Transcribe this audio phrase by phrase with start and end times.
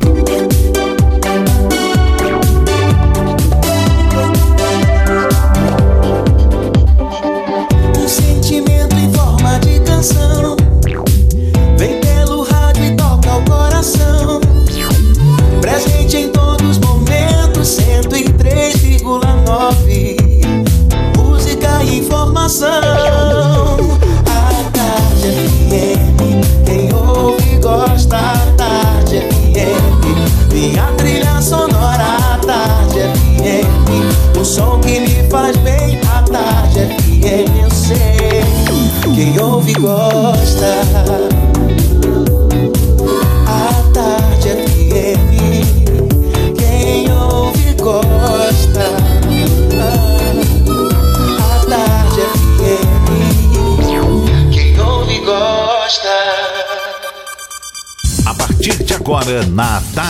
[0.00, 0.79] na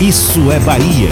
[0.00, 1.08] Isso é Bahia.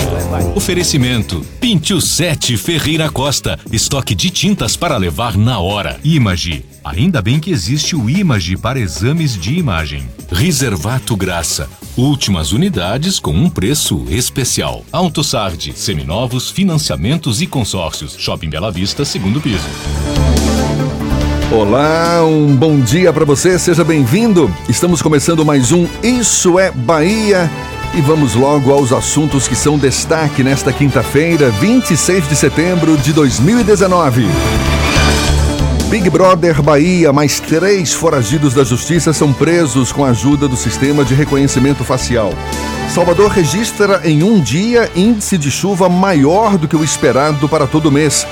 [0.55, 3.59] Oferecimento: Pintil 7 Ferreira Costa.
[3.73, 5.99] Estoque de tintas para levar na hora.
[6.05, 6.65] Image.
[6.85, 10.09] Ainda bem que existe o Image para exames de imagem.
[10.31, 11.69] Reservato Graça.
[11.97, 14.85] Últimas unidades com um preço especial.
[14.93, 15.73] AutoSard.
[15.75, 18.15] Seminovos, financiamentos e consórcios.
[18.17, 19.67] Shopping Bela Vista, segundo piso.
[21.51, 24.49] Olá, um bom dia para você, seja bem-vindo.
[24.69, 27.51] Estamos começando mais um Isso é Bahia
[27.97, 34.27] e vamos logo aos assuntos que são destaque nesta quinta-feira, 26 de setembro de 2019.
[35.89, 41.07] Big Brother Bahia, mais três foragidos da justiça são presos com a ajuda do sistema
[41.07, 42.35] de reconhecimento facial.
[42.95, 47.91] Salvador registra em um dia índice de chuva maior do que o esperado para todo
[47.91, 48.27] mês.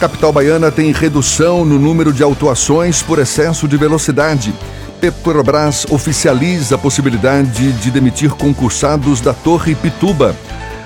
[0.00, 4.54] Capital baiana tem redução no número de autuações por excesso de velocidade.
[5.02, 10.36] Petrobras oficializa a possibilidade de demitir concursados da Torre Pituba.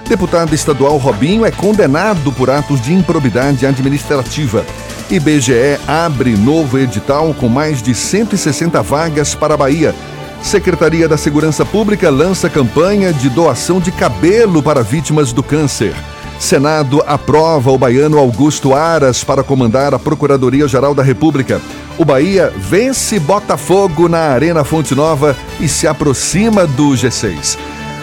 [0.09, 4.65] Deputado estadual Robinho é condenado por atos de improbidade administrativa.
[5.11, 9.95] IBGE abre novo edital com mais de 160 vagas para a Bahia.
[10.43, 15.95] Secretaria da Segurança Pública lança campanha de doação de cabelo para vítimas do câncer.
[16.39, 21.61] Senado aprova o baiano Augusto Aras para comandar a Procuradoria-Geral da República.
[21.99, 27.57] O Bahia vence Botafogo na Arena Fonte Nova e se aproxima do G6.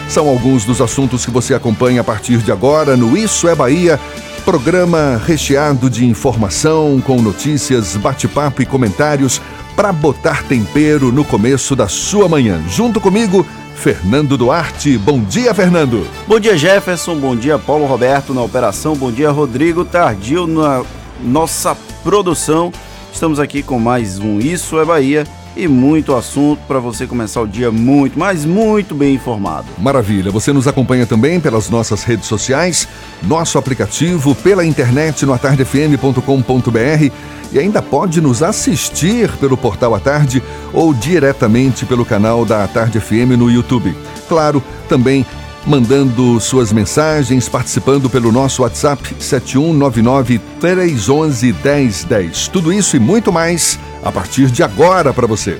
[0.10, 4.00] São alguns dos assuntos que você acompanha a partir de agora no Isso é Bahia,
[4.44, 9.42] programa recheado de informação, com notícias, bate-papo e comentários
[9.76, 12.62] para botar tempero no começo da sua manhã.
[12.68, 13.46] Junto comigo,
[13.84, 14.98] Fernando Duarte.
[14.98, 16.08] Bom dia, Fernando.
[16.26, 17.18] Bom dia, Jefferson.
[17.18, 18.96] Bom dia, Paulo Roberto na operação.
[18.96, 20.86] Bom dia, Rodrigo Tardio na
[21.22, 22.72] nossa produção.
[23.12, 25.26] Estamos aqui com mais um Isso é Bahia
[25.56, 29.66] e muito assunto para você começar o dia muito, mas muito bem informado.
[29.78, 30.32] Maravilha.
[30.32, 32.88] Você nos acompanha também pelas nossas redes sociais,
[33.22, 37.12] nosso aplicativo, pela internet no atardefm.com.br
[37.52, 40.42] e ainda pode nos assistir pelo portal à tarde
[40.74, 43.96] ou diretamente pelo canal da Tarde FM no YouTube.
[44.28, 45.24] Claro, também
[45.66, 52.48] mandando suas mensagens, participando pelo nosso WhatsApp 7199 311 1010.
[52.50, 55.60] Tudo isso e muito mais a partir de agora para você.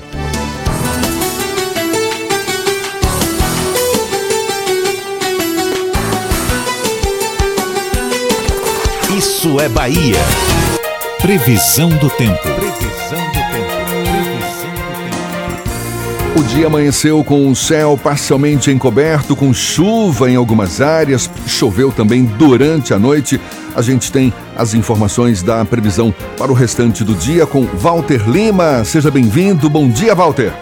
[9.16, 10.16] Isso é Bahia.
[11.20, 12.42] Previsão do tempo.
[12.42, 13.43] Previsão do tempo.
[16.36, 21.30] O dia amanheceu com o céu parcialmente encoberto, com chuva em algumas áreas.
[21.46, 23.40] Choveu também durante a noite.
[23.72, 28.84] A gente tem as informações da previsão para o restante do dia com Walter Lima.
[28.84, 29.70] Seja bem-vindo.
[29.70, 30.52] Bom dia, Walter.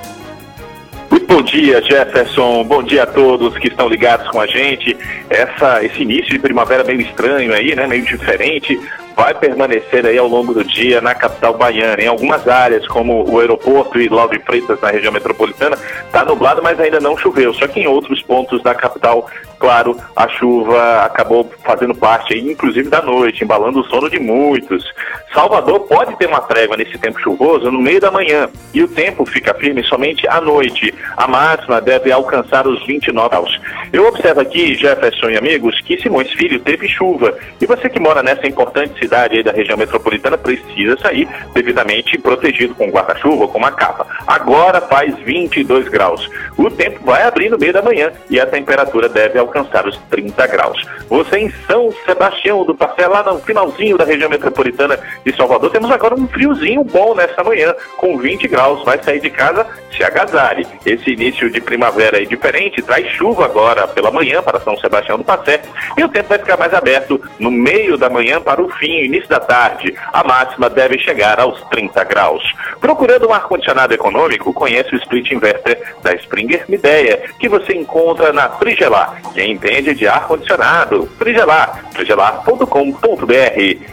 [1.26, 2.64] Bom dia, Jefferson.
[2.64, 4.94] Bom dia a todos que estão ligados com a gente.
[5.30, 7.86] Essa, esse início de primavera meio estranho aí, né?
[7.86, 8.78] Meio diferente
[9.16, 12.02] vai permanecer aí ao longo do dia na capital baiana.
[12.02, 15.76] Em algumas áreas, como o aeroporto e Lauro de Freitas, na região metropolitana,
[16.06, 17.52] está nublado, mas ainda não choveu.
[17.54, 19.28] Só que em outros pontos da capital
[19.62, 24.84] Claro, a chuva acabou fazendo parte, inclusive, da noite, embalando o sono de muitos.
[25.32, 29.24] Salvador pode ter uma trégua nesse tempo chuvoso no meio da manhã e o tempo
[29.24, 30.92] fica firme somente à noite.
[31.16, 33.60] A máxima deve alcançar os 29 graus.
[33.92, 38.20] Eu observo aqui, Jefferson e amigos, que Simões Filho teve chuva e você que mora
[38.20, 43.72] nessa importante cidade aí da região metropolitana precisa sair devidamente protegido com guarda-chuva, com uma
[43.72, 44.06] capa.
[44.26, 46.28] Agora faz 22 graus.
[46.56, 50.46] O tempo vai abrir no meio da manhã e a temperatura deve alcançar os 30
[50.46, 50.80] graus.
[51.08, 55.90] Você em São Sebastião do Passé, lá no finalzinho da região metropolitana de Salvador, temos
[55.90, 58.84] agora um friozinho bom nessa manhã, com 20 graus.
[58.84, 60.66] Vai sair de casa, se agasalhe.
[60.86, 65.24] Esse início de primavera é diferente, traz chuva agora pela manhã para São Sebastião do
[65.24, 65.60] Passé
[65.96, 69.28] e o tempo vai ficar mais aberto no meio da manhã para o fim, início
[69.28, 69.94] da tarde.
[70.12, 72.42] A máxima deve chegar aos 30 graus.
[72.80, 78.48] Procurando um ar-condicionado econômico, conhece o Split Inverter da Springer Mideia, que você encontra na
[78.50, 81.06] Frigelar, que quem entende de ar-condicionado.
[81.18, 83.32] Frigelar, frigelar.com.br.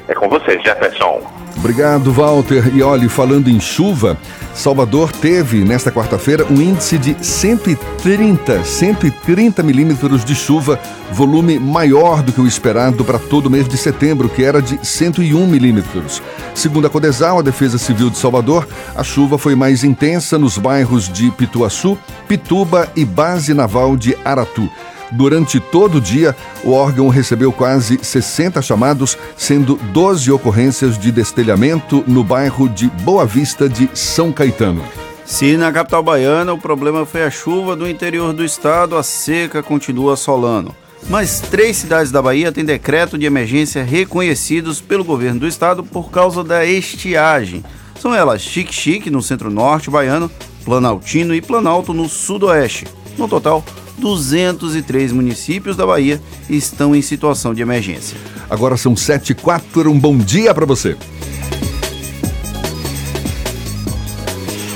[0.08, 1.22] É com você, Jefferson.
[1.60, 2.74] Obrigado, Walter.
[2.74, 4.18] E olhe, falando em chuva,
[4.56, 10.80] Salvador teve nesta quarta-feira um índice de 130, 130 milímetros de chuva,
[11.12, 14.80] volume maior do que o esperado para todo o mês de setembro, que era de
[14.82, 16.24] 101 milímetros.
[16.56, 18.66] Segundo a Codesal, a Defesa Civil de Salvador,
[18.96, 24.70] a chuva foi mais intensa nos bairros de Pituaçu, Pituba e Base Naval de Aratu.
[25.12, 32.04] Durante todo o dia, o órgão recebeu quase 60 chamados, sendo 12 ocorrências de destelhamento
[32.08, 34.84] no bairro de Boa Vista de São Caetano.
[35.26, 39.62] Se na capital baiana o problema foi a chuva do interior do estado, a seca
[39.62, 40.76] continua assolando.
[41.08, 46.12] Mas três cidades da Bahia têm decreto de emergência reconhecidos pelo governo do estado por
[46.12, 47.64] causa da estiagem.
[48.00, 50.32] São elas Chique-Chique, no centro-norte baiano,
[50.66, 52.86] Planaltino e Planalto, no sudoeste.
[53.18, 53.64] No total,
[54.00, 56.20] 203 municípios da Bahia
[56.50, 58.18] estão em situação de emergência.
[58.50, 60.98] Agora são 7 e 4, um bom dia para você.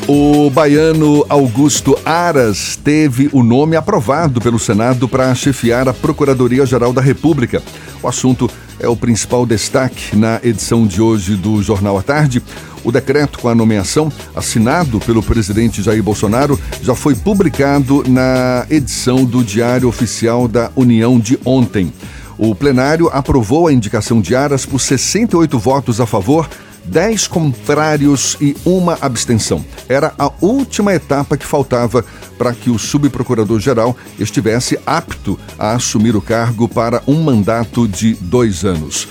[0.05, 7.01] O baiano Augusto Aras teve o nome aprovado pelo Senado para chefiar a Procuradoria-Geral da
[7.01, 7.63] República.
[8.01, 8.49] O assunto
[8.81, 12.43] é o principal destaque na edição de hoje do Jornal à Tarde.
[12.83, 19.23] O decreto com a nomeação, assinado pelo presidente Jair Bolsonaro, já foi publicado na edição
[19.23, 21.93] do Diário Oficial da União de ontem.
[22.37, 26.49] O plenário aprovou a indicação de Aras por 68 votos a favor,
[26.85, 29.63] 10 contrários e uma abstenção.
[29.87, 32.03] Era a última etapa que faltava
[32.37, 38.65] para que o subprocurador-geral estivesse apto a assumir o cargo para um mandato de dois
[38.65, 39.07] anos.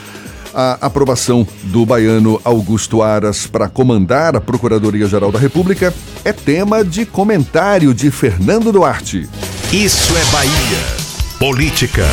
[0.55, 7.07] A aprovação do baiano Augusto Aras para comandar a Procuradoria-Geral da República é tema de
[7.07, 9.29] comentário de Fernando Duarte.
[9.73, 11.03] Isso é Bahia.
[11.39, 12.05] Política.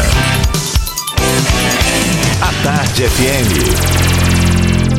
[2.42, 3.99] A Tarde FM.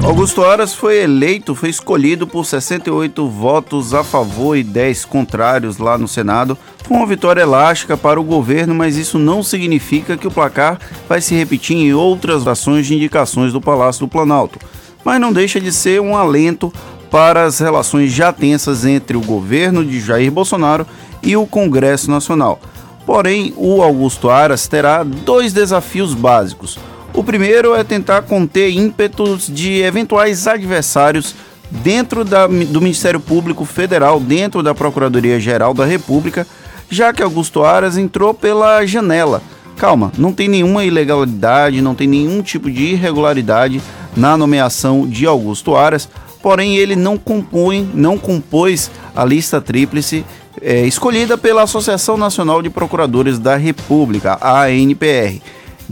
[0.03, 5.97] Augusto Aras foi eleito, foi escolhido por 68 votos a favor e 10 contrários lá
[5.97, 6.57] no Senado
[6.91, 10.77] foi uma vitória elástica para o governo, mas isso não significa que o placar
[11.09, 14.59] vai se repetir em outras ações de indicações do Palácio do Planalto.
[15.05, 16.73] Mas não deixa de ser um alento
[17.09, 20.85] para as relações já tensas entre o governo de Jair Bolsonaro
[21.23, 22.59] e o Congresso Nacional.
[23.07, 26.77] Porém, o Augusto Aras terá dois desafios básicos.
[27.13, 31.35] O primeiro é tentar conter ímpetos de eventuais adversários
[31.71, 36.47] dentro da, do Ministério Público Federal, dentro da Procuradoria-Geral da República,
[36.89, 39.43] já que Augusto Aras entrou pela janela.
[39.77, 43.81] Calma, não tem nenhuma ilegalidade, não tem nenhum tipo de irregularidade
[44.17, 46.09] na nomeação de Augusto Aras,
[46.43, 50.25] porém ele não compõe, não compôs a lista tríplice
[50.61, 55.41] é, escolhida pela Associação Nacional de Procuradores da República, a ANPR.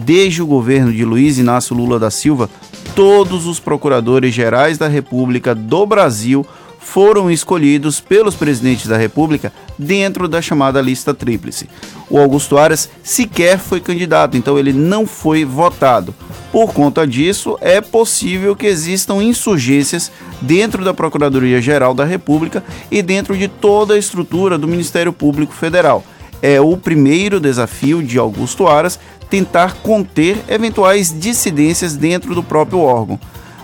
[0.01, 2.49] Desde o governo de Luiz Inácio Lula da Silva,
[2.95, 6.47] todos os procuradores gerais da República do Brasil
[6.79, 11.69] foram escolhidos pelos presidentes da República dentro da chamada lista tríplice.
[12.09, 16.15] O Augusto Aras sequer foi candidato, então ele não foi votado.
[16.53, 23.37] Por conta disso, é possível que existam insurgências dentro da Procuradoria-Geral da República e dentro
[23.37, 26.05] de toda a estrutura do Ministério Público Federal.
[26.41, 28.99] É o primeiro desafio de Augusto Aras
[29.29, 33.19] tentar conter eventuais dissidências dentro do próprio órgão.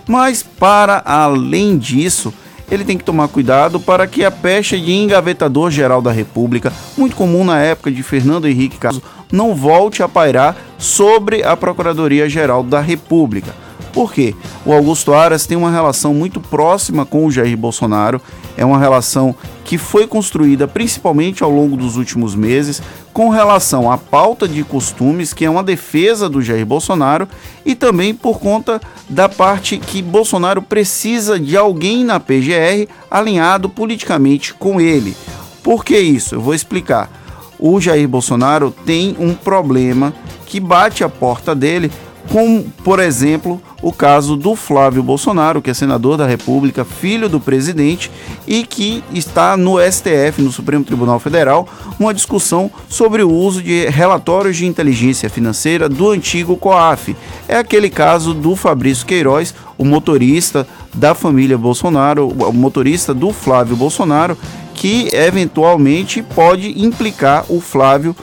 [0.07, 2.33] Mas, para além disso,
[2.71, 7.17] ele tem que tomar cuidado para que a pecha de engavetador geral da República, muito
[7.17, 12.81] comum na época de Fernando Henrique Cardoso, não volte a pairar sobre a Procuradoria-Geral da
[12.81, 13.55] República.
[13.93, 14.35] Por quê?
[14.67, 18.21] O Augusto Aras tem uma relação muito próxima com o Jair Bolsonaro,
[18.57, 19.35] é uma relação
[19.65, 22.83] que foi construída principalmente ao longo dos últimos meses,
[23.13, 27.27] com relação à pauta de costumes, que é uma defesa do Jair Bolsonaro,
[27.65, 34.53] e também por conta da parte que Bolsonaro precisa de alguém na PGR alinhado politicamente
[34.55, 35.17] com ele.
[35.63, 36.35] Por que isso?
[36.35, 37.11] Eu vou explicar.
[37.59, 40.13] O Jair Bolsonaro tem um problema
[40.45, 41.91] que bate a porta dele,
[42.31, 47.39] como, por exemplo, o caso do Flávio Bolsonaro, que é senador da República, filho do
[47.39, 48.11] presidente,
[48.47, 53.87] e que está no STF, no Supremo Tribunal Federal, uma discussão sobre o uso de
[53.87, 57.17] relatórios de inteligência financeira do antigo COAF.
[57.47, 63.77] É aquele caso do Fabrício Queiroz, o motorista da família Bolsonaro, o motorista do Flávio
[63.77, 64.37] Bolsonaro,
[64.75, 68.17] que eventualmente pode implicar o Flávio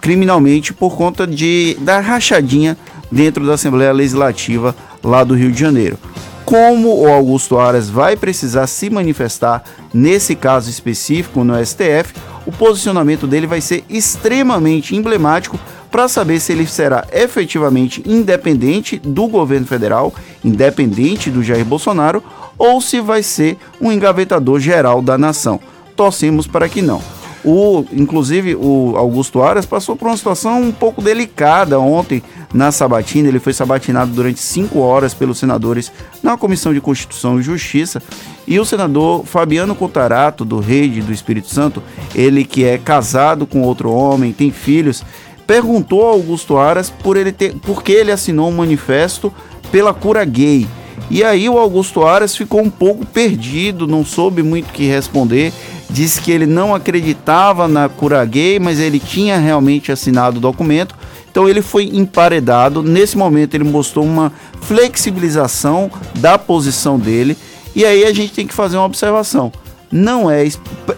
[0.00, 2.76] criminalmente por conta de da rachadinha
[3.10, 5.98] dentro da Assembleia Legislativa lá do Rio de Janeiro.
[6.44, 12.14] Como o Augusto Aras vai precisar se manifestar nesse caso específico no STF,
[12.46, 15.58] o posicionamento dele vai ser extremamente emblemático
[15.90, 22.22] para saber se ele será efetivamente independente do governo federal, independente do Jair Bolsonaro,
[22.56, 25.58] ou se vai ser um engavetador geral da nação.
[25.96, 27.15] Torcemos para que não.
[27.48, 32.20] O, inclusive, o Augusto Aras passou por uma situação um pouco delicada ontem
[32.52, 33.28] na sabatina.
[33.28, 35.92] Ele foi sabatinado durante cinco horas pelos senadores
[36.24, 38.02] na Comissão de Constituição e Justiça.
[38.48, 41.80] E o senador Fabiano Contarato, do Rede do Espírito Santo,
[42.16, 45.04] ele que é casado com outro homem, tem filhos,
[45.46, 49.32] perguntou ao Augusto Aras por, ele ter, por que ele assinou um manifesto
[49.70, 50.66] pela cura gay.
[51.08, 55.52] E aí o Augusto Aras ficou um pouco perdido, não soube muito o que responder
[55.88, 60.94] disse que ele não acreditava na cura gay, mas ele tinha realmente assinado o documento.
[61.30, 62.82] Então ele foi emparedado.
[62.82, 67.36] Nesse momento ele mostrou uma flexibilização da posição dele.
[67.74, 69.52] E aí a gente tem que fazer uma observação.
[69.92, 70.46] Não é,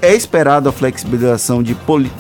[0.00, 1.76] é esperado a flexibilização de,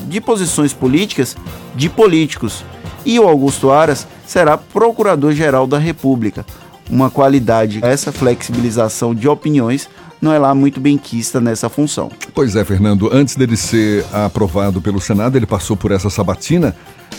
[0.06, 1.36] de posições políticas
[1.74, 2.64] de políticos.
[3.04, 6.44] E o Augusto Aras será procurador-geral da República.
[6.90, 9.88] Uma qualidade, essa flexibilização de opiniões
[10.20, 12.10] não é lá muito benquista nessa função.
[12.34, 13.10] Pois é, Fernando.
[13.12, 16.74] Antes dele ser aprovado pelo Senado, ele passou por essa sabatina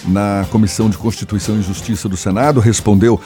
[0.07, 3.19] na Comissão de Constituição e Justiça do Senado, respondeu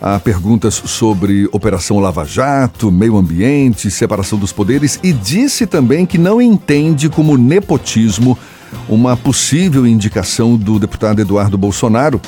[0.00, 6.16] a perguntas sobre Operação Lava Jato, meio ambiente, separação dos poderes e disse também que
[6.16, 8.38] não entende como nepotismo
[8.88, 12.20] uma possível indicação do deputado Eduardo Bolsonaro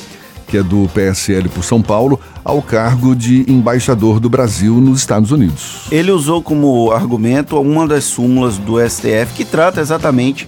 [0.53, 5.31] que é do PSL por São Paulo, ao cargo de embaixador do Brasil nos Estados
[5.31, 5.87] Unidos.
[5.91, 10.47] Ele usou como argumento uma das súmulas do STF que trata exatamente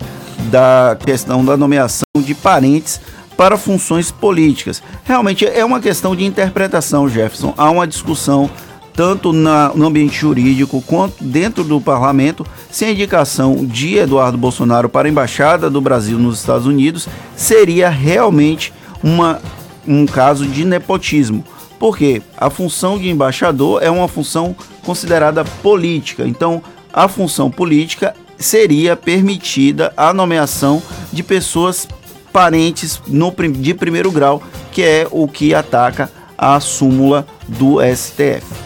[0.51, 3.01] da questão da nomeação de parentes
[3.35, 4.83] para funções políticas.
[5.03, 7.55] Realmente é uma questão de interpretação, Jefferson.
[7.57, 8.47] Há uma discussão
[8.93, 14.87] tanto na, no ambiente jurídico quanto dentro do parlamento, se a indicação de Eduardo Bolsonaro
[14.87, 18.71] para a embaixada do Brasil nos Estados Unidos seria realmente
[19.03, 19.41] uma
[19.87, 21.43] um caso de nepotismo.
[21.79, 26.25] Porque a função de embaixador é uma função considerada política.
[26.25, 26.61] Então,
[26.93, 31.87] a função política seria permitida a nomeação de pessoas
[32.31, 38.64] parentes no, de primeiro grau, que é o que ataca a súmula do STF.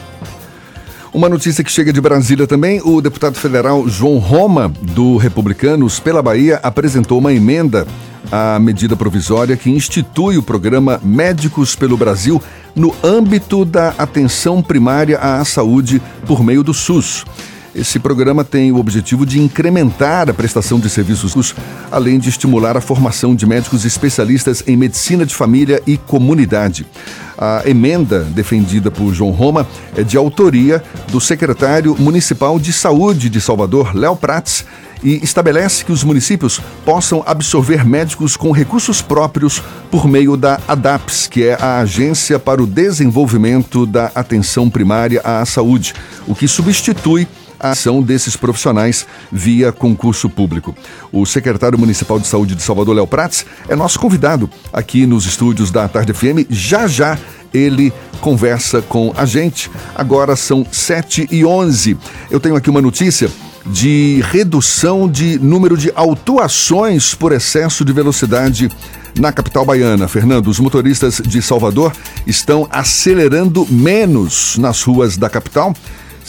[1.20, 6.22] Uma notícia que chega de Brasília também: o deputado federal João Roma, do Republicanos pela
[6.22, 7.86] Bahia, apresentou uma emenda
[8.32, 12.42] a medida provisória que institui o programa Médicos pelo Brasil
[12.74, 17.26] no âmbito da atenção primária à saúde por meio do SUS.
[17.80, 21.56] Esse programa tem o objetivo de incrementar a prestação de serviços,
[21.90, 26.86] além de estimular a formação de médicos especialistas em medicina de família e comunidade.
[27.38, 33.40] A emenda defendida por João Roma é de autoria do secretário municipal de saúde de
[33.40, 34.66] Salvador, Léo Prats,
[35.02, 41.28] e estabelece que os municípios possam absorver médicos com recursos próprios por meio da ADAPS,
[41.28, 45.94] que é a Agência para o Desenvolvimento da Atenção Primária à Saúde,
[46.28, 47.26] o que substitui
[47.60, 50.76] a ação desses profissionais via concurso público.
[51.12, 55.72] O secretário municipal de saúde de Salvador, Léo Prats, é nosso convidado aqui nos estúdios
[55.72, 56.48] da Tarde FM.
[56.50, 57.18] Já já
[57.54, 59.70] ele conversa com a gente.
[59.96, 61.98] Agora são 7 e 11.
[62.30, 63.30] Eu tenho aqui uma notícia
[63.66, 68.70] de redução de número de autuações por excesso de velocidade
[69.20, 70.08] na capital baiana.
[70.08, 71.92] Fernando, os motoristas de Salvador
[72.26, 75.76] estão acelerando menos nas ruas da capital.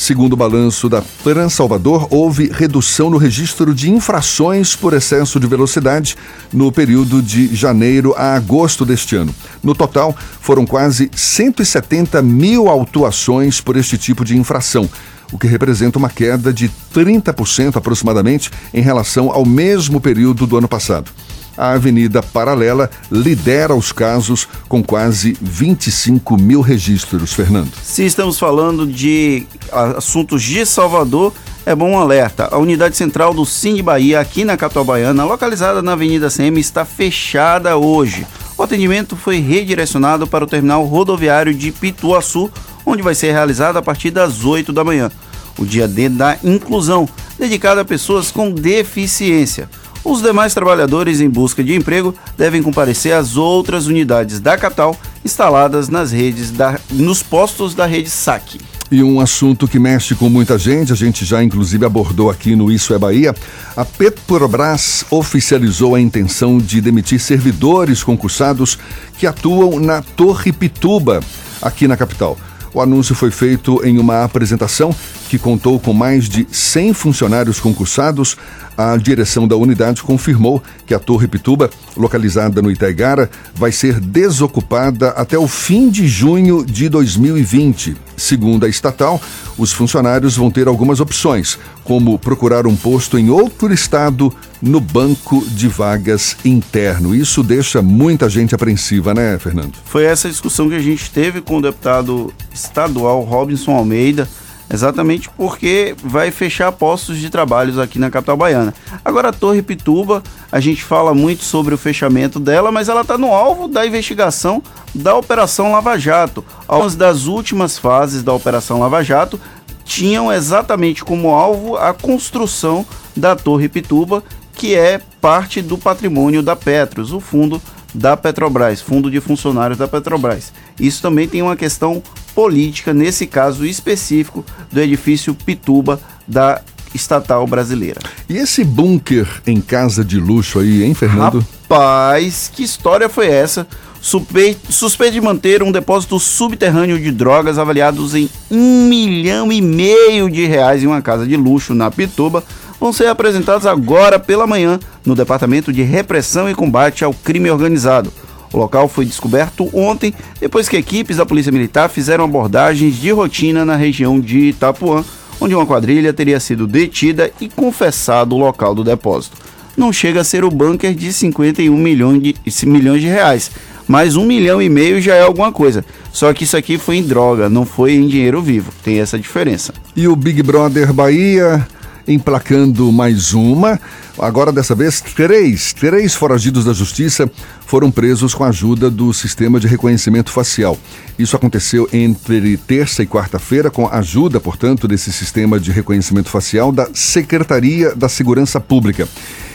[0.01, 5.47] Segundo o balanço da Trans Salvador, houve redução no registro de infrações por excesso de
[5.47, 6.17] velocidade
[6.51, 9.35] no período de janeiro a agosto deste ano.
[9.63, 14.89] No total, foram quase 170 mil autuações por este tipo de infração
[15.33, 20.67] o que representa uma queda de 30% aproximadamente em relação ao mesmo período do ano
[20.67, 21.13] passado.
[21.61, 27.71] A Avenida Paralela lidera os casos com quase 25 mil registros, Fernando.
[27.83, 31.35] Se estamos falando de assuntos de Salvador,
[31.67, 32.49] é bom um alerta.
[32.51, 36.87] A unidade central do Cine Bahia, aqui na capital baiana, localizada na Avenida CM, está
[36.87, 38.27] fechada hoje.
[38.57, 42.51] O atendimento foi redirecionado para o terminal rodoviário de Pituaçu,
[42.87, 45.11] onde vai ser realizado a partir das 8 da manhã.
[45.59, 47.07] O dia D da inclusão,
[47.39, 49.69] dedicado a pessoas com deficiência.
[50.05, 55.89] Os demais trabalhadores em busca de emprego devem comparecer às outras unidades da capital instaladas
[55.89, 58.59] nas redes da, nos postos da rede SAC.
[58.91, 62.73] E um assunto que mexe com muita gente, a gente já inclusive abordou aqui no
[62.73, 63.33] Isso é Bahia,
[63.77, 68.77] a Petrobras oficializou a intenção de demitir servidores concursados
[69.17, 71.21] que atuam na Torre Pituba,
[71.63, 72.37] aqui na capital.
[72.73, 74.95] O anúncio foi feito em uma apresentação
[75.29, 78.37] que contou com mais de 100 funcionários concursados.
[78.79, 85.11] A direção da unidade confirmou que a Torre Pituba, localizada no Itaigara, vai ser desocupada
[85.11, 87.97] até o fim de junho de 2020.
[88.17, 89.21] Segundo a estatal,
[89.59, 95.45] os funcionários vão ter algumas opções, como procurar um posto em outro estado no banco
[95.47, 97.15] de vagas interno.
[97.15, 99.75] Isso deixa muita gente apreensiva, né, Fernando?
[99.85, 104.29] Foi essa discussão que a gente teve com o deputado estadual Robinson Almeida,
[104.73, 108.75] exatamente porque vai fechar postos de trabalhos aqui na capital baiana.
[109.05, 113.17] Agora a Torre Pituba, a gente fala muito sobre o fechamento dela, mas ela está
[113.17, 114.63] no alvo da investigação
[114.95, 116.45] da Operação Lava Jato.
[116.69, 119.41] Algumas das últimas fases da Operação Lava Jato
[119.85, 122.87] tinham exatamente como alvo a construção
[123.17, 124.23] da Torre Pituba,
[124.61, 127.63] que é parte do patrimônio da Petros, o fundo
[127.95, 130.53] da Petrobras, fundo de funcionários da Petrobras.
[130.79, 132.03] Isso também tem uma questão
[132.35, 135.99] política, nesse caso específico, do edifício Pituba
[136.29, 136.61] da
[136.95, 138.03] estatal brasileira.
[138.29, 141.43] E esse bunker em casa de luxo aí, hein, Fernando?
[141.63, 143.67] Rapaz, que história foi essa?
[144.03, 150.47] suspeito de manter um depósito subterrâneo de drogas avaliados em um milhão e meio de
[150.47, 152.43] reais em uma casa de luxo na Pituba
[152.81, 158.11] vão ser apresentados agora pela manhã no Departamento de Repressão e Combate ao Crime Organizado.
[158.53, 163.65] O local foi descoberto ontem, depois que equipes da Polícia Militar fizeram abordagens de rotina
[163.65, 165.05] na região de Itapuã,
[165.41, 169.37] onde uma quadrilha teria sido detida e confessado o local do depósito.
[169.77, 173.51] Não chega a ser o bunker de 51 milhões de, milhões de reais,
[173.87, 175.85] mas um milhão e meio já é alguma coisa.
[176.13, 178.73] Só que isso aqui foi em droga, não foi em dinheiro vivo.
[178.83, 179.73] Tem essa diferença.
[179.95, 181.67] E o Big Brother Bahia
[182.11, 183.81] emplacando mais uma.
[184.19, 187.31] Agora, dessa vez, três, três foragidos da justiça
[187.65, 190.77] foram presos com a ajuda do sistema de reconhecimento facial.
[191.19, 196.73] Isso aconteceu entre terça e quarta-feira, com a ajuda, portanto, desse sistema de reconhecimento facial
[196.73, 199.09] da Secretaria da Segurança Pública.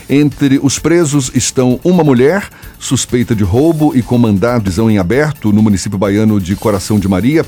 [0.08, 5.52] Entre os presos estão uma mulher suspeita de roubo e com de prisão em aberto
[5.52, 7.44] no município baiano de Coração de Maria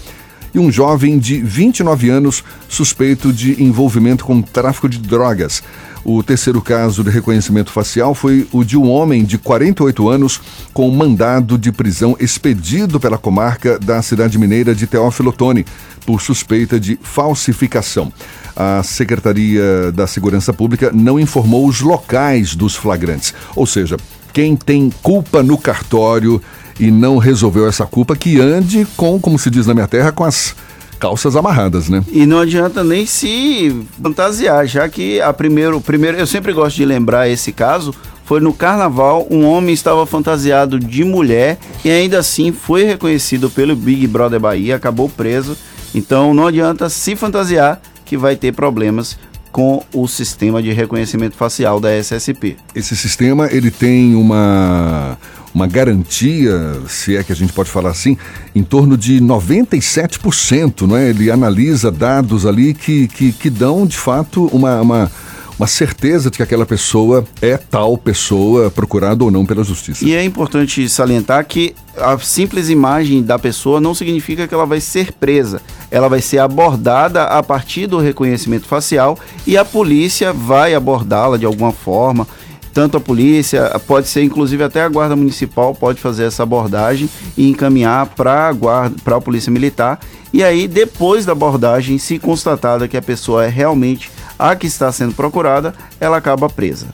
[0.55, 5.63] e um jovem de 29 anos suspeito de envolvimento com tráfico de drogas.
[6.05, 10.41] O terceiro caso de reconhecimento facial foi o de um homem de 48 anos
[10.73, 15.67] com mandado de prisão expedido pela comarca da cidade mineira de Teófilo Otoni
[16.07, 18.13] por suspeita de falsificação.
[18.57, 23.97] A Secretaria da Segurança Pública não informou os locais dos flagrantes, ou seja,
[24.33, 26.41] quem tem culpa no cartório
[26.79, 30.25] e não resolveu essa culpa, que ande com, como se diz na minha terra, com
[30.25, 30.55] as
[30.99, 32.05] calças amarradas, né?
[32.11, 36.85] E não adianta nem se fantasiar, já que a primeiro, primeiro, eu sempre gosto de
[36.85, 42.53] lembrar esse caso, foi no carnaval, um homem estava fantasiado de mulher e ainda assim
[42.53, 45.57] foi reconhecido pelo Big Brother Bahia, acabou preso.
[45.95, 49.19] Então não adianta se fantasiar que vai ter problemas
[49.53, 52.57] com o sistema de reconhecimento facial da SSP.
[52.75, 55.19] Esse sistema ele tem uma
[55.55, 56.53] uma garantia,
[56.89, 58.17] se é que a gente pode falar assim,
[58.55, 61.09] em torno de 97%, não é?
[61.09, 65.11] Ele analisa dados ali que, que, que dão de fato uma, uma
[65.59, 70.05] uma certeza de que aquela pessoa é tal pessoa procurada ou não pela justiça.
[70.05, 74.81] E é importante salientar que a simples imagem da pessoa não significa que ela vai
[74.81, 75.61] ser presa.
[75.91, 81.45] Ela vai ser abordada a partir do reconhecimento facial e a polícia vai abordá-la de
[81.45, 82.27] alguma forma
[82.73, 87.51] tanto a polícia, pode ser inclusive até a guarda municipal pode fazer essa abordagem e
[87.51, 89.99] encaminhar para a guarda, para a polícia militar.
[90.33, 94.91] E aí depois da abordagem, se constatada que a pessoa é realmente a que está
[94.93, 96.87] sendo procurada, ela acaba presa.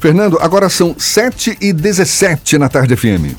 [0.00, 3.36] Fernando, agora são 7 e 17 na tarde FM.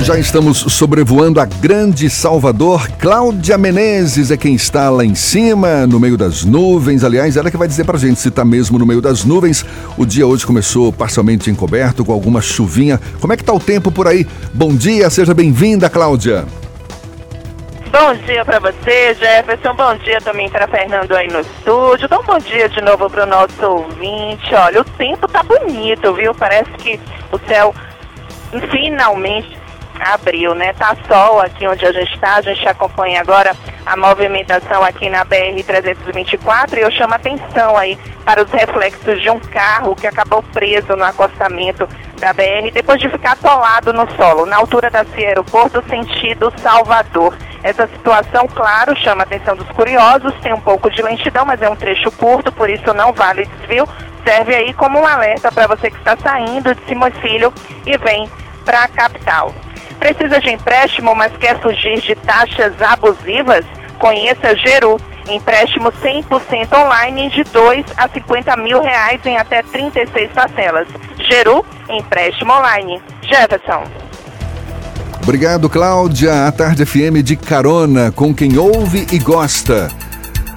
[0.00, 2.88] Já estamos sobrevoando a grande Salvador.
[2.98, 7.04] Cláudia Menezes é quem está lá em cima, no meio das nuvens.
[7.04, 9.66] Aliás, ela que vai dizer pra gente se está mesmo no meio das nuvens.
[9.98, 12.98] O dia hoje começou parcialmente encoberto, com alguma chuvinha.
[13.20, 14.26] Como é que tá o tempo por aí?
[14.54, 16.46] Bom dia, seja bem-vinda, Cláudia.
[17.90, 19.74] Bom dia para você, Jefferson.
[19.74, 22.06] Bom dia também para Fernando aí no estúdio.
[22.06, 24.54] Então, bom dia de novo para o nosso ouvinte.
[24.54, 26.34] Olha, o tempo tá bonito, viu?
[26.34, 26.98] Parece que
[27.32, 27.74] o céu
[28.70, 29.58] finalmente
[30.00, 30.72] abril, né?
[30.72, 35.24] Tá sol aqui onde a gente está, a gente acompanha agora a movimentação aqui na
[35.24, 40.94] BR-324 e eu chamo atenção aí para os reflexos de um carro que acabou preso
[40.94, 41.88] no acostamento
[42.20, 47.36] da BR depois de ficar atolado no solo, na altura da Cia Aeroporto, sentido Salvador.
[47.62, 51.68] Essa situação, claro, chama a atenção dos curiosos, tem um pouco de lentidão, mas é
[51.68, 53.88] um trecho curto, por isso não vale desvio.
[54.24, 57.52] Serve aí como um alerta para você que está saindo de Simões Filho
[57.86, 58.28] e vem
[58.64, 59.54] para a capital.
[59.98, 63.64] Precisa de empréstimo, mas quer fugir de taxas abusivas?
[63.98, 70.86] Conheça Geru, empréstimo 100% online de 2 a 50 mil reais em até 36 parcelas.
[71.28, 73.02] Geru, empréstimo online.
[73.22, 73.84] Jefferson.
[75.22, 76.46] Obrigado, Cláudia.
[76.46, 79.90] A Tarde FM de carona com quem ouve e gosta.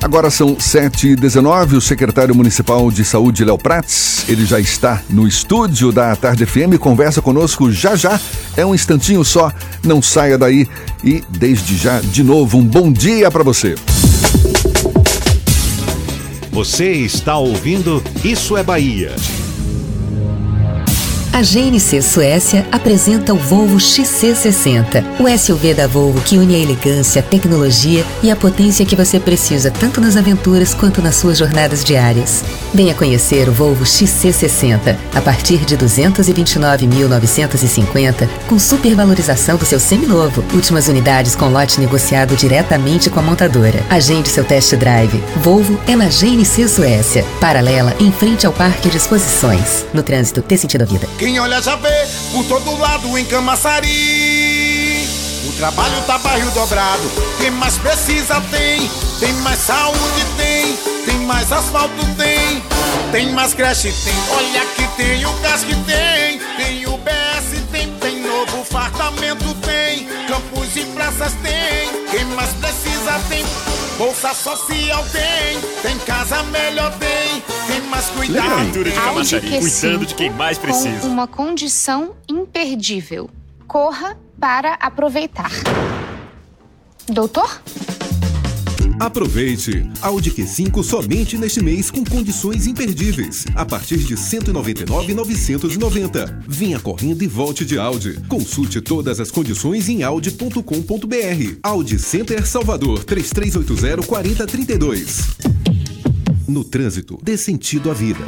[0.02, 5.92] Agora são 7h19, o secretário municipal de saúde, Léo Prats, ele já está no estúdio
[5.92, 8.20] da Tarde FM, conversa conosco já já,
[8.58, 10.68] é um instantinho só, não saia daí
[11.04, 13.76] e desde já, de novo, um bom dia para você.
[16.52, 19.16] Você está ouvindo Isso é Bahia.
[21.34, 27.22] A GNC Suécia apresenta o Volvo XC60, o SUV da Volvo que une a elegância,
[27.22, 31.86] a tecnologia e a potência que você precisa tanto nas aventuras quanto nas suas jornadas
[31.86, 32.44] diárias.
[32.74, 40.44] Venha conhecer o Volvo XC60 a partir de 229.950 com supervalorização do seu seminovo.
[40.54, 43.82] Últimas unidades com lote negociado diretamente com a montadora.
[43.90, 45.24] Agende seu test drive.
[45.38, 49.86] Volvo é na GNC Suécia, paralela em frente ao Parque de Exposições.
[49.94, 51.08] No trânsito, dê sentido à vida.
[51.22, 55.08] Quem olha já vê por todo lado em Camaçari.
[55.48, 57.12] O trabalho tá barril dobrado.
[57.38, 58.90] Quem mais precisa tem.
[59.20, 60.76] Tem mais saúde tem.
[61.06, 62.64] Tem mais asfalto tem.
[63.12, 64.14] Tem mais creche tem.
[64.36, 66.40] Olha que tem o gás que tem.
[66.58, 67.92] Tem o BS tem.
[68.00, 70.08] Tem novo fartamento tem.
[70.28, 71.91] Campos e praças tem.
[72.22, 73.44] Quem mais precisa tem.
[73.98, 75.60] Bolsa social tem.
[75.82, 77.42] Tem casa melhor tem.
[77.66, 78.48] Tem mais cuidado.
[78.48, 81.00] Prefeitura de Camaçari, Audi Q5 cuidando de quem mais precisa.
[81.00, 83.28] Com uma condição imperdível.
[83.68, 85.50] Corra para aproveitar.
[87.08, 87.60] Doutor?
[89.02, 89.90] Aproveite!
[90.00, 93.48] Audi Q5 somente neste mês com condições imperdíveis.
[93.56, 96.44] A partir de R$ 199,990.
[96.48, 98.20] Vinha correndo e volte de Audi.
[98.28, 100.62] Consulte todas as condições em audi.com.br.
[101.64, 105.48] Audi Center Salvador 3380-4032.
[106.48, 108.24] No trânsito, dê sentido à vida.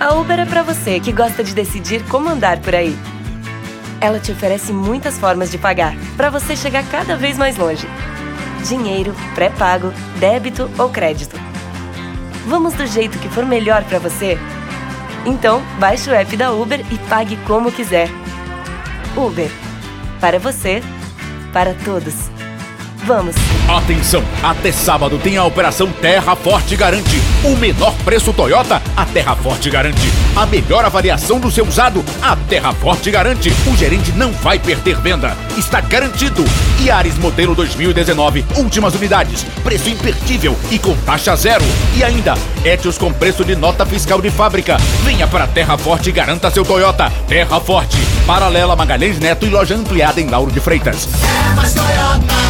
[0.00, 2.96] A Uber é para você que gosta de decidir como andar por aí.
[4.00, 7.86] Ela te oferece muitas formas de pagar para você chegar cada vez mais longe.
[8.64, 11.36] Dinheiro, pré-pago, débito ou crédito.
[12.46, 14.38] Vamos do jeito que for melhor para você?
[15.26, 18.08] Então, baixe o app da Uber e pague como quiser.
[19.16, 19.50] Uber.
[20.20, 20.82] Para você,
[21.52, 22.33] para todos.
[23.06, 23.34] Vamos!
[23.68, 24.22] Atenção!
[24.42, 27.20] Até sábado tem a Operação Terra Forte Garante.
[27.44, 30.10] O menor preço Toyota, a Terra Forte garante.
[30.34, 33.52] A melhor avaliação do seu usado, a Terra Forte garante.
[33.66, 35.36] O gerente não vai perder venda.
[35.56, 36.44] Está garantido.
[36.80, 39.44] Yaris modelo 2019, últimas unidades.
[39.62, 41.64] Preço imperdível e com taxa zero.
[41.96, 44.78] E ainda, Etios com preço de nota fiscal de fábrica.
[45.04, 47.12] Venha para a Terra Forte e garanta seu Toyota.
[47.28, 47.98] Terra Forte.
[48.26, 51.06] Paralela Magalhães Neto e loja ampliada em Lauro de Freitas.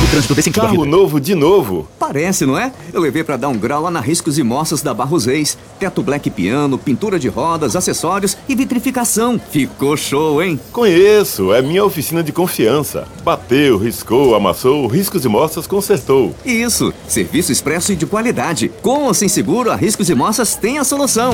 [0.03, 1.89] O trânsito Carro novo de novo.
[1.99, 2.73] Parece, não é?
[2.93, 5.57] Eu levei para dar um grau lá na Riscos e Moças da Barros Reis.
[5.79, 9.41] Teto black piano, pintura de rodas, acessórios e vitrificação.
[9.51, 10.61] Ficou show, hein?
[10.73, 13.09] Conheço, é minha oficina de confiança.
[13.25, 16.35] Bateu, riscou, amassou, Riscos e Moças consertou.
[16.45, 18.71] Isso, serviço expresso e de qualidade.
[18.83, 21.33] Com ou sem seguro, a Riscos e Moças tem a solução.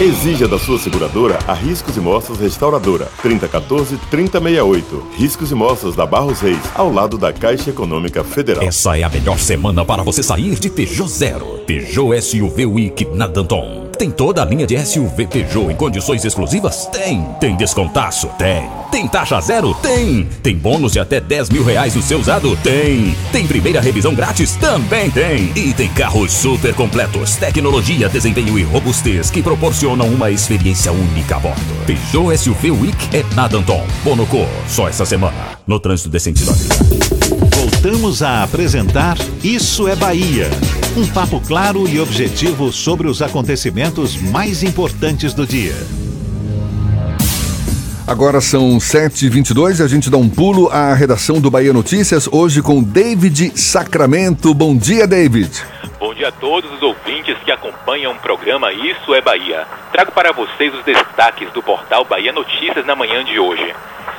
[0.00, 3.08] Exija da sua seguradora a Riscos e Moças Restauradora.
[3.22, 4.82] 3014-3068.
[5.16, 9.08] Riscos e Moças da Barros Reis, ao lado da Caixa Econômica Polícia Essa é a
[9.08, 11.60] melhor semana para você sair de Peugeot Zero.
[11.66, 13.82] Peugeot SUV Week na Danton.
[13.98, 16.86] Tem toda a linha de SUV Peugeot em condições exclusivas?
[16.86, 17.24] Tem.
[17.40, 18.28] Tem descontaço?
[18.38, 18.68] Tem.
[18.90, 19.74] Tem taxa zero?
[19.74, 20.28] Tem.
[20.42, 22.56] Tem bônus de até 10 mil reais no seu usado?
[22.56, 23.14] Tem.
[23.30, 24.56] Tem primeira revisão grátis?
[24.56, 25.52] Também tem.
[25.54, 31.40] E tem carros super completos, tecnologia, desempenho e robustez que proporcionam uma experiência única a
[31.40, 31.86] bordo.
[31.86, 33.86] Peugeot SUV Week é na Danton.
[34.02, 35.58] Bonocô, só essa semana.
[35.66, 36.52] No trânsito decente da
[37.82, 40.48] Voltamos a apresentar Isso é Bahia.
[40.96, 45.74] Um papo claro e objetivo sobre os acontecimentos mais importantes do dia.
[48.06, 52.62] Agora são 7h22 e a gente dá um pulo à redação do Bahia Notícias, hoje
[52.62, 54.54] com David Sacramento.
[54.54, 55.50] Bom dia, David.
[56.22, 59.66] Dia a todos os ouvintes que acompanham o programa Isso é Bahia.
[59.90, 63.74] Trago para vocês os destaques do portal Bahia Notícias na manhã de hoje.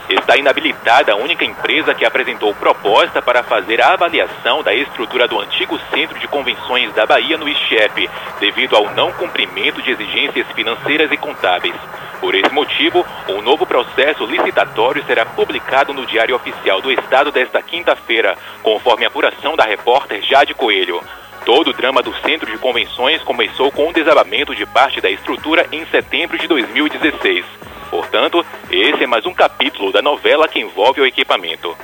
[0.10, 5.40] Está inabilitada a única empresa que apresentou proposta para fazer a avaliação da estrutura do
[5.40, 11.10] antigo Centro de Convenções da Bahia no ISTEP, devido ao não cumprimento de exigências financeiras
[11.10, 11.76] e contábeis.
[12.20, 17.62] Por esse motivo, um novo processo licitatório será publicado no Diário Oficial do Estado desta
[17.62, 21.02] quinta-feira, conforme a apuração da repórter Jade Coelho.
[21.46, 25.68] Todo o drama do Centro de Convenções começou com o desabamento de parte da estrutura
[25.74, 27.46] em setembro de 2016.
[27.90, 31.76] Portanto, esse é mais um capítulo da novela que envolve o equipamento.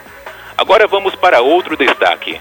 [0.57, 2.39] Agora vamos para outro destaque.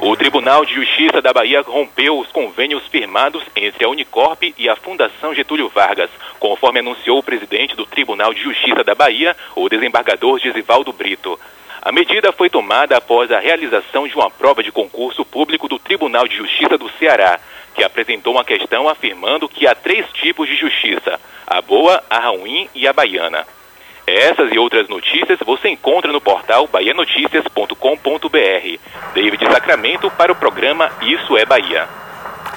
[0.00, 4.76] O Tribunal de Justiça da Bahia rompeu os convênios firmados entre a Unicorp e a
[4.76, 10.38] Fundação Getúlio Vargas, conforme anunciou o presidente do Tribunal de Justiça da Bahia, o desembargador
[10.38, 11.38] Gesivaldo Brito.
[11.82, 16.28] A medida foi tomada após a realização de uma prova de concurso público do Tribunal
[16.28, 17.40] de Justiça do Ceará,
[17.74, 22.68] que apresentou uma questão afirmando que há três tipos de justiça: a boa, a ruim
[22.74, 23.46] e a baiana.
[24.06, 28.78] Essas e outras notícias você encontra no portal baianoticias.com.br.
[29.14, 31.88] David Sacramento para o programa Isso é Bahia.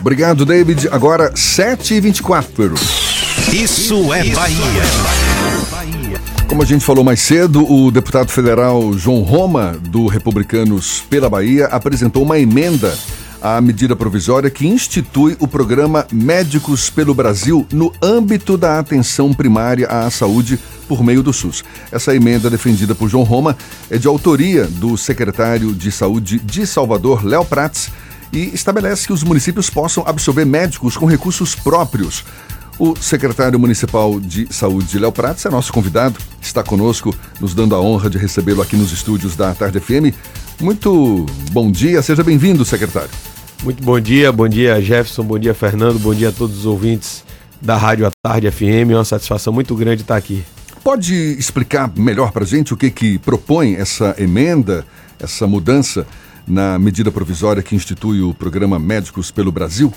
[0.01, 0.89] Obrigado, David.
[0.91, 2.73] Agora 7h24.
[3.53, 5.32] Isso é Bahia.
[6.53, 11.65] Como a gente falou mais cedo, o deputado federal João Roma, do Republicanos pela Bahia,
[11.65, 12.95] apresentou uma emenda
[13.41, 19.87] à medida provisória que institui o programa Médicos pelo Brasil no âmbito da atenção primária
[19.87, 21.63] à saúde por meio do SUS.
[21.91, 23.57] Essa emenda defendida por João Roma
[23.89, 27.89] é de autoria do secretário de Saúde de Salvador, Léo Prats,
[28.31, 32.23] e estabelece que os municípios possam absorver médicos com recursos próprios.
[32.79, 37.79] O secretário municipal de saúde, Léo Prats, é nosso convidado, está conosco, nos dando a
[37.79, 40.15] honra de recebê-lo aqui nos estúdios da Tarde FM.
[40.59, 43.11] Muito bom dia, seja bem-vindo, secretário.
[43.63, 47.23] Muito bom dia, bom dia Jefferson, bom dia Fernando, bom dia a todos os ouvintes
[47.61, 48.91] da Rádio à Tarde FM.
[48.91, 50.43] É uma satisfação muito grande estar aqui.
[50.83, 54.85] Pode explicar melhor para a gente o que, que propõe essa emenda,
[55.19, 56.05] essa mudança
[56.45, 59.93] na medida provisória que institui o programa Médicos pelo Brasil?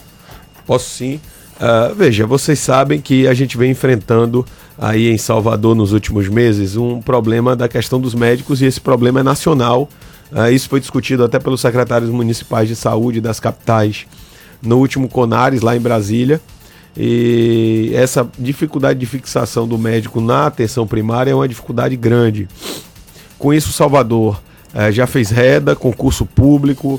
[0.65, 1.21] Posso sim.
[1.57, 4.45] Uh, veja, vocês sabem que a gente vem enfrentando
[4.79, 9.21] aí em Salvador nos últimos meses um problema da questão dos médicos e esse problema
[9.21, 9.89] é nacional.
[10.31, 14.07] Uh, isso foi discutido até pelos secretários municipais de saúde das capitais
[14.63, 16.41] no último Conares, lá em Brasília.
[16.97, 22.49] E essa dificuldade de fixação do médico na atenção primária é uma dificuldade grande.
[23.39, 24.41] Com isso, Salvador
[24.73, 26.99] eh, já fez reda, concurso público,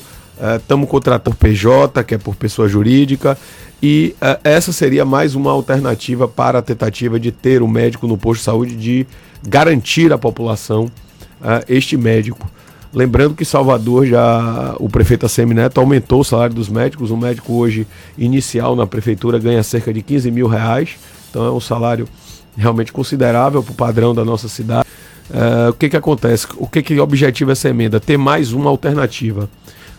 [0.57, 3.37] estamos eh, contratando PJ, que é por pessoa jurídica,
[3.81, 8.17] e eh, essa seria mais uma alternativa para a tentativa de ter o médico no
[8.17, 9.07] posto de saúde, de
[9.47, 10.91] garantir à população
[11.67, 12.49] este médico.
[12.93, 17.11] Lembrando que Salvador já, o prefeito ACM Neto aumentou o salário dos médicos.
[17.11, 17.85] Um médico hoje
[18.17, 20.95] inicial na prefeitura ganha cerca de 15 mil reais.
[21.29, 22.07] Então é um salário
[22.57, 24.87] realmente considerável para o padrão da nossa cidade.
[25.29, 26.47] Uh, o que, que acontece?
[26.55, 27.99] O que, que objetiva essa emenda?
[27.99, 29.49] Ter mais uma alternativa.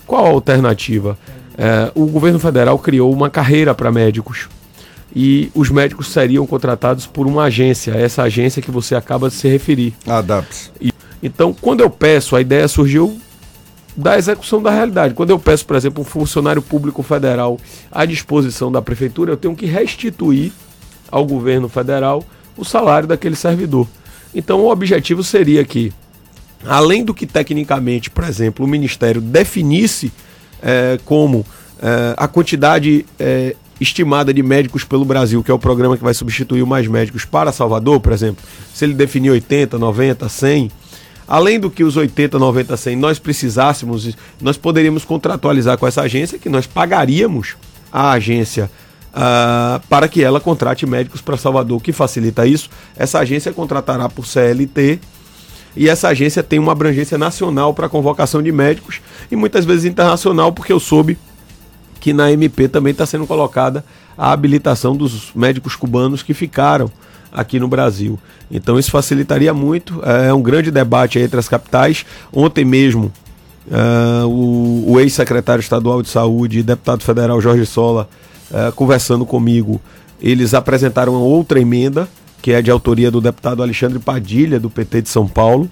[0.09, 1.17] Qual a alternativa?
[1.95, 4.49] Uh, o governo federal criou uma carreira para médicos
[5.15, 9.49] e os médicos seriam contratados por uma agência, essa agência que você acaba de se
[9.49, 9.95] referir.
[10.07, 10.73] A DAPS.
[10.81, 10.91] E
[11.23, 13.19] então, quando eu peço, a ideia surgiu
[13.97, 15.15] da execução da realidade.
[15.15, 17.59] Quando eu peço, por exemplo, um funcionário público federal
[17.91, 20.53] à disposição da prefeitura, eu tenho que restituir
[21.11, 22.25] ao governo federal
[22.57, 23.87] o salário daquele servidor.
[24.35, 25.93] Então, o objetivo seria que,
[26.67, 30.13] além do que tecnicamente, por exemplo, o Ministério definisse
[30.63, 31.45] é, como
[31.81, 36.15] é, a quantidade é, estimada de médicos pelo Brasil, que é o programa que vai
[36.15, 38.45] substituir o Mais Médicos para Salvador, por exemplo,
[38.75, 40.71] se ele definir 80, 90, 100
[41.29, 46.39] Além do que os 80, 90, 100 nós precisássemos, nós poderíamos contratualizar com essa agência
[46.39, 47.55] que nós pagaríamos
[47.93, 48.71] a agência
[49.13, 51.77] uh, para que ela contrate médicos para Salvador.
[51.77, 52.71] O que facilita isso?
[52.97, 55.01] Essa agência contratará por CLT
[55.79, 60.53] e essa agência tem uma abrangência nacional para convocação de médicos e muitas vezes internacional,
[60.53, 61.17] porque eu soube
[62.01, 63.85] que na MP também está sendo colocada
[64.17, 66.91] a habilitação dos médicos cubanos que ficaram
[67.33, 68.19] aqui no Brasil.
[68.51, 70.03] Então isso facilitaria muito.
[70.05, 72.05] É um grande debate entre as capitais.
[72.33, 73.13] Ontem mesmo,
[73.69, 78.09] uh, o, o ex-secretário estadual de saúde e deputado federal Jorge Sola,
[78.51, 79.81] uh, conversando comigo,
[80.21, 82.09] eles apresentaram outra emenda,
[82.41, 85.71] que é de autoria do deputado Alexandre Padilha, do PT de São Paulo,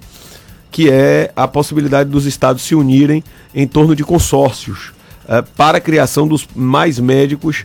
[0.70, 3.22] que é a possibilidade dos estados se unirem
[3.54, 4.92] em torno de consórcios
[5.24, 7.64] uh, para a criação dos mais médicos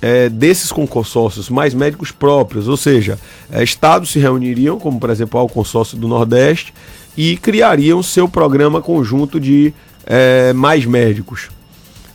[0.00, 3.18] é, desses consórcios, mais médicos próprios, ou seja,
[3.50, 6.72] é, estados se reuniriam, como por exemplo o consórcio do Nordeste,
[7.16, 9.72] e criariam seu programa conjunto de
[10.04, 11.48] é, mais médicos.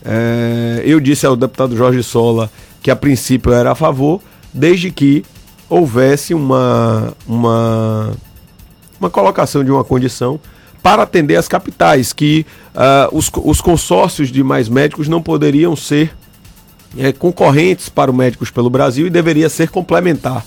[0.05, 4.21] É, eu disse ao deputado Jorge Sola que a princípio era a favor,
[4.53, 5.23] desde que
[5.71, 8.11] houvesse uma, uma,
[8.99, 10.37] uma colocação de uma condição
[10.83, 16.13] para atender as capitais, que uh, os, os consórcios de mais médicos não poderiam ser
[16.97, 20.45] é, concorrentes para o Médicos pelo Brasil e deveria ser complementar.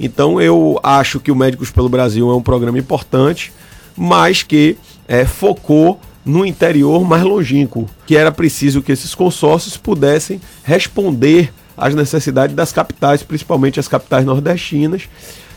[0.00, 3.52] Então eu acho que o Médicos pelo Brasil é um programa importante,
[3.96, 4.76] mas que
[5.06, 11.94] é, focou no interior mais longínquo, que era preciso que esses consórcios pudessem responder às
[11.94, 15.08] necessidades das capitais, principalmente as capitais nordestinas.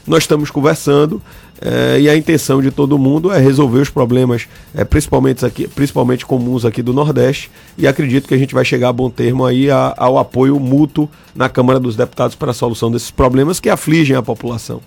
[0.08, 1.21] Nós estamos conversando
[1.62, 6.25] é, e a intenção de todo mundo é resolver os problemas, é, principalmente, aqui, principalmente
[6.25, 9.69] comuns aqui do Nordeste, e acredito que a gente vai chegar a bom termo aí
[9.69, 14.15] a, ao apoio mútuo na Câmara dos Deputados para a solução desses problemas que afligem
[14.15, 14.82] a população.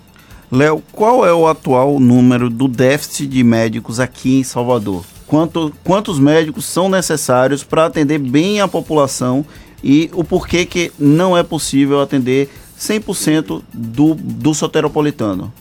[0.51, 5.03] Léo, qual é o atual número do déficit de médicos aqui em Salvador?
[5.25, 9.45] Quanto, quantos médicos são necessários para atender bem a população
[9.83, 15.51] e o porquê que não é possível atender 100% do, do soteropolitano?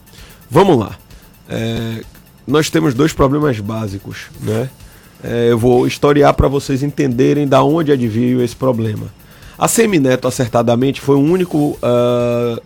[0.51, 0.97] Vamos lá.
[1.49, 2.03] É,
[2.47, 4.71] nós temos dois problemas básicos, né?
[5.25, 9.07] É, eu vou historiar para vocês entenderem da onde adveio esse problema.
[9.57, 12.61] A Semineto, acertadamente, foi o único uh,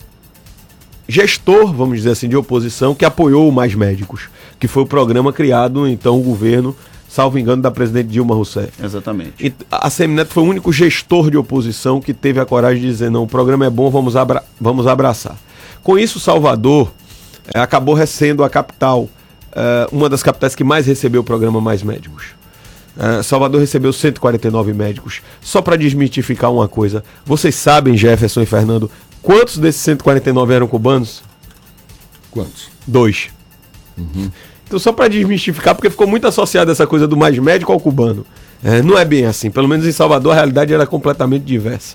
[1.06, 5.32] gestor, vamos dizer assim, de oposição que apoiou o Mais Médicos, que foi o programa
[5.32, 6.74] criado então o governo,
[7.08, 8.72] salvo engano, da presidente Dilma Rousseff.
[8.82, 9.34] Exatamente.
[9.46, 13.10] E a Semineto foi o único gestor de oposição que teve a coragem de dizer:
[13.10, 15.36] não, o programa é bom, vamos, abra vamos abraçar.
[15.82, 16.92] Com isso, Salvador
[17.54, 19.08] é, acabou sendo a capital,
[19.52, 22.36] é, uma das capitais que mais recebeu o programa Mais Médicos.
[22.98, 25.20] É, Salvador recebeu 149 médicos.
[25.40, 28.90] Só para desmitificar uma coisa, vocês sabem, Jefferson e Fernando,
[29.22, 31.22] quantos desses 149 eram cubanos?
[32.30, 32.68] Quantos?
[32.86, 33.28] Dois.
[33.96, 34.30] Uhum.
[34.66, 38.26] Então, só para desmistificar, porque ficou muito associado essa coisa do mais médico ao cubano.
[38.64, 39.50] É, não é bem assim.
[39.50, 41.94] Pelo menos em Salvador a realidade era completamente diversa.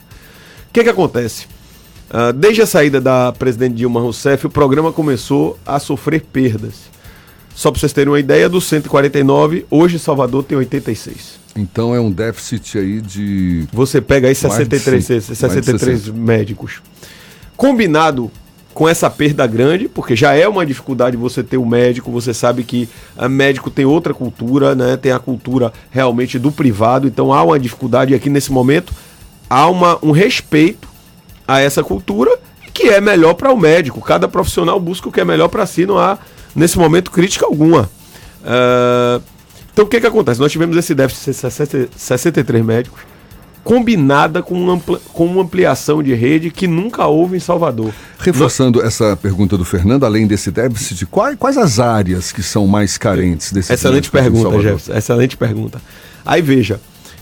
[0.69, 1.47] O que, que acontece?
[2.10, 6.89] Uh, desde a saída da presidente Dilma Rousseff, o programa começou a sofrer perdas.
[7.53, 11.41] Só para vocês terem uma ideia, dos 149, hoje Salvador tem 86.
[11.55, 13.67] Então é um déficit aí de.
[13.73, 16.81] Você pega aí 63, 63 médicos.
[17.57, 18.31] Combinado
[18.73, 22.63] com essa perda grande, porque já é uma dificuldade você ter um médico, você sabe
[22.63, 24.97] que o médico tem outra cultura, né?
[24.97, 28.93] Tem a cultura realmente do privado, então há uma dificuldade aqui nesse momento,
[29.49, 30.88] há uma, um respeito
[31.47, 32.38] a essa cultura
[32.73, 34.01] que é melhor para o médico.
[34.01, 36.17] Cada profissional busca o que é melhor para si, não há,
[36.55, 37.89] nesse momento, crítica alguma.
[38.41, 39.21] Uh,
[39.73, 40.39] então, o que, que acontece?
[40.39, 43.01] Nós tivemos esse déficit de 63 médicos,
[43.63, 44.80] combinada com uma,
[45.13, 47.93] com uma ampliação de rede que nunca houve em Salvador.
[48.19, 48.88] Reforçando Nós...
[48.88, 53.52] essa pergunta do Fernando, além desse déficit, quais, quais as áreas que são mais carentes
[53.52, 54.93] desse Excelente pergunta, Jefferson.
[54.93, 55.82] Excelente pergunta.
[56.26, 56.80] Aí veja,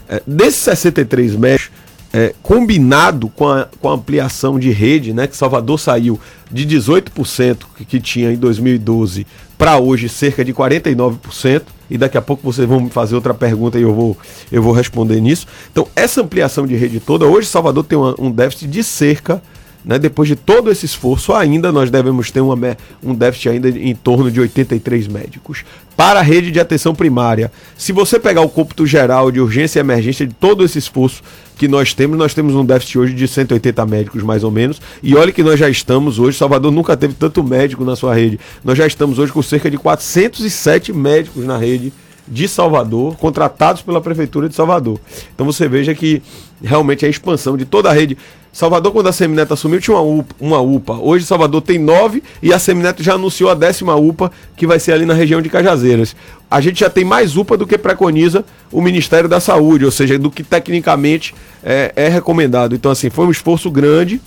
[0.08, 1.72] é, desses 63 médicos,
[2.12, 6.20] é, combinado com a, com a ampliação de rede, né, que Salvador saiu
[6.52, 9.28] de 18% que, que tinha em 2012
[9.60, 13.78] para hoje cerca de 49%, e daqui a pouco vocês vão me fazer outra pergunta
[13.78, 14.18] e eu vou,
[14.50, 15.46] eu vou responder nisso.
[15.70, 19.42] Então, essa ampliação de rede toda, hoje Salvador tem uma, um déficit de cerca
[19.84, 22.56] né, depois de todo esse esforço, ainda nós devemos ter uma,
[23.04, 25.64] um déficit ainda em torno de 83 médicos.
[25.96, 29.82] Para a rede de atenção primária, se você pegar o cômputo geral de urgência e
[29.82, 31.22] emergência de todo esse esforço
[31.60, 34.82] que nós temos, nós temos um déficit hoje de 180 médicos mais ou menos.
[35.04, 38.40] E olha que nós já estamos hoje, Salvador nunca teve tanto médico na sua rede.
[38.64, 41.92] Nós já estamos hoje com cerca de 407 médicos na rede
[42.26, 45.02] de Salvador, contratados pela Prefeitura de Salvador.
[45.36, 46.22] Então você veja que
[46.64, 48.18] realmente a expansão de toda a rede.
[48.52, 50.94] Salvador, quando a Semineto assumiu, tinha uma UPA, uma UPA.
[50.94, 54.94] Hoje Salvador tem nove e a Semineto já anunciou a décima UPA, que vai ser
[54.94, 56.16] ali na região de Cajazeiras.
[56.50, 60.18] A gente já tem mais UPA do que preconiza o Ministério da Saúde, ou seja,
[60.18, 62.76] do que tecnicamente é, é recomendado.
[62.76, 64.20] Então, assim, foi um esforço grande,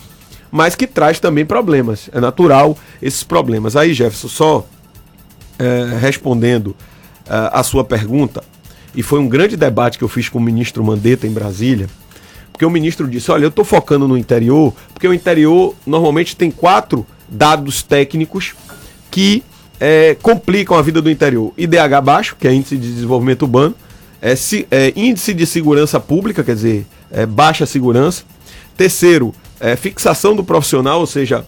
[0.52, 2.08] mas que traz também problemas.
[2.12, 3.74] É natural esses problemas.
[3.74, 4.66] Aí, Jefferson, só
[5.58, 6.76] eh, respondendo
[7.26, 8.42] eh, a sua pergunta,
[8.94, 11.88] e foi um grande debate que eu fiz com o ministro Mandetta em Brasília,
[12.52, 16.50] porque o ministro disse: Olha, eu estou focando no interior, porque o interior normalmente tem
[16.50, 18.54] quatro dados técnicos
[19.10, 19.42] que
[19.80, 23.74] eh, complicam a vida do interior: IDH baixo, que é Índice de Desenvolvimento Urbano,
[24.20, 28.22] é, se- é, Índice de Segurança Pública, quer dizer, é, baixa segurança.
[28.76, 31.44] Terceiro, é, fixação do profissional, ou seja,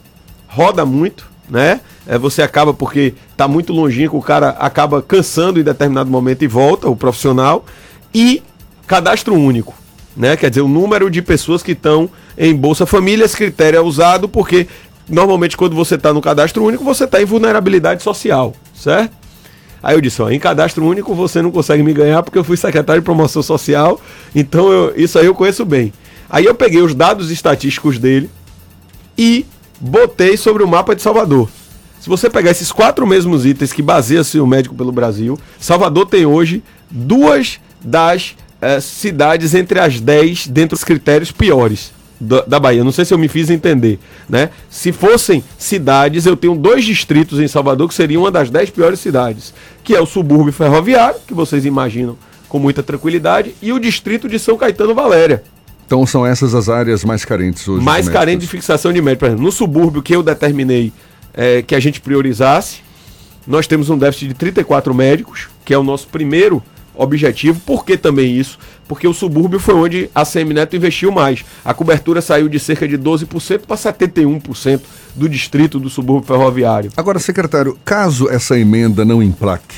[0.48, 1.80] roda muito, né?
[2.06, 6.46] É, você acaba porque está muito longínquo, o cara acaba cansando em determinado momento e
[6.46, 7.64] volta, o profissional.
[8.12, 8.42] E
[8.86, 9.74] cadastro único,
[10.16, 10.36] né?
[10.36, 14.28] Quer dizer, o número de pessoas que estão em Bolsa Família, esse critério é usado
[14.28, 14.66] porque
[15.08, 19.12] normalmente quando você está no cadastro único, você está em vulnerabilidade social, certo?
[19.82, 22.56] Aí eu disse, ó, em cadastro único você não consegue me ganhar porque eu fui
[22.56, 24.00] secretário de promoção social,
[24.34, 25.92] então eu- isso aí eu conheço bem.
[26.30, 28.30] Aí eu peguei os dados estatísticos dele
[29.16, 29.44] e
[29.78, 31.50] botei sobre o mapa de Salvador.
[32.00, 36.24] Se você pegar esses quatro mesmos itens que baseia-se o médico pelo Brasil, Salvador tem
[36.26, 38.34] hoje duas das
[38.64, 42.82] eh, cidades entre as dez dentro dos critérios piores da, da Bahia.
[42.82, 43.98] Não sei se eu me fiz entender.
[44.28, 44.48] Né?
[44.70, 49.00] Se fossem cidades, eu tenho dois distritos em Salvador que seriam uma das dez piores
[49.00, 49.52] cidades,
[49.82, 52.16] que é o subúrbio ferroviário, que vocês imaginam
[52.48, 55.42] com muita tranquilidade, e o distrito de São Caetano Valéria
[55.84, 57.84] Então são essas as áreas mais carentes hoje.
[57.84, 59.20] mais de carente de fixação de médico.
[59.20, 60.92] Por exemplo, no subúrbio que eu determinei
[61.34, 62.78] eh, que a gente priorizasse,
[63.46, 66.62] nós temos um déficit de 34 médicos, que é o nosso primeiro
[66.94, 67.60] objetivo.
[67.60, 68.58] Por que também isso?
[68.86, 71.44] Porque o subúrbio foi onde a Semineto investiu mais.
[71.64, 74.80] A cobertura saiu de cerca de 12% para 71%
[75.14, 76.90] do distrito do subúrbio ferroviário.
[76.96, 79.76] Agora, secretário, caso essa emenda não implaque,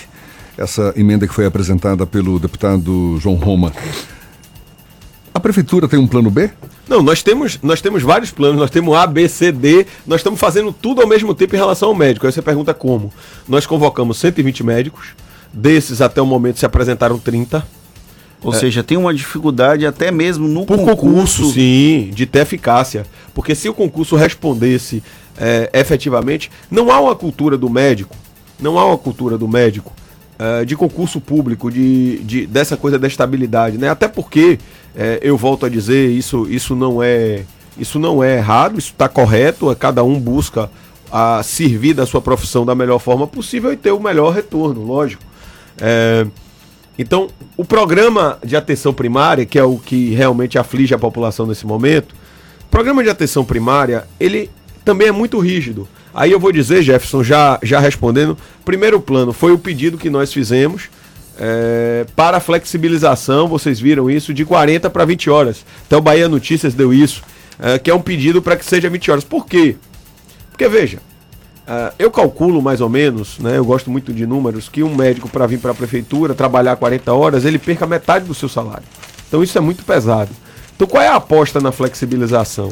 [0.59, 3.73] essa emenda que foi apresentada pelo deputado João Roma,
[5.33, 6.51] a prefeitura tem um plano B?
[6.89, 10.39] Não, nós temos, nós temos vários planos, nós temos A, B, C, D, nós estamos
[10.39, 12.27] fazendo tudo ao mesmo tempo em relação ao médico.
[12.27, 13.12] Aí você pergunta como?
[13.49, 15.09] Nós convocamos 120 médicos,
[15.57, 17.67] desses até o momento se apresentaram 30.
[18.43, 18.57] Ou É.
[18.59, 20.97] seja, tem uma dificuldade até mesmo no Por concurso.
[21.43, 23.07] concurso, sim, de ter eficácia.
[23.35, 25.03] Porque se o concurso respondesse
[25.39, 28.15] é, efetivamente, não há uma cultura do médico,
[28.61, 29.93] não há uma cultura do médico
[30.39, 33.89] é, de concurso público, de, de- dessa coisa da estabilidade, né?
[33.89, 34.59] Até porque,
[34.95, 37.43] é, eu volto a dizer, isso, isso não é
[37.79, 40.71] isso não é errado, isso está correto, é, cada um busca
[41.13, 45.23] a servir da sua profissão da melhor forma possível e ter o melhor retorno, lógico.
[45.81, 46.27] É,
[46.99, 51.66] então, o programa de atenção primária, que é o que realmente aflige a população nesse
[51.66, 52.14] momento,
[52.64, 54.51] o programa de atenção primária, ele
[54.85, 55.87] também é muito rígido.
[56.14, 60.33] Aí eu vou dizer, Jefferson, já, já respondendo, primeiro plano foi o pedido que nós
[60.33, 60.89] fizemos
[61.39, 65.64] é, para flexibilização, vocês viram isso, de 40 para 20 horas.
[65.87, 67.22] Então, Bahia Notícias deu isso,
[67.59, 69.24] é, que é um pedido para que seja 20 horas.
[69.24, 69.77] Por quê?
[70.51, 70.99] Porque, veja,
[71.67, 73.59] ah, eu calculo mais ou menos, né?
[73.59, 77.12] Eu gosto muito de números, que um médico para vir para a prefeitura trabalhar 40
[77.12, 78.85] horas, ele perca metade do seu salário.
[79.27, 80.31] Então isso é muito pesado.
[80.75, 82.71] Então qual é a aposta na flexibilização?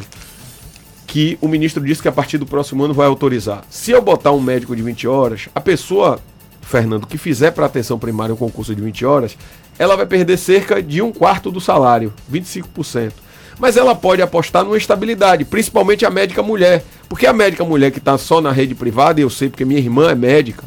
[1.07, 3.65] Que o ministro disse que a partir do próximo ano vai autorizar.
[3.69, 6.21] Se eu botar um médico de 20 horas, a pessoa,
[6.63, 9.37] Fernando, que fizer para atenção primária um concurso de 20 horas,
[9.77, 13.24] ela vai perder cerca de um quarto do salário, 25%
[13.59, 16.85] mas ela pode apostar numa estabilidade, principalmente a médica mulher.
[17.09, 20.11] Porque a médica mulher que está só na rede privada, eu sei porque minha irmã
[20.11, 20.65] é médica,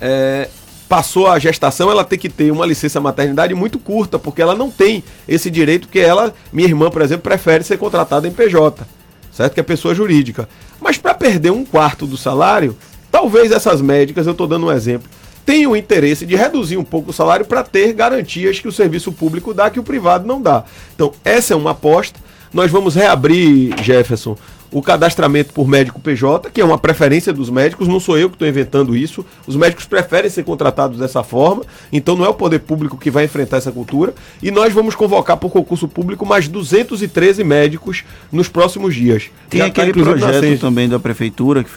[0.00, 0.48] é,
[0.88, 4.70] passou a gestação, ela tem que ter uma licença maternidade muito curta, porque ela não
[4.70, 8.86] tem esse direito que ela, minha irmã, por exemplo, prefere ser contratada em PJ,
[9.32, 9.54] certo?
[9.54, 10.48] Que é pessoa jurídica.
[10.80, 12.76] Mas para perder um quarto do salário,
[13.10, 15.08] talvez essas médicas, eu estou dando um exemplo,
[15.44, 19.12] tenham o interesse de reduzir um pouco o salário para ter garantias que o serviço
[19.12, 20.64] público dá que o privado não dá.
[20.94, 22.18] Então, essa é uma aposta.
[22.52, 24.36] Nós vamos reabrir, Jefferson,
[24.74, 28.34] o cadastramento por médico PJ, que é uma preferência dos médicos, não sou eu que
[28.34, 29.24] estou inventando isso.
[29.46, 31.62] Os médicos preferem ser contratados dessa forma,
[31.92, 34.12] então não é o poder público que vai enfrentar essa cultura.
[34.42, 38.02] E nós vamos convocar por concurso público mais 213 médicos
[38.32, 39.30] nos próximos dias.
[39.48, 41.70] Tem Já tá, aquele na projeto também da prefeitura que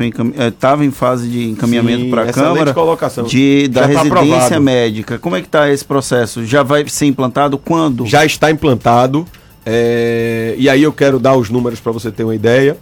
[0.47, 3.25] estava em fase de encaminhamento para a Câmara colocação.
[3.25, 5.19] de da Já tá residência médica.
[5.19, 6.43] Como é que está esse processo?
[6.43, 8.07] Já vai ser implantado quando?
[8.07, 9.27] Já está implantado.
[9.69, 12.77] É, e aí eu quero dar os números para você ter uma ideia.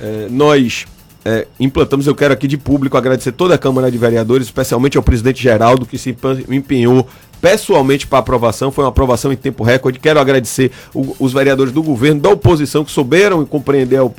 [0.00, 0.84] É, nós
[1.24, 5.02] é, implantamos, eu quero aqui de público agradecer toda a Câmara de Vereadores, especialmente ao
[5.02, 6.16] presidente Geraldo, que se
[6.50, 7.06] empenhou
[7.40, 8.72] pessoalmente para aprovação.
[8.72, 10.00] Foi uma aprovação em tempo recorde.
[10.00, 14.10] Quero agradecer o- os vereadores do governo, da oposição, que souberam compreender a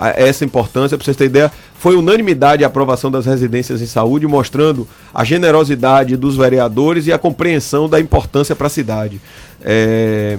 [0.00, 0.96] a- essa importância.
[0.96, 6.16] Para vocês terem ideia, foi unanimidade a aprovação das residências em saúde, mostrando a generosidade
[6.16, 9.20] dos vereadores e a compreensão da importância para a cidade.
[9.60, 10.38] É,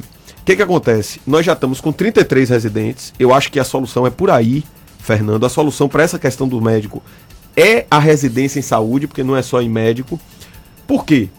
[0.49, 1.21] que, que acontece?
[1.27, 3.13] Nós já estamos com 33 residentes.
[3.19, 4.63] Eu acho que a solução é por aí,
[4.97, 5.45] Fernando.
[5.45, 7.03] A solução para essa questão do médico
[7.55, 10.19] é a residência em saúde, porque não é só em médico.
[10.87, 11.29] Por quê?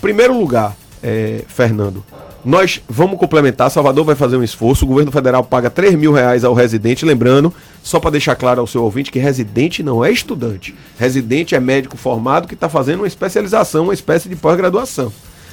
[0.00, 2.02] Primeiro lugar, é, Fernando,
[2.42, 3.70] nós vamos complementar.
[3.70, 4.86] Salvador vai fazer um esforço.
[4.86, 7.04] O governo federal paga 3 mil reais ao residente.
[7.04, 7.52] Lembrando,
[7.82, 10.74] só para deixar claro ao seu ouvinte, que residente não é estudante.
[10.98, 15.12] Residente é médico formado que está fazendo uma especialização, uma espécie de pós-graduação.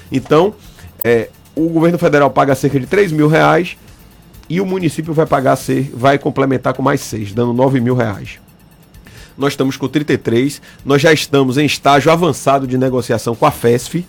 [0.10, 0.56] Então,
[1.04, 3.78] é, o governo federal paga cerca de 3 mil reais
[4.50, 5.58] e o município vai pagar,
[5.94, 8.40] vai complementar com mais 6, dando 9 mil reais.
[9.38, 14.06] Nós estamos com 33, nós já estamos em estágio avançado de negociação com a FESF,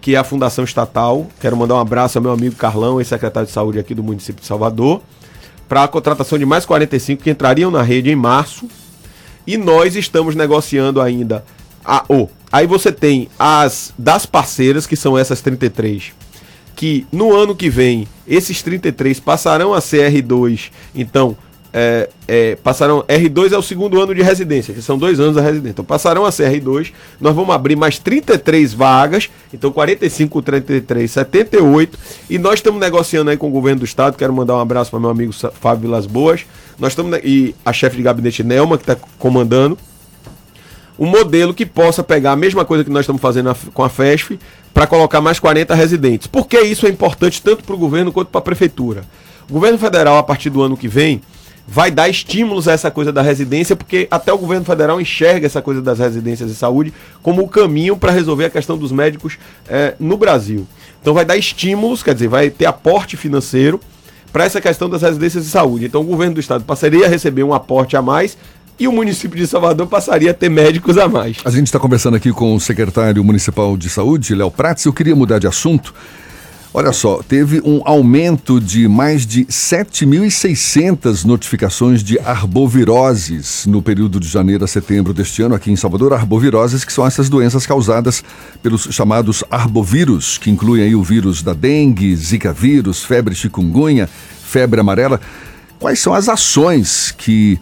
[0.00, 1.26] que é a Fundação Estatal.
[1.40, 4.46] Quero mandar um abraço ao meu amigo Carlão, ex-secretário de Saúde aqui do município de
[4.46, 5.02] Salvador,
[5.68, 8.68] para a contratação de mais 45 que entrariam na rede em março.
[9.46, 11.44] E nós estamos negociando ainda.
[11.84, 16.14] A, oh, aí você tem as das parceiras, que são essas 33
[16.74, 21.36] que no ano que vem esses 33 passarão a ser R2, então
[21.76, 23.02] é, é, passarão.
[23.08, 25.72] R2 é o segundo ano de residência, que são dois anos da residência.
[25.72, 26.92] Então passarão a ser R2.
[27.20, 31.98] Nós vamos abrir mais 33 vagas, então 45 33, 78.
[32.30, 34.16] E nós estamos negociando aí com o governo do estado.
[34.16, 36.46] Quero mandar um abraço para meu amigo Fábio Vilas Boas.
[36.78, 39.76] Nós estamos e a chefe de gabinete Nelma, que está comandando
[40.96, 44.38] um modelo que possa pegar a mesma coisa que nós estamos fazendo com a FESF
[44.74, 46.26] para colocar mais 40 residentes.
[46.26, 49.04] Por que isso é importante tanto para o governo quanto para a prefeitura?
[49.48, 51.22] O governo federal, a partir do ano que vem,
[51.66, 55.62] vai dar estímulos a essa coisa da residência, porque até o governo federal enxerga essa
[55.62, 59.94] coisa das residências de saúde como o caminho para resolver a questão dos médicos é,
[59.98, 60.66] no Brasil.
[61.00, 63.80] Então vai dar estímulos, quer dizer, vai ter aporte financeiro
[64.32, 65.86] para essa questão das residências de saúde.
[65.86, 68.36] Então o governo do estado passaria a receber um aporte a mais
[68.78, 71.38] e o município de Salvador passaria a ter médicos a mais.
[71.44, 74.84] A gente está conversando aqui com o secretário municipal de saúde, Léo Prates.
[74.84, 75.94] Eu queria mudar de assunto.
[76.76, 84.26] Olha só, teve um aumento de mais de 7.600 notificações de arboviroses no período de
[84.26, 86.12] janeiro a setembro deste ano aqui em Salvador.
[86.12, 88.24] Arboviroses, que são essas doenças causadas
[88.60, 94.08] pelos chamados arbovírus, que incluem aí o vírus da dengue, zika vírus, febre chikungunya,
[94.44, 95.20] febre amarela.
[95.78, 97.56] Quais são as ações que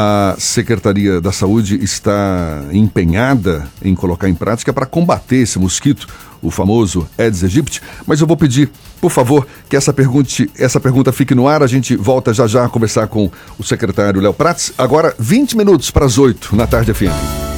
[0.00, 6.06] a Secretaria da Saúde está empenhada em colocar em prática para combater esse mosquito?
[6.40, 8.70] o famoso Aedes aegypti, mas eu vou pedir,
[9.00, 11.64] por favor, que essa, pergunte, essa pergunta fique no ar.
[11.64, 13.28] A gente volta já já a conversar com
[13.58, 14.72] o secretário Léo Prats.
[14.78, 17.57] Agora, 20 minutos para as 8 na tarde FM.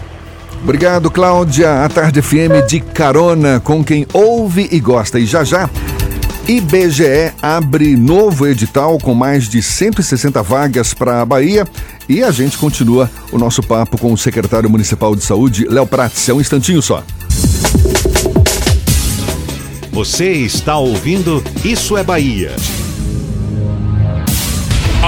[0.62, 1.84] Obrigado, Cláudia.
[1.84, 5.18] A Tarde FM de carona com quem ouve e gosta.
[5.18, 5.68] E já já,
[6.48, 11.66] IBGE abre novo edital com mais de 160 vagas para a Bahia.
[12.08, 16.28] E a gente continua o nosso papo com o secretário municipal de saúde, Léo Prats.
[16.28, 17.04] É um instantinho só.
[19.92, 22.52] Você está ouvindo Isso é Bahia.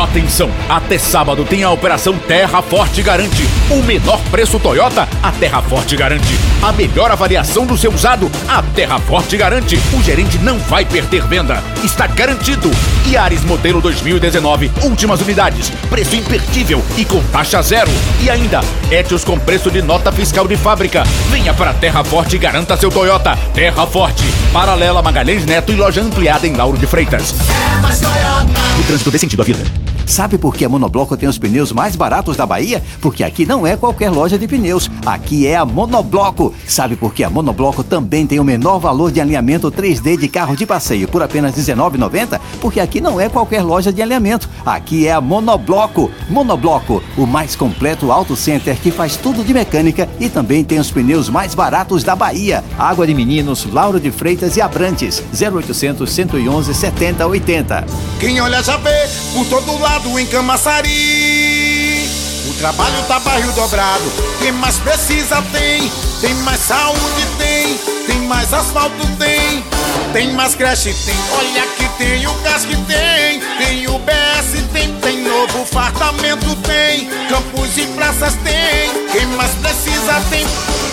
[0.01, 0.49] Atenção!
[0.67, 3.47] Até sábado tem a Operação Terra Forte Garante.
[3.69, 6.39] O menor preço Toyota, a Terra Forte garante.
[6.63, 9.79] A melhor avaliação do seu usado, a Terra Forte garante.
[9.93, 11.63] O gerente não vai perder venda.
[11.85, 12.71] Está garantido.
[13.07, 15.71] Yaris modelo 2019, últimas unidades.
[15.91, 17.91] Preço imperdível e com taxa zero.
[18.23, 21.05] E ainda, Etios com preço de nota fiscal de fábrica.
[21.29, 23.39] Venha para a Terra Forte e garanta seu Toyota.
[23.53, 24.25] Terra Forte.
[24.51, 27.35] Paralela Magalhães Neto e loja ampliada em Lauro de Freitas.
[27.51, 28.81] É mais Toyota.
[28.81, 29.90] O trânsito dê sentido à vida.
[30.11, 32.83] Sabe por que a Monobloco tem os pneus mais baratos da Bahia?
[33.01, 36.53] Porque aqui não é qualquer loja de pneus, aqui é a Monobloco.
[36.67, 40.57] Sabe por que a Monobloco também tem o menor valor de alinhamento 3D de carro
[40.57, 42.41] de passeio por apenas R$19,90?
[42.61, 46.11] Porque aqui não é qualquer loja de alinhamento, aqui é a Monobloco.
[46.29, 50.91] Monobloco, o mais completo auto center que faz tudo de mecânica e também tem os
[50.91, 52.65] pneus mais baratos da Bahia.
[52.77, 57.87] Água de Meninos, Lauro de Freitas e Abrantes, 0800 111 7080.
[58.19, 62.09] Quem olha já vê por todo lado em Camaçari.
[62.49, 64.05] O trabalho tá barril dobrado.
[64.41, 65.91] Quem mais precisa tem.
[66.21, 67.79] Tem mais saúde tem.
[68.07, 69.65] Tem mais asfalto tem.
[70.13, 71.15] Tem mais creche tem.
[71.39, 73.41] Olha que tem o gás que tem.
[73.59, 74.93] Tem o BS tem.
[75.01, 77.09] Tem novo fartamento tem.
[77.29, 79.09] Campos e praças tem.
[79.13, 80.47] Quem mais precisa tem.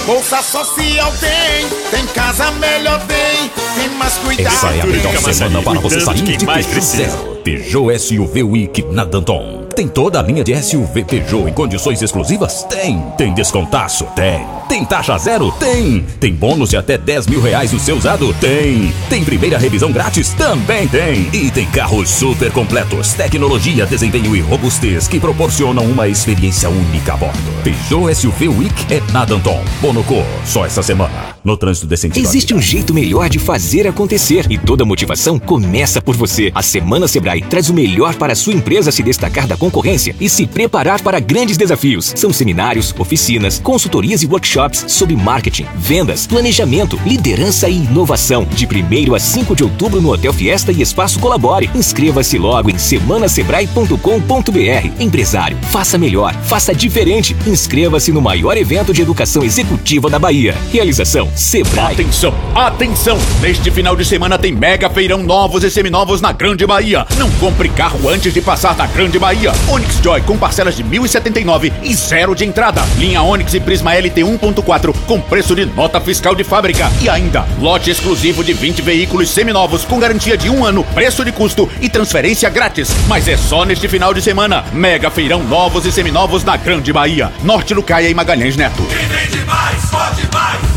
[0.05, 1.68] Bolsa social tem.
[1.91, 3.49] Tem casa melhor tem.
[3.76, 4.55] Tem mais cuidado.
[4.55, 5.34] Essa é a melhor tem.
[5.34, 7.36] semana para você sair quem de mais precisa.
[7.43, 9.65] Peugeot SUV Week na Danton.
[9.75, 12.63] Tem toda a linha de SUV Peugeot em condições exclusivas?
[12.63, 12.99] Tem.
[13.17, 14.05] Tem descontaço?
[14.15, 14.45] Tem.
[14.67, 15.51] Tem taxa zero?
[15.53, 16.03] Tem.
[16.19, 18.33] Tem bônus de até 10 mil reais no seu usado?
[18.35, 18.91] Tem.
[19.09, 20.33] Tem primeira revisão grátis?
[20.33, 21.29] Também tem.
[21.31, 27.17] E tem carros super completos, tecnologia, desempenho e robustez que proporcionam uma experiência única a
[27.17, 27.38] bordo.
[27.63, 29.63] Peugeot SUV Week é na Danton.
[29.79, 31.38] Bonocô, só essa semana.
[31.43, 32.25] No trânsito sentido.
[32.25, 36.51] Existe um jeito melhor de fazer acontecer e toda motivação começa por você.
[36.53, 40.29] A Semana Sebrae traz o melhor para a sua empresa se destacar da concorrência e
[40.29, 42.13] se preparar para grandes desafios.
[42.15, 48.45] São seminários, oficinas, consultorias e workshops sobre marketing, vendas, planejamento, liderança e inovação.
[48.51, 51.69] De 1 a 5 de outubro no Hotel Fiesta e Espaço Colabore.
[51.73, 54.99] Inscreva-se logo em semanasebrae.com.br.
[54.99, 57.35] Empresário, faça melhor, faça diferente.
[57.45, 60.55] Inscreva-se no maior evento de educação executiva da Bahia.
[60.71, 61.93] Realização Sebrae.
[61.93, 63.17] Atenção, atenção!
[63.41, 67.05] Neste final de semana tem mega feirão novos e seminovos na Grande Bahia.
[67.18, 69.51] Não compre carro antes de passar na Grande Bahia.
[69.68, 72.84] Onix Joy com parcelas de 1.079 e zero de entrada.
[72.97, 76.91] Linha Onix e Prisma LT 1.4 com preço de nota fiscal de fábrica.
[77.01, 81.32] E ainda, lote exclusivo de 20 veículos seminovos com garantia de um ano, preço de
[81.32, 82.89] custo e transferência grátis.
[83.07, 84.63] Mas é só neste final de semana.
[84.72, 87.32] Mega feirão novos e seminovos na Grande Bahia.
[87.43, 88.84] Norte Lucaia e Magalhães Neto.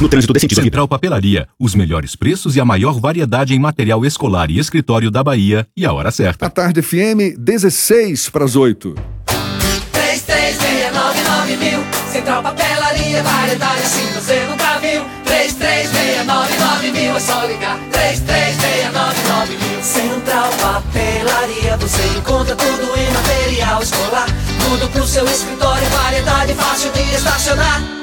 [0.01, 0.62] No trânsito desse sentido.
[0.62, 1.47] Central Papelaria.
[1.59, 5.66] Os melhores preços e a maior variedade em material escolar e escritório da Bahia.
[5.76, 6.30] E a hora certa.
[6.39, 8.95] A tarde FM, 16 para as 8.
[9.93, 11.81] 3369 mil.
[12.11, 15.05] Central Papelaria, variedade assim você nunca viu.
[15.24, 17.16] 3369 mil.
[17.16, 17.78] É só ligar.
[17.91, 19.83] 3369 mil.
[19.83, 24.26] Central Papelaria, você encontra tudo em material escolar.
[24.64, 27.81] Tudo pro seu escritório, variedade fácil de estacionar.
[27.81, 27.99] 3369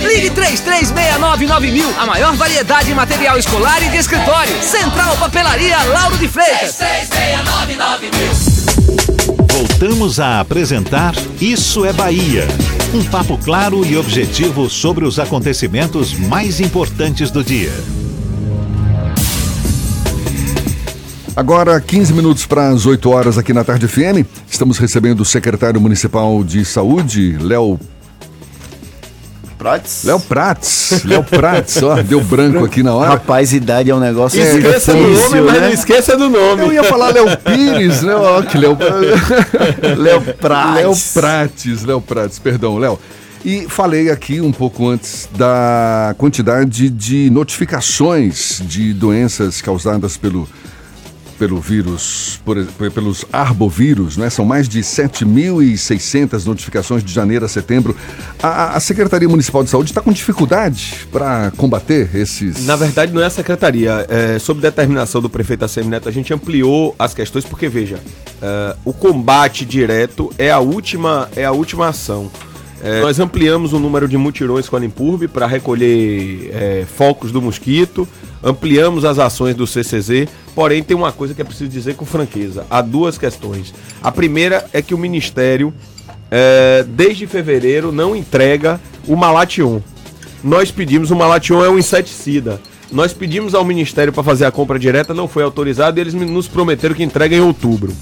[0.00, 4.62] Ligue 3369 mil, a maior variedade em material escolar e de escritório.
[4.62, 6.76] Central Papelaria Lauro de Freitas.
[6.76, 8.56] 3369 mil
[9.50, 12.46] Voltamos a apresentar Isso é Bahia.
[12.94, 17.72] Um papo claro e objetivo sobre os acontecimentos mais importantes do dia.
[21.34, 24.24] Agora, 15 minutos para as 8 horas aqui na Tarde FM.
[24.48, 27.78] Estamos recebendo o secretário municipal de saúde, Léo
[29.66, 30.04] Prates?
[30.04, 31.02] Léo Prates.
[31.04, 33.10] Léo Prates, ó, deu branco aqui na hora.
[33.10, 35.60] Rapaz, idade é um negócio Esqueça do nome, mas né?
[35.60, 36.62] não esqueça do nome.
[36.62, 38.14] Eu ia falar Léo Pires, né?
[38.14, 38.78] Ó, que Léo...
[39.98, 40.76] Léo Prates.
[40.76, 42.96] Léo Prates, Léo Prates, perdão, Léo.
[43.44, 50.48] E falei aqui um pouco antes da quantidade de notificações de doenças causadas pelo,
[51.38, 52.56] pelo vírus, por,
[52.92, 54.30] pelos arbovírus, né?
[54.30, 57.96] São mais de 7.600 notificações de janeiro a setembro.
[58.42, 62.66] A, a Secretaria Municipal de Saúde está com dificuldade para combater esses.
[62.66, 64.06] Na verdade, não é a secretaria.
[64.08, 67.98] É, sob determinação do prefeito ACM Neto, a gente ampliou as questões, porque, veja,
[68.40, 72.30] é, o combate direto é a última, é a última ação.
[72.82, 77.40] É, nós ampliamos o número de mutirões com a Limpurbe para recolher é, focos do
[77.40, 78.06] mosquito,
[78.46, 82.64] ampliamos as ações do CCZ, porém tem uma coisa que é preciso dizer com franqueza.
[82.70, 83.74] Há duas questões.
[84.00, 85.74] A primeira é que o Ministério,
[86.30, 89.80] é, desde fevereiro, não entrega o Malation.
[90.44, 92.60] Nós pedimos, o Malation é um inseticida.
[92.92, 96.46] Nós pedimos ao Ministério para fazer a compra direta, não foi autorizado e eles nos
[96.46, 97.92] prometeram que entrega em outubro.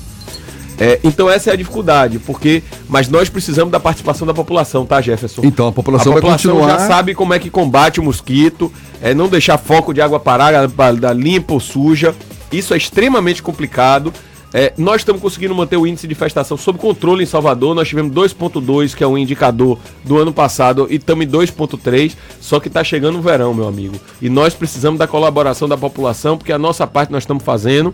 [0.79, 5.01] É, então essa é a dificuldade, porque mas nós precisamos da participação da população, tá,
[5.01, 5.43] Jefferson?
[5.45, 6.81] Então a população, a vai população continuar.
[6.81, 10.68] já sabe como é que combate o mosquito, é não deixar foco de água parada,
[10.99, 12.14] da limpa ou suja.
[12.53, 14.12] Isso é extremamente complicado.
[14.57, 17.75] É, nós estamos conseguindo manter o índice de infestação sob controle em Salvador.
[17.75, 22.14] Nós tivemos 2,2, que é um indicador do ano passado, e estamos em 2,3.
[22.41, 23.97] Só que está chegando o verão, meu amigo.
[24.22, 27.93] E nós precisamos da colaboração da população, porque a nossa parte nós estamos fazendo.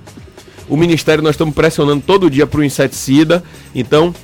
[0.70, 3.42] O Ministério nós estamos pressionando todo dia para o inseticida.
[3.74, 4.14] Então,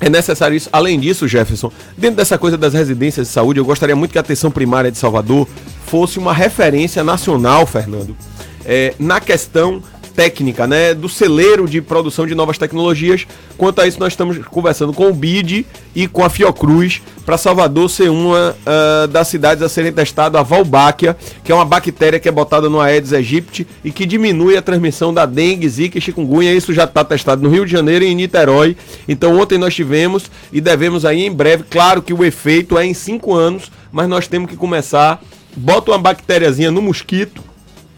[0.00, 0.70] é necessário isso.
[0.72, 4.22] Além disso, Jefferson, dentro dessa coisa das residências de saúde, eu gostaria muito que a
[4.22, 5.46] atenção primária de Salvador
[5.86, 8.16] fosse uma referência nacional, Fernando,
[8.64, 9.82] é, na questão
[10.20, 13.26] técnica, né, do celeiro de produção de novas tecnologias.
[13.56, 15.64] Quanto a isso, nós estamos conversando com o BID
[15.94, 20.42] e com a Fiocruz para Salvador ser uma uh, das cidades a serem testado a
[20.42, 24.60] Valbáquia, que é uma bactéria que é botada no Aedes aegypti e que diminui a
[24.62, 26.52] transmissão da dengue, zika e chikungunya.
[26.52, 28.76] Isso já está testado no Rio de Janeiro e em Niterói.
[29.08, 31.64] Então ontem nós tivemos e devemos aí em breve.
[31.70, 35.18] Claro que o efeito é em cinco anos, mas nós temos que começar.
[35.56, 37.42] Bota uma bactériazinha no mosquito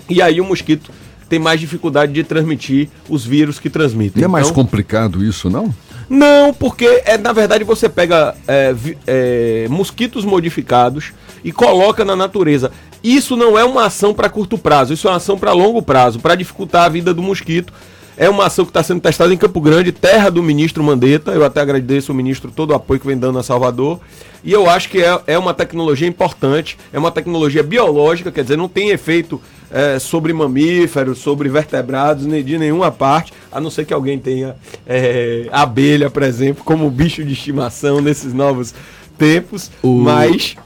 [0.09, 1.02] e aí o mosquito
[1.33, 4.21] tem mais dificuldade de transmitir os vírus que transmitem.
[4.21, 5.75] E é mais Então, complicado isso, não?
[6.07, 8.75] não, porque é, na verdade você pega é,
[9.07, 11.11] é, mosquitos modificados
[11.43, 12.71] e coloca na natureza.
[13.03, 16.21] Isso não é uma ação para curto prazo, isso é uma ação para longo prazo,
[16.21, 17.73] para dificultar a vida do mosquito.
[18.17, 21.33] É uma ação que está sendo testada em Campo Grande, terra do ministro Mandetta.
[21.33, 24.01] Eu até agradeço ao ministro todo o apoio que vem dando a Salvador.
[24.45, 28.57] E eu acho que é, é uma tecnologia importante, é uma tecnologia biológica, quer dizer,
[28.57, 29.41] não tem efeito
[29.71, 34.57] é, sobre mamíferos, sobre vertebrados, nem de nenhuma parte, a não ser que alguém tenha
[34.87, 38.75] é, abelha, por exemplo, como bicho de estimação nesses novos
[39.17, 40.57] tempos, mas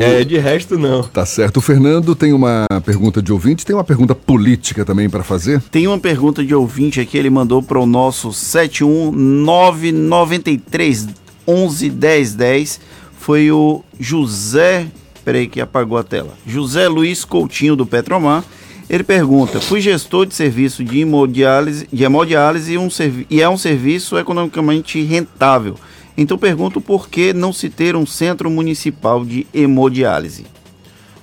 [0.00, 1.02] é, de resto não.
[1.02, 1.58] Tá certo.
[1.58, 5.60] O Fernando tem uma pergunta de ouvinte, tem uma pergunta política também para fazer.
[5.70, 11.08] Tem uma pergunta de ouvinte aqui, ele mandou para o nosso 71993
[11.46, 12.80] 11 10 10.
[13.18, 14.86] Foi o José.
[15.24, 16.34] Peraí, que apagou a tela.
[16.46, 18.44] José Luiz Coutinho do Petromar.
[18.88, 23.48] Ele pergunta: fui gestor de serviço de hemodiálise, de hemodiálise e, um servi- e é
[23.48, 25.76] um serviço economicamente rentável.
[26.16, 30.46] Então pergunto por que não se ter um centro municipal de hemodiálise.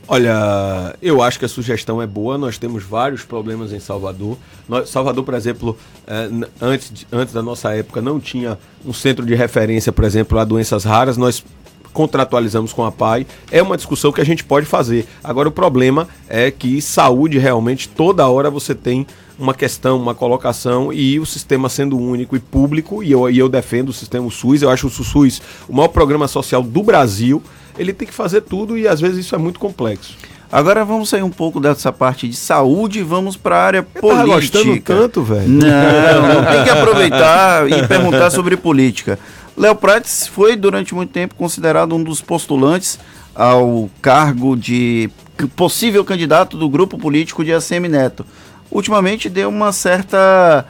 [0.07, 2.37] Olha, eu acho que a sugestão é boa.
[2.37, 4.37] Nós temos vários problemas em Salvador.
[4.85, 6.29] Salvador, por exemplo, eh,
[6.59, 10.83] antes, antes da nossa época, não tinha um centro de referência, por exemplo, a doenças
[10.83, 11.15] raras.
[11.15, 11.41] Nós
[11.93, 13.25] contratualizamos com a PAI.
[13.51, 15.05] É uma discussão que a gente pode fazer.
[15.23, 19.05] Agora, o problema é que saúde realmente, toda hora você tem
[19.37, 23.49] uma questão, uma colocação e o sistema sendo único e público, e eu, e eu
[23.49, 27.41] defendo o sistema SUS, eu acho o SUS o maior programa social do Brasil,
[27.77, 30.15] ele tem que fazer tudo e às vezes isso é muito complexo.
[30.51, 34.01] Agora vamos sair um pouco dessa parte de saúde e vamos para a área tava
[34.01, 34.57] política.
[34.57, 35.47] gostando tanto, velho.
[35.47, 39.17] Não, não tem que aproveitar e perguntar sobre política.
[39.57, 42.97] Léo Prates foi durante muito tempo considerado um dos postulantes
[43.35, 45.09] ao cargo de
[45.55, 48.25] possível candidato do grupo político de ACM Neto.
[48.71, 50.65] Ultimamente deu uma certa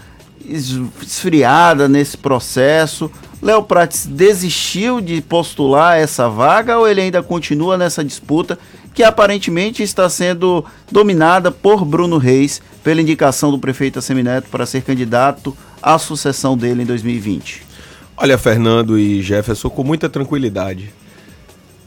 [0.46, 3.12] es- esfriada nesse processo.
[3.42, 8.58] Léo Prates desistiu de postular essa vaga ou ele ainda continua nessa disputa
[8.94, 14.66] que aparentemente está sendo dominada por Bruno Reis pela indicação do prefeito ACM Neto para
[14.66, 17.64] ser candidato à sucessão dele em 2020?
[18.24, 20.94] Olha, Fernando e Jefferson, com muita tranquilidade.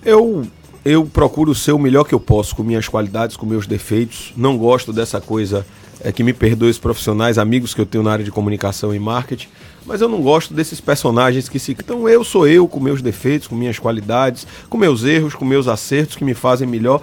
[0.05, 0.45] Eu
[0.85, 4.32] eu procuro ser o melhor que eu posso com minhas qualidades, com meus defeitos.
[4.37, 5.64] Não gosto dessa coisa
[6.01, 8.99] é, que me perdoe os profissionais, amigos que eu tenho na área de comunicação e
[8.99, 9.47] marketing,
[9.87, 11.70] mas eu não gosto desses personagens que se.
[11.70, 15.68] Então eu sou eu com meus defeitos, com minhas qualidades, com meus erros, com meus
[15.68, 17.01] acertos que me fazem melhor.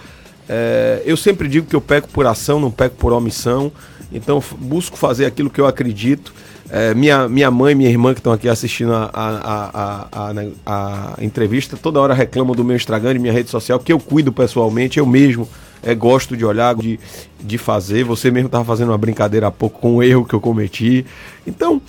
[0.49, 3.71] É, eu sempre digo que eu peco por ação, não peco por omissão.
[4.11, 6.33] Então busco fazer aquilo que eu acredito.
[6.73, 9.29] É, minha, minha mãe e minha irmã que estão aqui assistindo a, a,
[9.73, 10.33] a, a,
[10.65, 14.31] a- entrevista, toda hora reclamam do meu Instagram, de minha rede social, que eu cuido
[14.31, 15.49] pessoalmente, eu mesmo
[15.83, 16.97] é, gosto de olhar, de,
[17.41, 18.05] de fazer.
[18.05, 21.05] Você mesmo estava fazendo uma brincadeira há pouco com o erro que eu cometi.
[21.45, 21.81] Então,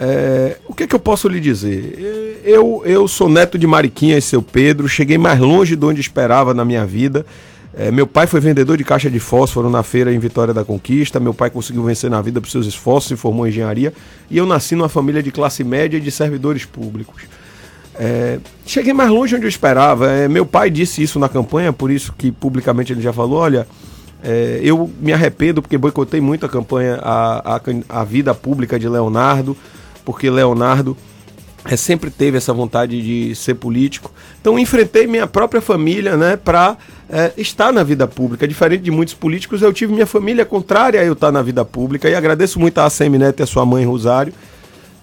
[0.00, 2.40] é, o que, é que eu posso lhe dizer?
[2.42, 6.54] Eu, eu sou neto de Mariquinha e seu Pedro, cheguei mais longe de onde esperava
[6.54, 7.26] na minha vida.
[7.74, 11.18] É, meu pai foi vendedor de caixa de fósforo na feira em Vitória da Conquista.
[11.18, 13.94] Meu pai conseguiu vencer na vida por seus esforços, se formou em engenharia.
[14.30, 17.22] E eu nasci numa família de classe média e de servidores públicos.
[17.94, 20.10] É, cheguei mais longe onde eu esperava.
[20.10, 23.66] É, meu pai disse isso na campanha, por isso que publicamente ele já falou: olha,
[24.22, 28.88] é, eu me arrependo porque boicotei muito a campanha, a, a, a vida pública de
[28.88, 29.56] Leonardo,
[30.04, 30.96] porque Leonardo
[31.64, 34.10] é, sempre teve essa vontade de ser político.
[34.40, 36.76] Então enfrentei minha própria família né, para
[37.36, 38.48] estar na vida pública.
[38.48, 42.08] Diferente de muitos políticos, eu tive minha família contrária a eu estar na vida pública.
[42.08, 44.32] E agradeço muito a ACM Neto e a sua mãe, Rosário,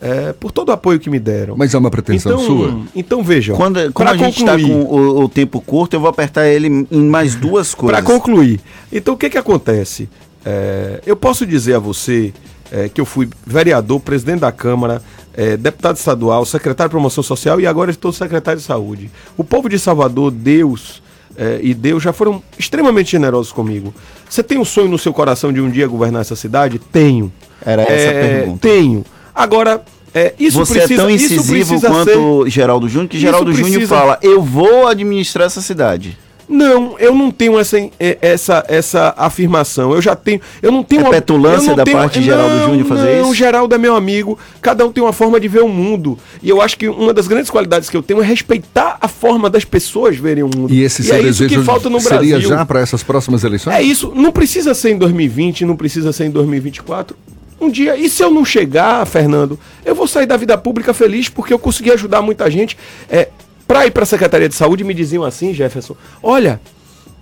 [0.01, 1.55] é, por todo o apoio que me deram.
[1.57, 2.81] Mas é uma pretensão então, sua?
[2.95, 3.55] Então vejam.
[3.55, 7.03] Quando, pra a gente está com o, o tempo curto, eu vou apertar ele em
[7.03, 7.99] mais duas coisas.
[7.99, 8.59] Para concluir,
[8.91, 10.09] então o que que acontece?
[10.45, 12.33] É, eu posso dizer a você
[12.71, 15.01] é, que eu fui vereador, presidente da Câmara,
[15.41, 19.09] é, deputado estadual, secretário de promoção social e agora estou secretário de saúde.
[19.37, 21.01] O povo de Salvador, Deus,
[21.37, 23.93] eh, e Deus já foram extremamente generosos comigo.
[24.29, 26.77] Você tem um sonho no seu coração de um dia governar essa cidade?
[26.91, 27.31] Tenho.
[27.65, 28.59] Era essa a pergunta.
[28.67, 29.05] Tenho.
[29.33, 29.81] Agora,
[30.13, 33.95] é, isso Você precisa, é tão incisivo quanto ser- Geraldo Júnior, que Geraldo Júnior precisa-
[33.95, 36.17] fala, eu vou administrar essa cidade.
[36.49, 39.93] Não, eu não tenho essa, eh, essa, essa afirmação.
[39.93, 40.41] Eu já tenho.
[40.63, 43.15] Eu não tenho É uma- petulância não da tenho- parte de Geraldo não, Júnior fazer
[43.17, 43.35] não, isso?
[43.35, 44.37] Geraldo é meu amigo.
[44.59, 46.17] Cada um tem uma forma de ver o mundo.
[46.41, 49.47] E eu acho que uma das grandes qualidades que eu tenho é respeitar a forma
[49.47, 50.73] das pessoas verem o mundo.
[50.73, 52.49] E esse seu é isso que falta no seria Brasil.
[52.49, 53.75] já para essas próximas eleições?
[53.75, 54.11] É isso.
[54.15, 57.15] Não precisa ser em 2020, não precisa ser em 2024.
[57.61, 61.29] Um dia, e se eu não chegar, Fernando, eu vou sair da vida pública feliz
[61.29, 62.75] porque eu consegui ajudar muita gente.
[63.09, 63.27] É,
[63.69, 66.59] para ir para a Secretaria de Saúde, me diziam assim, Jefferson: olha,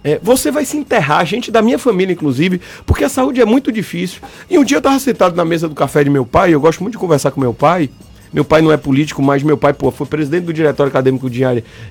[0.02, 3.70] é, você vai se enterrar, gente da minha família, inclusive, porque a saúde é muito
[3.70, 4.22] difícil.
[4.50, 6.82] E um dia eu estava sentado na mesa do café de meu pai, eu gosto
[6.82, 7.90] muito de conversar com meu pai.
[8.32, 11.44] Meu pai não é político, mas meu pai, pô, foi presidente do Diretório Acadêmico de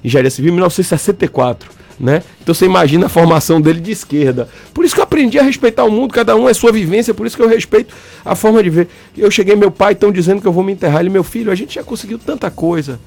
[0.03, 2.23] Engenharia- Civil em 1964, né?
[2.43, 4.49] Então você imagina a formação dele de esquerda.
[4.73, 7.27] Por isso que eu aprendi a respeitar o mundo, cada um é sua vivência, por
[7.27, 7.95] isso que eu respeito
[8.25, 8.89] a forma de ver.
[9.17, 11.01] Eu cheguei, meu pai estão dizendo que eu vou me enterrar.
[11.01, 12.99] Ele, meu filho, a gente já conseguiu tanta coisa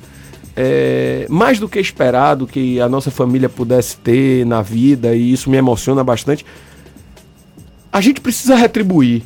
[0.55, 5.49] é, mais do que esperado que a nossa família pudesse ter na vida, e isso
[5.49, 6.45] me emociona bastante.
[7.91, 9.23] A gente precisa retribuir.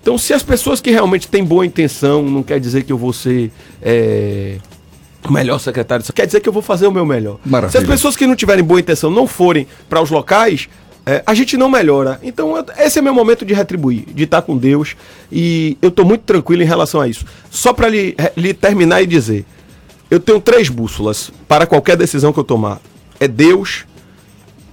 [0.00, 3.12] Então, se as pessoas que realmente têm boa intenção, não quer dizer que eu vou
[3.12, 3.52] ser
[3.82, 4.56] é,
[5.28, 7.38] o melhor secretário, só quer dizer que eu vou fazer o meu melhor.
[7.44, 7.70] Maravilha.
[7.70, 10.68] Se as pessoas que não tiverem boa intenção não forem para os locais,
[11.04, 12.18] é, a gente não melhora.
[12.22, 14.96] Então, esse é meu momento de retribuir, de estar com Deus.
[15.30, 17.24] E eu estou muito tranquilo em relação a isso.
[17.50, 19.44] Só para lhe, lhe terminar e dizer:
[20.10, 22.80] eu tenho três bússolas para qualquer decisão que eu tomar:
[23.18, 23.84] é Deus,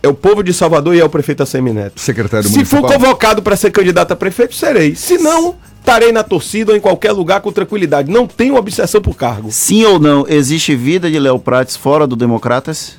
[0.01, 1.99] é o povo de Salvador e é o prefeito Assemi Neto.
[1.99, 4.95] Secretário Se for convocado para ser candidato a prefeito, serei.
[4.95, 8.11] Se não, estarei na torcida ou em qualquer lugar com tranquilidade.
[8.11, 9.49] Não tenho obsessão por cargo.
[9.51, 12.95] Sim ou não, existe vida de Léo Prates fora do Democratas?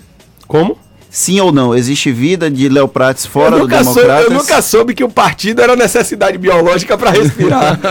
[0.46, 0.78] Como?
[1.10, 4.24] Sim ou não, existe vida de Léo Prates fora do Democratas?
[4.24, 7.78] eu nunca soube que o partido era necessidade biológica para respirar.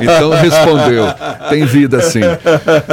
[0.00, 1.04] Então respondeu.
[1.48, 2.20] Tem vida sim.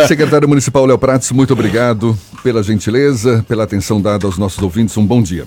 [0.08, 4.98] Secretário Municipal Léo Prates, muito obrigado pela gentileza, pela atenção dada aos nossos ouvintes.
[4.98, 5.46] Um bom dia.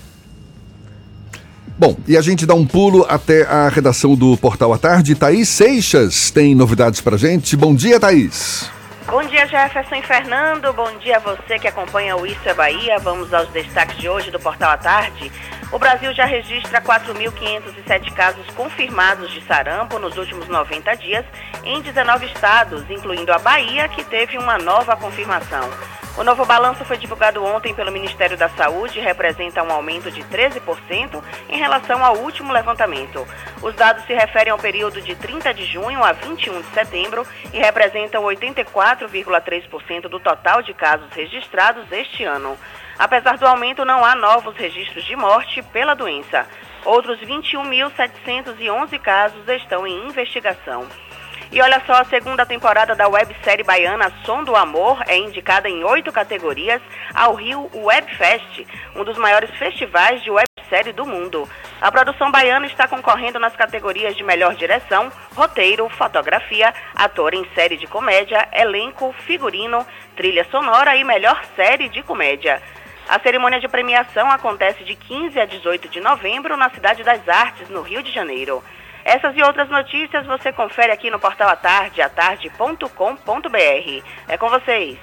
[1.79, 5.15] Bom, e a gente dá um pulo até a redação do Portal à Tarde.
[5.15, 7.57] Thaís Seixas tem novidades pra gente.
[7.57, 8.69] Bom dia, Thaís.
[9.11, 10.73] Bom dia, Jefferson e Fernando.
[10.73, 12.97] Bom dia a você que acompanha o Isso é Bahia.
[13.01, 15.33] Vamos aos destaques de hoje do Portal à Tarde.
[15.73, 21.25] O Brasil já registra 4.507 casos confirmados de sarampo nos últimos 90 dias
[21.63, 25.71] em 19 estados, incluindo a Bahia, que teve uma nova confirmação.
[26.19, 30.25] O novo balanço foi divulgado ontem pelo Ministério da Saúde e representa um aumento de
[30.25, 33.25] 13% em relação ao último levantamento.
[33.63, 37.59] Os dados se referem ao período de 30 de junho a 21 de setembro e
[37.59, 42.59] representam 84,3% do total de casos registrados este ano.
[42.99, 46.47] Apesar do aumento, não há novos registros de morte pela doença.
[46.85, 50.87] Outros 21.711 casos estão em investigação.
[51.53, 55.83] E olha só, a segunda temporada da websérie baiana Som do Amor é indicada em
[55.83, 56.81] oito categorias
[57.13, 58.65] ao Rio Webfest,
[58.95, 61.49] um dos maiores festivais de websérie do mundo.
[61.81, 67.77] A produção baiana está concorrendo nas categorias de melhor direção, roteiro, fotografia, ator em série
[67.77, 69.85] de comédia, elenco, figurino,
[70.15, 72.63] trilha sonora e melhor série de comédia.
[73.11, 77.69] A cerimônia de premiação acontece de 15 a 18 de novembro na Cidade das Artes,
[77.69, 78.63] no Rio de Janeiro.
[79.05, 84.05] Essas e outras notícias você confere aqui no portal Atarde, atarde.com.br.
[84.29, 84.97] É com vocês.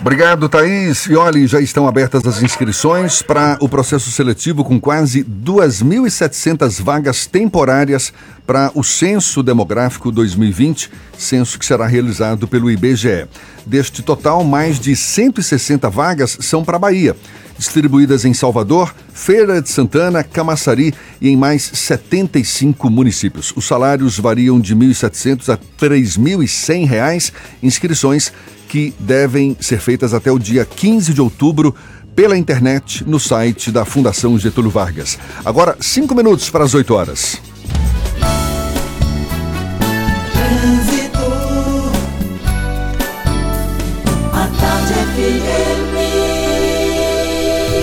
[0.00, 1.06] Obrigado, Thaís.
[1.06, 7.26] E olha, já estão abertas as inscrições para o processo seletivo com quase 2.700 vagas
[7.26, 8.12] temporárias
[8.46, 13.26] para o Censo Demográfico 2020, censo que será realizado pelo IBGE.
[13.66, 17.16] Deste total, mais de 160 vagas são para a Bahia,
[17.56, 23.52] distribuídas em Salvador, Feira de Santana, Camaçari e em mais 75 municípios.
[23.56, 27.32] Os salários variam de R$ 1.700 a 3.100 reais.
[27.62, 28.32] Inscrições
[28.68, 31.74] que devem ser feitas até o dia 15 de outubro
[32.16, 35.18] pela internet no site da Fundação Getúlio Vargas.
[35.44, 37.51] Agora, cinco minutos para as 8 horas.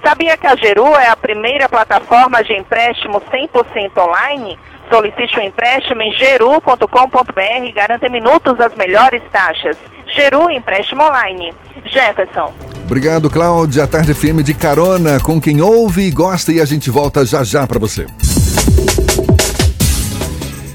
[0.05, 4.59] Sabia que a Geru é a primeira plataforma de empréstimo 100% online?
[4.91, 9.77] Solicite um empréstimo em geru.com.br e garanta minutos as melhores taxas.
[10.15, 11.53] Geru Empréstimo Online.
[11.87, 12.53] Jefferson.
[12.85, 13.85] Obrigado, Cláudia.
[13.85, 17.43] A Tarde FM de carona com quem ouve e gosta e a gente volta já
[17.43, 18.07] já para você.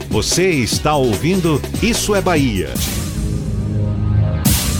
[0.09, 2.69] Você está ouvindo Isso é Bahia.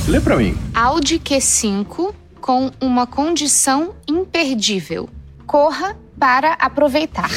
[0.08, 0.58] Lê pra mim.
[0.74, 5.08] Audi Q5 com uma condição imperdível.
[5.46, 7.30] Corra para aproveitar.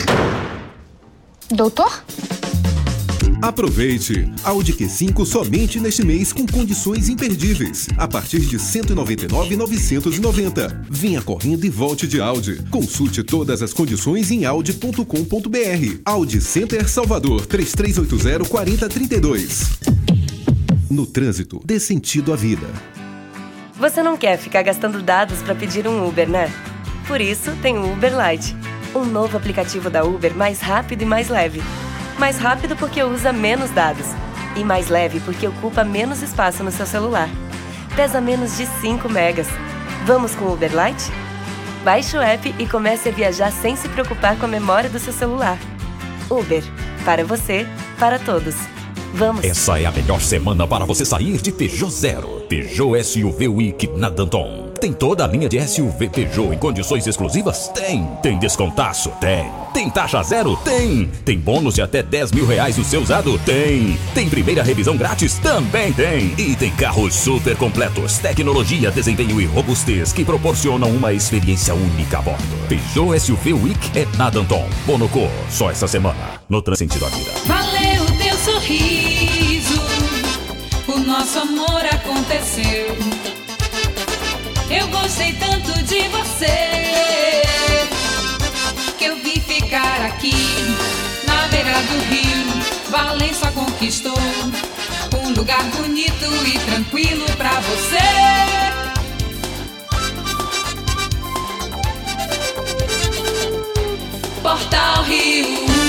[1.52, 2.02] Doutor?
[3.42, 4.32] Aproveite!
[4.44, 7.88] Audi Q5 somente neste mês com condições imperdíveis.
[7.98, 10.86] A partir de R$ 199,990.
[10.88, 12.62] Venha correndo e volte de Audi.
[12.70, 16.00] Consulte todas as condições em audi.com.br.
[16.04, 19.66] Audi Center Salvador 3380-4032.
[20.88, 22.68] No trânsito, dê sentido à vida.
[23.74, 26.50] Você não quer ficar gastando dados para pedir um Uber, né?
[27.08, 28.54] Por isso, tem o Uber Lite,
[28.94, 31.62] um novo aplicativo da Uber mais rápido e mais leve.
[32.18, 34.06] Mais rápido porque usa menos dados
[34.56, 37.28] e mais leve porque ocupa menos espaço no seu celular.
[37.96, 39.46] Pesa menos de 5 megas.
[40.04, 41.10] Vamos com o Uber Lite?
[41.84, 45.12] Baixe o app e comece a viajar sem se preocupar com a memória do seu
[45.12, 45.58] celular.
[46.30, 46.62] Uber,
[47.04, 47.66] para você,
[47.98, 48.54] para todos.
[49.14, 49.44] Vamos!
[49.44, 52.42] Essa é a melhor semana para você sair de Peugeot Zero.
[52.48, 54.71] Peugeot SUV Week na Danton.
[54.82, 57.68] Tem toda a linha de SUV Peugeot em condições exclusivas?
[57.68, 58.04] Tem.
[58.20, 59.10] Tem descontaço?
[59.20, 59.48] Tem.
[59.72, 60.56] Tem taxa zero?
[60.56, 61.08] Tem.
[61.24, 63.38] Tem bônus de até 10 mil reais no seu usado?
[63.46, 63.96] Tem.
[64.12, 65.38] Tem primeira revisão grátis?
[65.38, 66.34] Também tem.
[66.36, 72.22] E tem carros super completos, tecnologia, desempenho e robustez que proporcionam uma experiência única a
[72.22, 72.68] bordo.
[72.68, 74.68] Peugeot SUV Week é na Danton.
[74.84, 76.40] Bonocô, só essa semana.
[76.48, 77.30] No Transcentido a Vida.
[77.46, 79.80] Valeu teu sorriso,
[80.88, 83.31] o nosso amor aconteceu.
[84.74, 87.42] Eu gostei tanto de você
[88.98, 90.32] que eu vim ficar aqui
[91.26, 92.62] na beira do rio.
[92.90, 94.18] Valença conquistou
[95.22, 97.98] um lugar bonito e tranquilo pra você.
[104.42, 105.81] Portal Rio.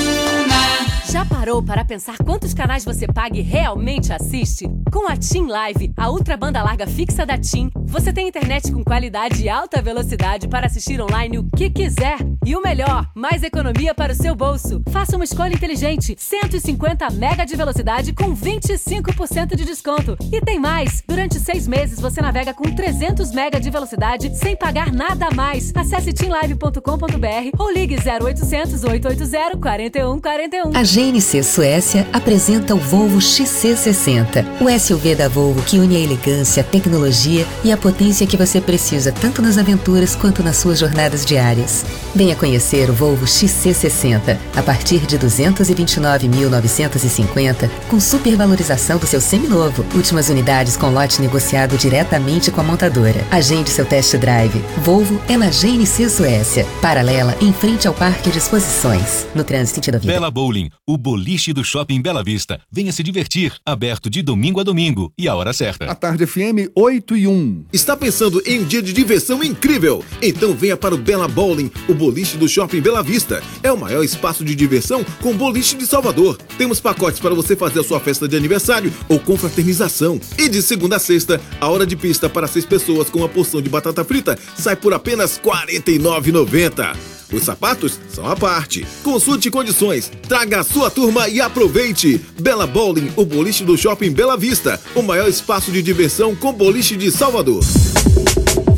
[1.14, 4.68] Já parou para pensar quantos canais você paga e realmente assiste?
[4.92, 8.84] Com a TIM Live, a ultra banda larga fixa da TIM, você tem internet com
[8.84, 12.18] qualidade e alta velocidade para assistir online o que quiser.
[12.44, 14.82] E o melhor, mais economia para o seu bolso.
[14.90, 16.16] Faça uma escolha inteligente.
[16.18, 20.18] 150 mega de velocidade com 25% de desconto.
[20.32, 21.04] E tem mais!
[21.08, 25.72] Durante seis meses você navega com 300 mega de velocidade sem pagar nada a mais.
[25.76, 30.76] Acesse timlive.com.br ou ligue 0800 880 4141.
[30.76, 36.62] A GNC Suécia apresenta o Volvo XC60, o SUV da Volvo que une a elegância,
[36.62, 41.26] a tecnologia e a potência que você precisa tanto nas aventuras quanto nas suas jornadas
[41.26, 41.86] diárias.
[42.16, 49.84] Venha conhecer o Volvo XC60 a partir de 229.950 com supervalorização do seu seminovo.
[49.96, 53.28] Últimas unidades com lote negociado diretamente com a montadora.
[53.30, 54.64] Agende seu test drive.
[54.78, 59.98] Volvo é na GNC Suécia, paralela em frente ao Parque de Exposições, no trânsito à
[59.98, 60.14] vida.
[60.14, 62.62] Bela Bowling, o boliche do Shopping Bela Vista.
[62.72, 65.86] Venha se divertir, aberto de domingo a domingo e a hora certa.
[65.86, 67.66] A Tarde FM 8 e 1.
[67.74, 70.06] Está pensando em um dia de diversão incrível?
[70.22, 73.42] Então venha para o Bela Bowling, o boliche do Shopping Bela Vista.
[73.64, 76.38] É o maior espaço de diversão com boliche de Salvador.
[76.58, 80.22] Temos pacotes para você fazer a sua festa de aniversário ou confraternização.
[80.38, 83.62] E de segunda a sexta, a hora de pista para seis pessoas com uma porção
[83.62, 87.23] de batata frita sai por apenas R$ 49,90.
[87.34, 88.86] Os sapatos são à parte.
[89.04, 92.22] Consulte condições, traga a sua turma e aproveite.
[92.40, 96.96] Bela Bowling, o boliche do Shopping Bela Vista, o maior espaço de diversão com boliche
[96.96, 97.64] de Salvador.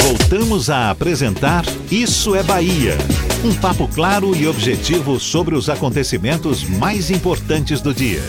[0.01, 2.97] Voltamos a apresentar Isso é Bahia.
[3.43, 8.24] Um papo claro e objetivo sobre os acontecimentos mais importantes do dia.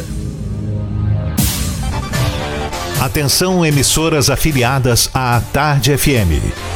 [3.01, 6.76] Atenção, emissoras afiliadas à Tarde FM.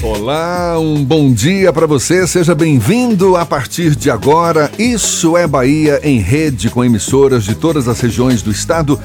[0.00, 2.26] Olá, um bom dia para você.
[2.26, 4.70] Seja bem-vindo a partir de agora.
[4.78, 8.98] Isso é Bahia em rede com emissoras de todas as regiões do estado.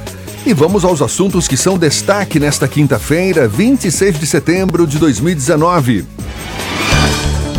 [0.46, 6.06] E vamos aos assuntos que são destaque nesta quinta-feira, 26 de setembro de 2019.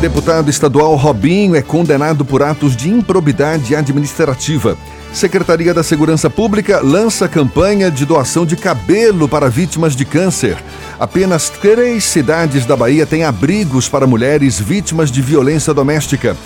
[0.00, 4.78] Deputado estadual Robinho é condenado por atos de improbidade administrativa.
[5.12, 10.56] Secretaria da Segurança Pública lança campanha de doação de cabelo para vítimas de câncer.
[10.98, 16.36] Apenas três cidades da Bahia têm abrigos para mulheres vítimas de violência doméstica.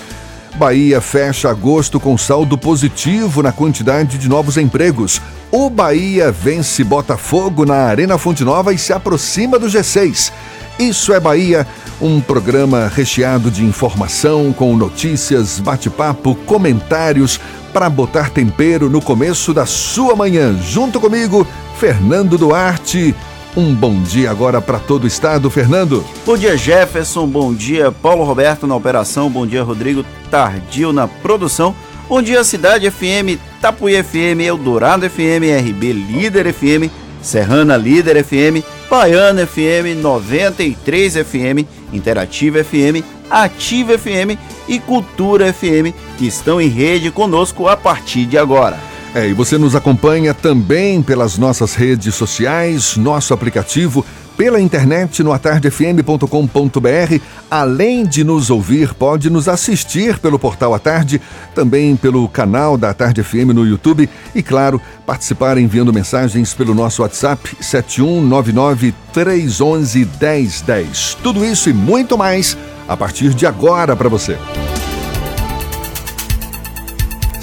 [0.57, 5.23] Bahia fecha agosto com saldo positivo na quantidade de novos empregos.
[5.51, 10.31] O Bahia vence Botafogo na Arena Fonte Nova e se aproxima do G6.
[10.79, 11.67] Isso é Bahia,
[12.01, 17.41] um programa recheado de informação, com notícias, bate-papo, comentários,
[17.73, 20.55] para botar tempero no começo da sua manhã.
[20.61, 21.47] Junto comigo,
[21.79, 23.15] Fernando Duarte.
[23.55, 26.03] Um bom dia agora para todo o estado, Fernando.
[26.25, 27.27] Bom dia, Jefferson.
[27.27, 29.29] Bom dia, Paulo Roberto na operação.
[29.29, 31.75] Bom dia, Rodrigo Tardio na produção.
[32.09, 36.91] Bom dia, Cidade FM, Tapuí FM, Eldorado FM, RB Líder FM,
[37.21, 46.27] Serrana Líder FM, Baiana FM, 93 FM, Interativa FM, Ativa FM e Cultura FM, que
[46.27, 48.92] estão em rede conosco a partir de agora.
[49.15, 54.05] É, e você nos acompanha também pelas nossas redes sociais, nosso aplicativo,
[54.39, 57.21] pela internet no atardefm.com.br.
[57.51, 61.21] Além de nos ouvir, pode nos assistir pelo portal A Tarde,
[61.55, 67.03] também pelo canal da Tarde FM no YouTube e, claro, participar enviando mensagens pelo nosso
[67.03, 71.19] WhatsApp 7199 311 1010.
[71.23, 72.57] Tudo isso e muito mais
[72.89, 74.39] a partir de agora para você.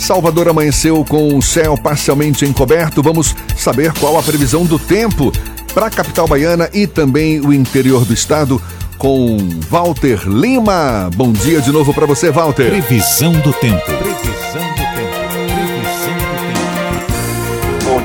[0.09, 3.03] Salvador amanheceu com o céu parcialmente encoberto.
[3.03, 5.31] Vamos saber qual a previsão do tempo
[5.71, 8.59] para a capital baiana e também o interior do estado
[8.97, 9.37] com
[9.69, 11.11] Walter Lima.
[11.15, 12.71] Bom dia de novo para você, Walter.
[12.71, 13.85] Previsão do tempo.
[13.85, 14.78] Previsão do tempo.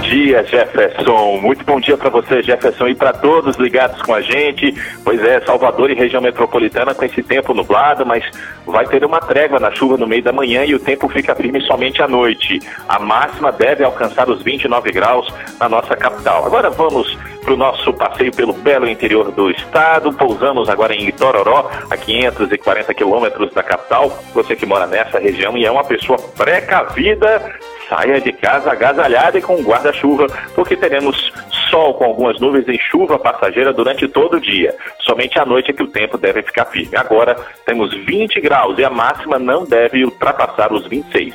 [0.05, 1.39] Dia, Jefferson.
[1.41, 4.75] Muito bom dia para você, Jefferson, e para todos ligados com a gente.
[5.03, 8.25] Pois é, Salvador e região metropolitana com esse tempo nublado, mas
[8.67, 11.61] vai ter uma trégua na chuva no meio da manhã e o tempo fica firme
[11.63, 12.61] somente à noite.
[12.89, 15.27] A máxima deve alcançar os 29 graus
[15.59, 16.47] na nossa capital.
[16.47, 20.13] Agora vamos para o nosso passeio pelo belo interior do estado.
[20.13, 24.11] Pousamos agora em Itororó, a 540 quilômetros da capital.
[24.33, 27.55] Você que mora nessa região e é uma pessoa precavida,
[27.89, 31.33] saia de casa agasalhada e com guarda-chuva, porque teremos
[31.71, 34.75] sol com algumas nuvens e chuva passageira durante todo o dia.
[35.01, 36.97] Somente à noite é que o tempo deve ficar firme.
[36.97, 41.35] Agora temos 20 graus e a máxima não deve ultrapassar os 26.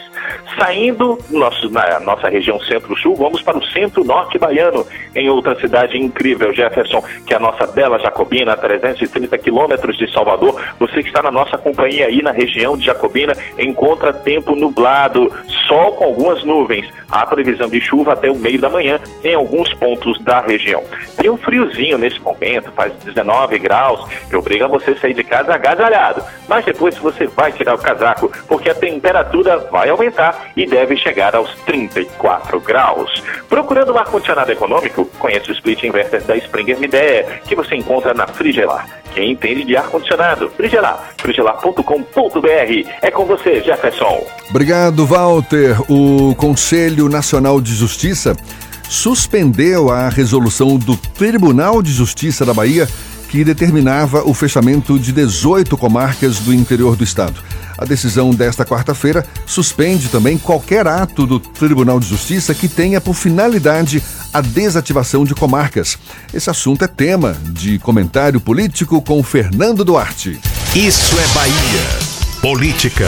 [0.57, 4.85] Saindo nosso, na nossa região centro-sul, vamos para o centro-norte baiano,
[5.15, 10.11] em outra cidade incrível, Jefferson, que é a nossa bela Jacobina, a 330 quilômetros de
[10.11, 10.61] Salvador.
[10.79, 15.31] Você que está na nossa companhia aí na região de Jacobina, encontra tempo nublado,
[15.67, 16.87] sol com algumas nuvens.
[17.09, 20.83] Há previsão de chuva até o meio da manhã em alguns pontos da região.
[21.17, 25.53] Tem um friozinho nesse momento, faz 19 graus, que obriga você a sair de casa
[25.53, 26.23] agasalhado.
[26.47, 31.35] Mas depois você vai tirar o casaco, porque a temperatura vai aumentar e deve chegar
[31.35, 33.23] aos 34 graus.
[33.47, 38.27] Procurando um ar-condicionado econômico, conheça o split inverter da Springer Midea, que você encontra na
[38.27, 38.99] Frigelar.
[39.19, 40.49] Quem entende de ar-condicionado?
[40.55, 41.11] Frigelar.
[41.17, 42.89] frigelar.com.br.
[43.01, 44.25] É com você, Jefferson.
[44.49, 45.75] Obrigado, Walter.
[45.91, 48.33] O Conselho Nacional de Justiça
[48.87, 52.87] suspendeu a resolução do Tribunal de Justiça da Bahia
[53.27, 57.43] que determinava o fechamento de 18 comarcas do interior do estado.
[57.79, 63.13] A decisão desta quarta-feira suspende também qualquer ato do Tribunal de Justiça que tenha por
[63.13, 64.03] finalidade
[64.33, 65.97] a desativação de comarcas.
[66.33, 70.41] Esse assunto é tema de comentário político com Fernando Duarte.
[70.75, 72.09] Isso é Bahia.
[72.41, 73.07] Política.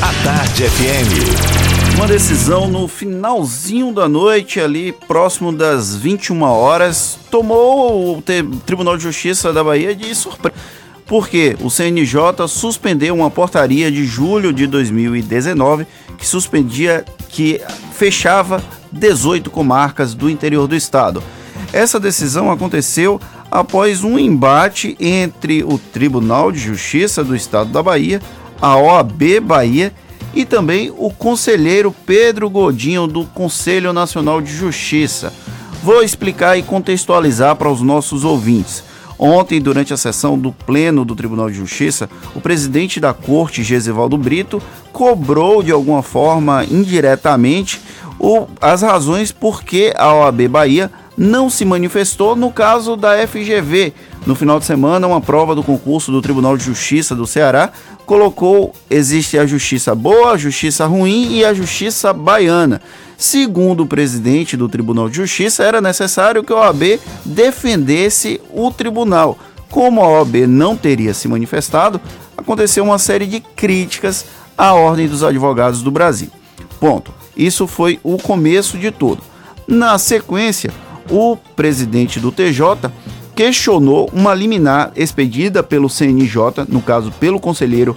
[0.00, 1.94] A Tarde FM.
[1.96, 8.22] Uma decisão no finalzinho da noite, ali próximo das 21 horas, tomou o
[8.64, 10.83] Tribunal de Justiça da Bahia de surpresa.
[11.06, 15.86] Porque o CNJ suspendeu uma portaria de julho de 2019
[16.16, 17.60] que suspendia, que
[17.92, 21.22] fechava 18 comarcas do interior do estado.
[21.72, 23.20] Essa decisão aconteceu
[23.50, 28.20] após um embate entre o Tribunal de Justiça do Estado da Bahia,
[28.60, 29.92] a OAB Bahia
[30.34, 35.32] e também o conselheiro Pedro Godinho do Conselho Nacional de Justiça.
[35.82, 38.82] Vou explicar e contextualizar para os nossos ouvintes.
[39.18, 44.18] Ontem, durante a sessão do Pleno do Tribunal de Justiça, o presidente da Corte, Gesivaldo
[44.18, 44.60] Brito,
[44.92, 47.80] cobrou de alguma forma, indiretamente,
[48.18, 53.92] o, as razões por que a OAB Bahia não se manifestou no caso da FGV.
[54.26, 57.70] No final de semana, uma prova do concurso do Tribunal de Justiça do Ceará
[58.04, 62.80] colocou existe a justiça boa, a justiça ruim e a justiça baiana.
[63.16, 69.38] Segundo o presidente do Tribunal de Justiça, era necessário que a OAB defendesse o tribunal.
[69.70, 72.00] Como a OAB não teria se manifestado,
[72.36, 74.26] aconteceu uma série de críticas
[74.56, 76.28] à Ordem dos Advogados do Brasil.
[76.78, 77.12] Ponto.
[77.36, 79.22] Isso foi o começo de tudo.
[79.66, 80.72] Na sequência,
[81.10, 82.90] o presidente do TJ
[83.34, 87.96] questionou uma liminar expedida pelo CNJ, no caso pelo conselheiro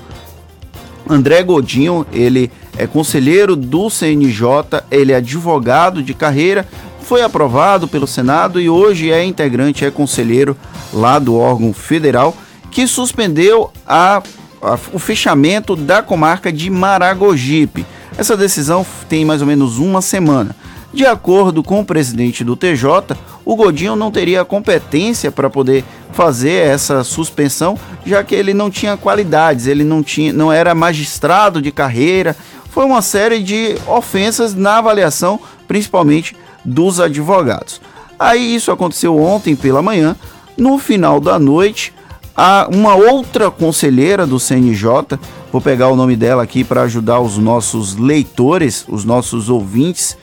[1.09, 6.67] André Godinho, ele é conselheiro do CNJ, ele é advogado de carreira,
[7.01, 10.57] foi aprovado pelo Senado e hoje é integrante, é conselheiro
[10.93, 12.35] lá do órgão federal,
[12.69, 14.21] que suspendeu a,
[14.61, 17.85] a, o fechamento da comarca de Maragogipe.
[18.17, 20.55] Essa decisão tem mais ou menos uma semana.
[20.93, 23.15] De acordo com o presidente do TJ,
[23.47, 28.97] o Godinho não teria competência para poder fazer essa suspensão, já que ele não tinha
[28.97, 32.35] qualidades, ele não tinha, não era magistrado de carreira.
[32.69, 37.79] Foi uma série de ofensas na avaliação, principalmente dos advogados.
[38.19, 40.13] Aí isso aconteceu ontem pela manhã.
[40.57, 41.93] No final da noite,
[42.35, 45.17] a uma outra conselheira do CNJ,
[45.53, 50.17] vou pegar o nome dela aqui para ajudar os nossos leitores, os nossos ouvintes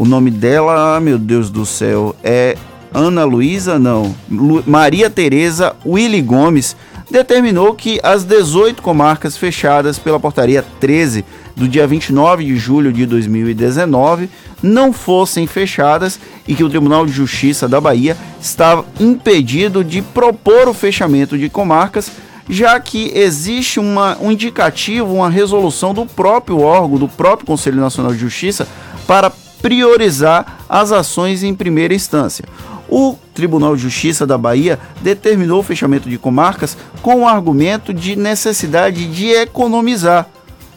[0.00, 2.56] o nome dela, meu Deus do céu, é
[2.92, 6.76] Ana Luísa, não, Lu, Maria Tereza Willy Gomes,
[7.10, 11.24] determinou que as 18 comarcas fechadas pela portaria 13
[11.56, 14.30] do dia 29 de julho de 2019
[14.62, 20.68] não fossem fechadas e que o Tribunal de Justiça da Bahia estava impedido de propor
[20.68, 22.10] o fechamento de comarcas,
[22.48, 28.12] já que existe uma, um indicativo, uma resolução do próprio órgão, do próprio Conselho Nacional
[28.12, 28.66] de Justiça,
[29.06, 29.30] para
[29.60, 32.44] priorizar as ações em primeira instância.
[32.90, 38.16] O Tribunal de Justiça da Bahia determinou o fechamento de comarcas com o argumento de
[38.16, 40.28] necessidade de economizar.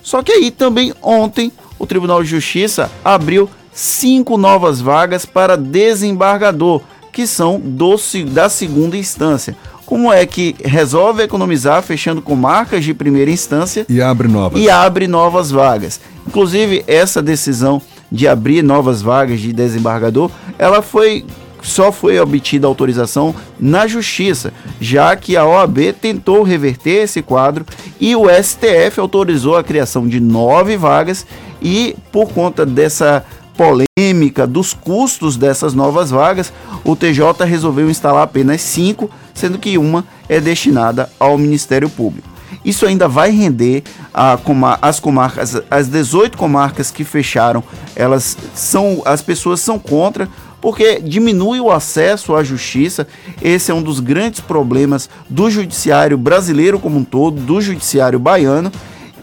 [0.04, 6.82] Só que aí também ontem o Tribunal de Justiça abriu cinco novas vagas para desembargador,
[7.12, 7.96] que são do,
[8.32, 9.56] da segunda instância.
[9.86, 15.08] Como é que resolve economizar fechando comarcas de primeira instância e abre novas e abre
[15.08, 16.00] novas vagas?
[16.26, 17.82] Inclusive essa decisão
[18.12, 21.26] de abrir novas vagas de desembargador, ela foi
[21.64, 27.66] só foi obtida autorização na justiça, já que a OAB tentou reverter esse quadro
[28.00, 31.26] e o STF autorizou a criação de nove vagas
[31.62, 33.26] e por conta dessa
[33.58, 36.52] polêmica dos custos dessas novas vagas,
[36.84, 42.34] o TJ resolveu instalar apenas cinco, sendo que uma é destinada ao Ministério Público.
[42.66, 43.84] Isso ainda vai render
[44.14, 44.38] a,
[44.82, 47.64] as comarcas, as 18 comarcas que fecharam,
[47.96, 50.30] elas são, as pessoas são contra,
[50.64, 53.06] porque diminui o acesso à justiça.
[53.42, 58.72] Esse é um dos grandes problemas do judiciário brasileiro como um todo, do judiciário baiano.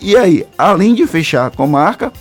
[0.02, 2.12] E aí, além de fechar a comarca,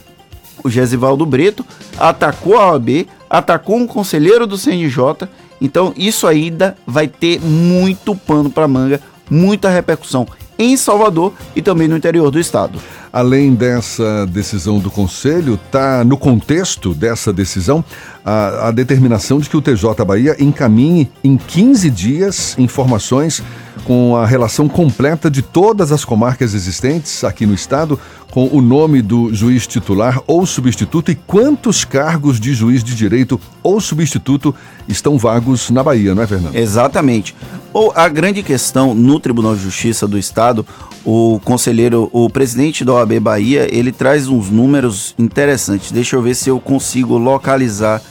[0.63, 1.65] o Gesivaldo Brito
[1.97, 5.27] atacou a OAB, atacou um conselheiro do CNJ.
[5.59, 10.27] Então, isso ainda vai ter muito pano para manga, muita repercussão
[10.59, 12.79] em Salvador e também no interior do estado.
[13.13, 17.83] Além dessa decisão do Conselho, está no contexto dessa decisão
[18.25, 23.41] a, a, determinação de que o TJ Bahia encaminhe em 15 dias informações
[23.89, 27.99] com a relação completa de todas as comarcas existentes aqui no estado,
[28.29, 33.41] com o nome do juiz titular ou substituto e quantos cargos de juiz de direito
[33.63, 34.53] ou substituto
[34.87, 36.55] estão vagos na Bahia, não é, Fernando?
[36.55, 37.35] Exatamente.
[37.73, 40.63] Ou a grande questão no Tribunal de Justiça do Estado,
[41.03, 45.91] o conselheiro, o presidente da OAB Bahia, ele traz uns números interessantes.
[45.91, 48.03] Deixa eu ver se eu consigo localizar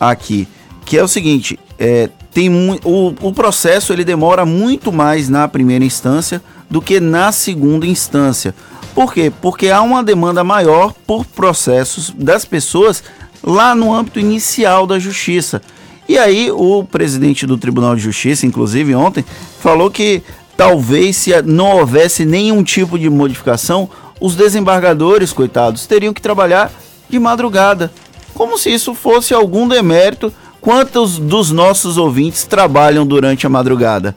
[0.00, 0.48] aqui.
[0.86, 2.50] Que é o seguinte: é, tem
[2.84, 8.54] o, o processo ele demora muito mais na primeira instância do que na segunda instância.
[8.94, 9.32] Por quê?
[9.40, 13.02] Porque há uma demanda maior por processos das pessoas
[13.42, 15.62] lá no âmbito inicial da justiça.
[16.08, 19.24] E aí o presidente do Tribunal de Justiça, inclusive ontem,
[19.60, 20.22] falou que
[20.56, 23.88] talvez se não houvesse nenhum tipo de modificação,
[24.20, 26.72] os desembargadores, coitados, teriam que trabalhar
[27.08, 27.92] de madrugada.
[28.34, 30.32] Como se isso fosse algum demérito.
[30.60, 34.14] Quantos dos nossos ouvintes trabalham durante a madrugada?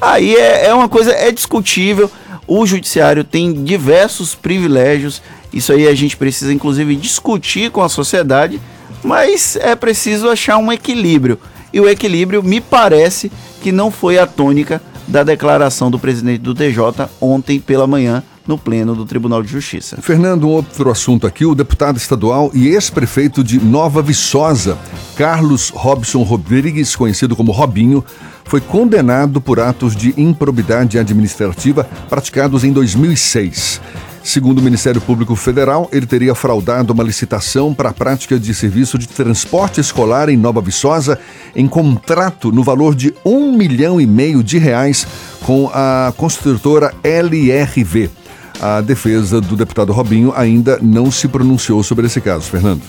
[0.00, 2.10] Aí é, é uma coisa, é discutível.
[2.46, 5.22] O judiciário tem diversos privilégios.
[5.52, 8.60] Isso aí a gente precisa, inclusive, discutir com a sociedade.
[9.02, 11.38] Mas é preciso achar um equilíbrio.
[11.72, 13.30] E o equilíbrio me parece
[13.60, 18.58] que não foi a tônica da declaração do presidente do TJ ontem pela manhã no
[18.58, 19.98] pleno do Tribunal de Justiça.
[20.00, 24.78] Fernando, outro assunto aqui, o deputado estadual e ex-prefeito de Nova Viçosa,
[25.16, 28.04] Carlos Robson Rodrigues, conhecido como Robinho,
[28.44, 33.80] foi condenado por atos de improbidade administrativa praticados em 2006.
[34.22, 38.96] Segundo o Ministério Público Federal, ele teria fraudado uma licitação para a prática de serviço
[38.96, 41.18] de transporte escolar em Nova Viçosa
[41.54, 45.06] em contrato no valor de um milhão e meio de reais
[45.44, 48.23] com a construtora LRV.
[48.60, 52.80] A defesa do deputado Robinho ainda não se pronunciou sobre esse caso, Fernando.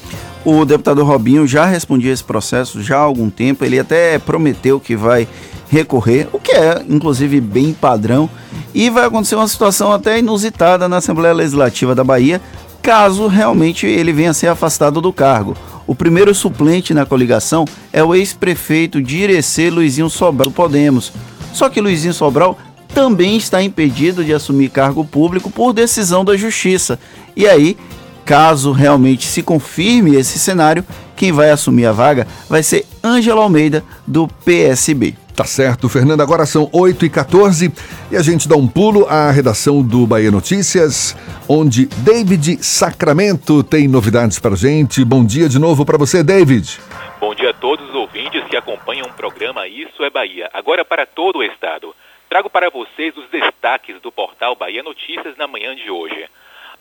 [0.46, 3.66] O deputado Robinho já respondia esse processo já há algum tempo.
[3.66, 5.28] Ele até prometeu que vai
[5.70, 8.30] recorrer, o que é inclusive bem padrão.
[8.74, 12.42] E vai acontecer uma situação até inusitada na Assembleia Legislativa da Bahia,
[12.82, 15.56] caso realmente ele venha a ser afastado do cargo.
[15.88, 21.12] O primeiro suplente na coligação é o ex-prefeito de Irecê, Luizinho Sobral do Podemos.
[21.54, 22.58] Só que Luizinho Sobral
[22.96, 26.98] também está impedido de assumir cargo público por decisão da Justiça.
[27.36, 27.76] E aí,
[28.24, 33.84] caso realmente se confirme esse cenário, quem vai assumir a vaga vai ser Ângela Almeida,
[34.08, 35.14] do PSB.
[35.36, 36.22] Tá certo, Fernando.
[36.22, 37.70] Agora são 8 e 14
[38.10, 41.18] e a gente dá um pulo à redação do Bahia Notícias,
[41.50, 45.04] onde David Sacramento tem novidades para gente.
[45.04, 46.80] Bom dia de novo para você, David.
[47.20, 51.06] Bom dia a todos os ouvintes que acompanham o programa Isso é Bahia, agora para
[51.06, 51.94] todo o estado.
[52.30, 56.28] Trago para vocês os destaques do portal Bahia Notícias na manhã de hoje.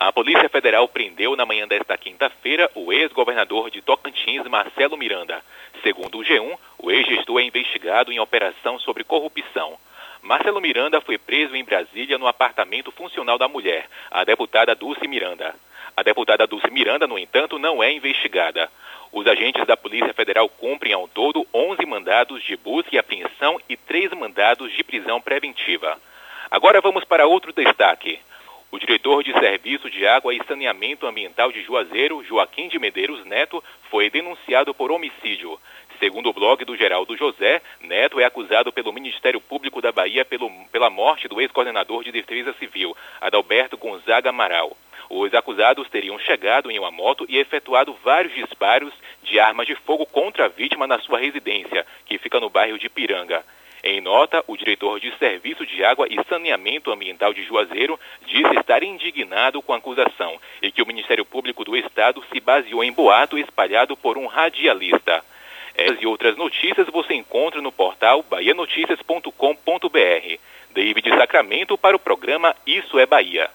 [0.00, 5.44] A Polícia Federal prendeu na manhã desta quinta-feira o ex-governador de Tocantins, Marcelo Miranda.
[5.82, 9.78] Segundo o G1, o ex-gestor é investigado em operação sobre corrupção.
[10.22, 15.54] Marcelo Miranda foi preso em Brasília no apartamento funcional da mulher, a deputada Dulce Miranda.
[15.96, 18.68] A deputada Dulce Miranda, no entanto, não é investigada.
[19.14, 23.76] Os agentes da Polícia Federal cumprem ao todo 11 mandados de busca e apreensão e
[23.76, 25.96] 3 mandados de prisão preventiva.
[26.50, 28.18] Agora vamos para outro destaque.
[28.72, 33.62] O diretor de Serviço de Água e Saneamento Ambiental de Juazeiro, Joaquim de Medeiros Neto,
[33.88, 35.60] foi denunciado por homicídio.
[36.00, 40.50] Segundo o blog do Geraldo José, Neto é acusado pelo Ministério Público da Bahia pelo,
[40.72, 44.76] pela morte do ex-coordenador de Defesa Civil, Adalberto Gonzaga Amaral.
[45.08, 50.06] Os acusados teriam chegado em uma moto e efetuado vários disparos de armas de fogo
[50.06, 53.44] contra a vítima na sua residência, que fica no bairro de Piranga.
[53.86, 58.82] Em nota, o diretor de Serviço de Água e Saneamento Ambiental de Juazeiro disse estar
[58.82, 63.36] indignado com a acusação e que o Ministério Público do Estado se baseou em boato
[63.36, 65.22] espalhado por um radialista.
[65.76, 70.38] Essas e outras notícias você encontra no portal bahianoticias.com.br.
[70.72, 73.50] David Sacramento para o programa Isso é Bahia.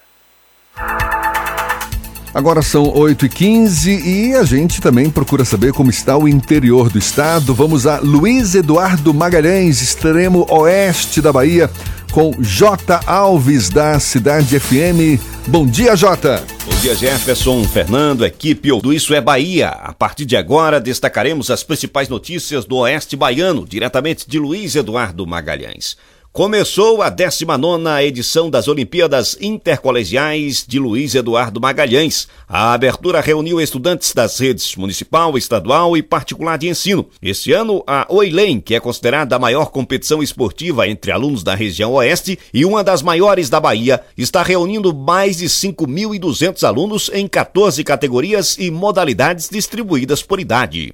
[2.34, 7.56] Agora são 8h15 e a gente também procura saber como está o interior do estado.
[7.56, 11.70] Vamos a Luiz Eduardo Magalhães, extremo oeste da Bahia,
[12.12, 13.02] com J.
[13.08, 15.20] Alves da Cidade FM.
[15.48, 16.44] Bom dia, Jota.
[16.66, 19.70] Bom dia, Jefferson, Fernando, equipe do Isso é Bahia.
[19.70, 25.26] A partir de agora, destacaremos as principais notícias do Oeste Baiano, diretamente de Luiz Eduardo
[25.26, 25.98] Magalhães.
[26.32, 32.28] Começou a 19 edição das Olimpíadas Intercolegiais de Luiz Eduardo Magalhães.
[32.48, 37.10] A abertura reuniu estudantes das redes municipal, estadual e particular de ensino.
[37.20, 41.94] Este ano, a OILEM, que é considerada a maior competição esportiva entre alunos da região
[41.94, 47.84] oeste e uma das maiores da Bahia, está reunindo mais de 5.200 alunos em 14
[47.84, 50.94] categorias e modalidades distribuídas por idade.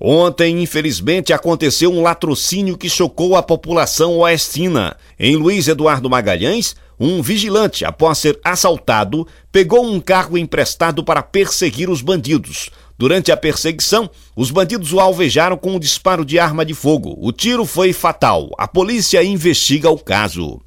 [0.00, 4.96] Ontem, infelizmente, aconteceu um latrocínio que chocou a população oestina.
[5.18, 11.90] Em Luiz Eduardo Magalhães, um vigilante, após ser assaltado, pegou um carro emprestado para perseguir
[11.90, 12.70] os bandidos.
[12.96, 17.14] Durante a perseguição, os bandidos o alvejaram com um disparo de arma de fogo.
[17.18, 18.50] O tiro foi fatal.
[18.56, 20.60] A polícia investiga o caso.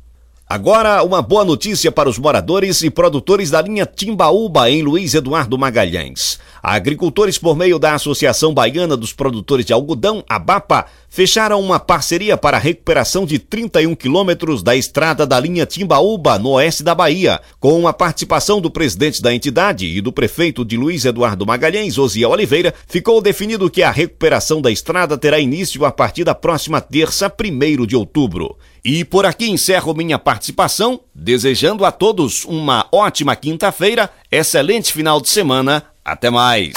[0.54, 5.58] Agora, uma boa notícia para os moradores e produtores da linha Timbaúba, em Luiz Eduardo
[5.58, 6.38] Magalhães.
[6.62, 12.38] Agricultores, por meio da Associação Baiana dos Produtores de Algodão, a BAPA, fecharam uma parceria
[12.38, 17.42] para a recuperação de 31 quilômetros da estrada da linha Timbaúba, no oeste da Bahia.
[17.60, 22.30] Com a participação do presidente da entidade e do prefeito de Luiz Eduardo Magalhães, Osia
[22.30, 27.28] Oliveira, ficou definido que a recuperação da estrada terá início a partir da próxima terça,
[27.28, 28.56] 1 de outubro.
[28.86, 35.30] E por aqui encerro minha participação, desejando a todos uma ótima quinta-feira, excelente final de
[35.30, 36.74] semana até mais.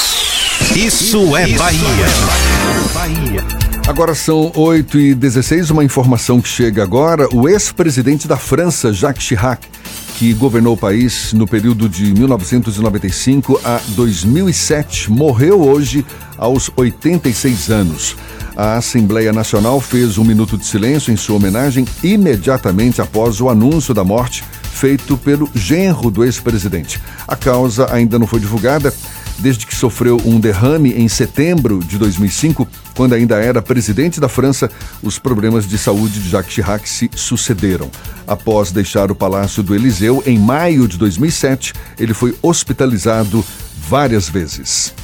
[0.76, 3.44] Isso é Bahia.
[3.88, 7.28] Agora são 8 e 16 uma informação que chega agora.
[7.34, 9.66] O ex-presidente da França, Jacques Chirac,
[10.16, 16.06] que governou o país no período de 1995 a 2007, morreu hoje
[16.38, 18.16] aos 86 anos.
[18.56, 23.92] A Assembleia Nacional fez um minuto de silêncio em sua homenagem imediatamente após o anúncio
[23.92, 24.42] da morte
[24.72, 26.98] feito pelo genro do ex-presidente.
[27.28, 28.92] A causa ainda não foi divulgada
[29.38, 34.70] desde que sofreu um derrame em setembro de 2005, quando ainda era presidente da França,
[35.02, 37.90] os problemas de saúde de Jacques Chirac se sucederam.
[38.26, 43.44] Após deixar o Palácio do Eliseu em maio de 2007, ele foi hospitalizado
[43.88, 44.94] várias vezes.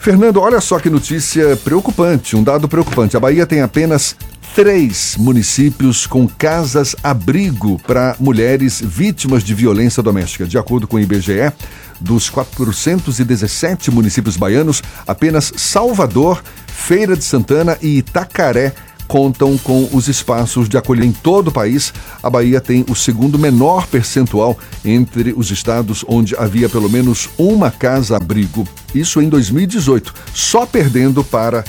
[0.00, 3.18] Fernando, olha só que notícia preocupante, um dado preocupante.
[3.18, 4.16] A Bahia tem apenas
[4.54, 10.46] três municípios com casas-abrigo para mulheres vítimas de violência doméstica.
[10.46, 11.52] De acordo com o IBGE,
[12.00, 18.72] dos 417 municípios baianos, apenas Salvador, Feira de Santana e Itacaré
[19.10, 21.92] contam com os espaços de acolhimento em todo o país.
[22.22, 27.72] A Bahia tem o segundo menor percentual entre os estados onde havia pelo menos uma
[27.72, 28.68] casa-abrigo.
[28.94, 31.64] Isso em 2018, só perdendo para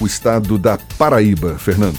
[0.00, 1.98] o estado da Paraíba, Fernando.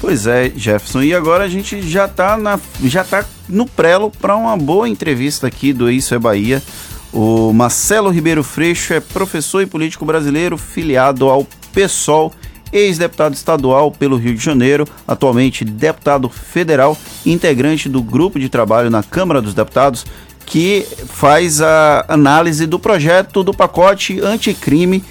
[0.00, 1.02] Pois é, Jefferson.
[1.02, 2.36] E agora a gente já está
[2.82, 6.60] já tá no prelo para uma boa entrevista aqui do Isso é Bahia.
[7.12, 12.32] O Marcelo Ribeiro Freixo é professor e político brasileiro filiado ao PSOL,
[12.72, 19.02] ex-deputado estadual pelo Rio de Janeiro, atualmente deputado federal, integrante do grupo de trabalho na
[19.02, 20.04] Câmara dos Deputados,
[20.44, 25.04] que faz a análise do projeto do pacote anticrime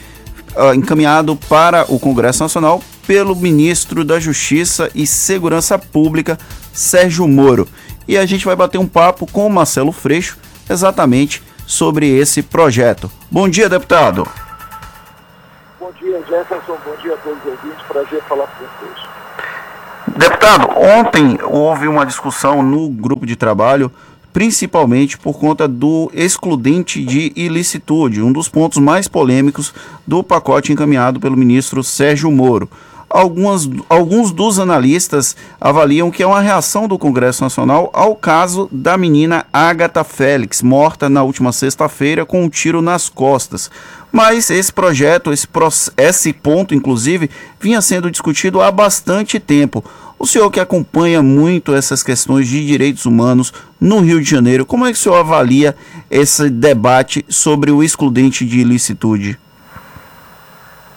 [0.56, 6.38] uh, encaminhado para o Congresso Nacional pelo ministro da Justiça e Segurança Pública,
[6.74, 7.68] Sérgio Moro.
[8.08, 10.38] E a gente vai bater um papo com o Marcelo Freixo
[10.70, 13.12] exatamente sobre esse projeto.
[13.30, 14.28] Bom dia, deputado.
[15.88, 16.78] Bom dia, Jefferson.
[16.86, 17.82] Bom dia a todos os ouvintes.
[17.88, 19.08] Prazer falar com vocês.
[20.18, 23.90] Deputado, ontem houve uma discussão no grupo de trabalho
[24.34, 29.74] principalmente por conta do excludente de ilicitude, um dos pontos mais polêmicos
[30.06, 32.70] do pacote encaminhado pelo ministro Sérgio Moro.
[33.10, 38.98] Algumas, alguns dos analistas avaliam que é uma reação do Congresso Nacional ao caso da
[38.98, 43.72] menina Agatha Félix, morta na última sexta-feira com um tiro nas costas.
[44.12, 45.48] Mas esse projeto, esse,
[45.96, 47.30] esse ponto, inclusive,
[47.62, 49.84] vinha sendo discutido há bastante tempo.
[50.20, 54.86] O senhor que acompanha muito essas questões de direitos humanos no Rio de Janeiro, como
[54.86, 55.76] é que o senhor avalia
[56.10, 59.38] esse debate sobre o excludente de ilicitude?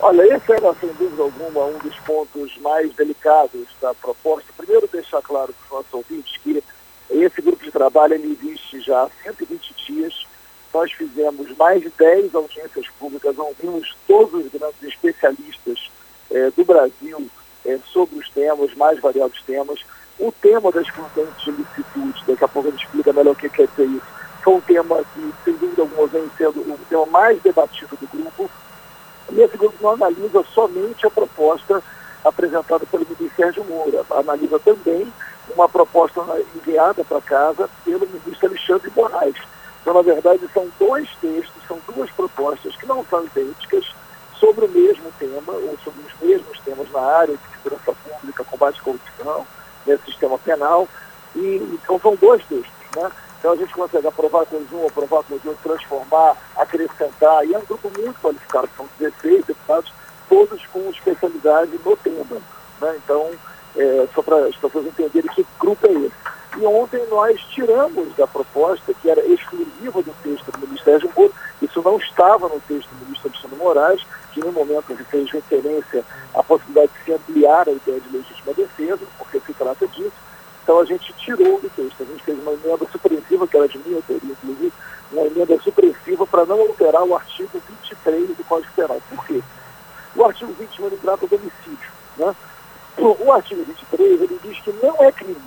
[0.02, 4.50] Olha, esse era, sem dúvida alguma, um dos pontos mais delicados da proposta.
[4.56, 6.64] Primeiro, deixar claro para os nossos ouvintes que
[7.10, 10.26] esse grupo de trabalho ele existe já há 120 dias.
[10.72, 15.90] Nós fizemos mais de 10 audiências públicas, ouvimos todos os grandes especialistas
[16.30, 17.28] eh, do Brasil
[17.66, 19.80] é, sobre os temas, mais variados temas.
[20.18, 23.50] O tema das excludente de licitude, daqui a pouco a gente explica melhor o que
[23.50, 24.06] quer dizer isso,
[24.42, 28.50] foi um tema que, sem dúvida alguma, vem sendo o tema mais debatido do grupo.
[29.32, 31.82] E esse grupo não analisa somente a proposta
[32.24, 35.10] apresentada pelo ministro Sérgio Moura, analisa também
[35.54, 36.20] uma proposta
[36.54, 39.36] enviada para casa pelo ministro Alexandre Moraes.
[39.80, 43.86] Então, na verdade, são dois textos, são duas propostas que não são idênticas,
[44.40, 48.80] sobre o mesmo tema, ou sobre os mesmos temas na área de segurança pública, combate
[48.80, 49.46] à corrupção,
[49.86, 50.88] nesse sistema penal.
[51.36, 53.10] E, então são dois textos, né?
[53.40, 57.64] Então a gente consegue aprovar com um, aprovar com outro, transformar, acrescentar, e é um
[57.64, 59.90] grupo muito qualificado, são 16 deputados,
[60.28, 62.40] todos com especialidade no tema.
[62.82, 63.00] Né?
[63.02, 63.30] Então,
[63.76, 66.14] é, só para as pessoas entenderem que grupo é esse.
[66.58, 71.80] E ontem nós tiramos da proposta, que era exclusiva do texto do Ministério Moro, isso
[71.82, 76.04] não estava no texto do ministro Alexandre Moraes, que no momento ele fez referência
[76.34, 80.12] à possibilidade de se ampliar a ideia de legítima defesa, porque se trata disso.
[80.70, 83.76] Então a gente tirou do texto, a gente fez uma emenda supressiva, que era de
[83.78, 84.72] minha autoria, inclusive,
[85.10, 89.02] uma emenda supressiva para não alterar o artigo 23 do Código Penal.
[89.10, 89.42] Por quê?
[90.14, 91.90] O artigo 21 ele trata do homicídio.
[92.16, 92.36] Né?
[92.98, 95.42] O artigo 23 ele diz que não é crime.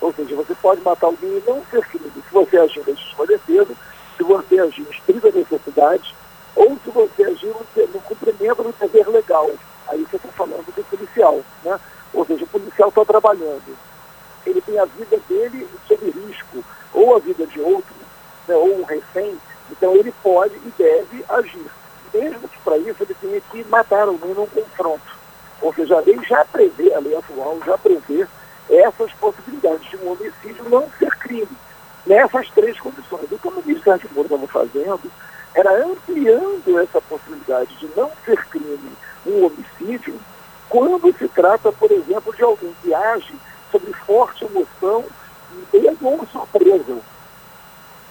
[0.00, 2.10] Ou seja, você pode matar alguém e não ser crime.
[2.12, 3.72] Se você agir em legítima defesa,
[4.16, 6.12] se você agir em estrita necessidade,
[6.56, 9.48] ou se você agiu no, no cumprimento do dever legal.
[9.86, 11.78] Aí você está falando do policial, né?
[12.12, 13.89] Ou seja, o policial está trabalhando.
[14.50, 17.94] Ele tem a vida dele sob risco, ou a vida de outro,
[18.48, 19.38] né, ou um refém,
[19.70, 21.70] então ele pode e deve agir.
[22.12, 25.20] Mesmo que para isso ele tenha que matar alguém num confronto.
[25.62, 28.26] Ou seja, a lei já prevê, a lei atual já prevê
[28.68, 31.48] essas possibilidades de um homicídio não ser crime,
[32.06, 33.30] nessas três condições.
[33.30, 35.12] E como o Ministério Público estava fazendo,
[35.54, 38.92] era ampliando essa possibilidade de não ser crime
[39.26, 40.18] um homicídio,
[40.68, 43.34] quando se trata, por exemplo, de alguém que age
[43.70, 45.04] sobre forte emoção
[45.72, 46.98] e mesmo uma surpresa.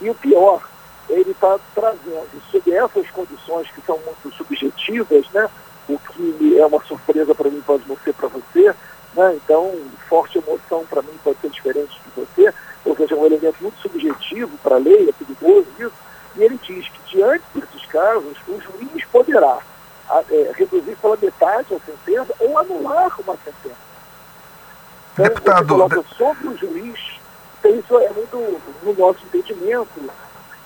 [0.01, 0.61] E o pior,
[1.09, 5.49] ele está trazendo, sob essas condições que são muito subjetivas, né,
[5.87, 8.73] o que é uma surpresa para mim pode não ser para você,
[9.13, 9.75] né, então
[10.07, 12.53] forte emoção para mim pode ser diferente de você,
[12.85, 15.93] ou seja, é um elemento muito subjetivo para a lei, é perigoso isso,
[16.35, 19.59] e ele diz que diante desses casos, o juiz poderá
[20.29, 23.88] é, reduzir pela metade a sentença ou anular uma sentença.
[25.19, 26.97] Então, Deputado, coloca sobre o juiz,
[27.59, 30.09] então isso é muito, no nosso entendimento,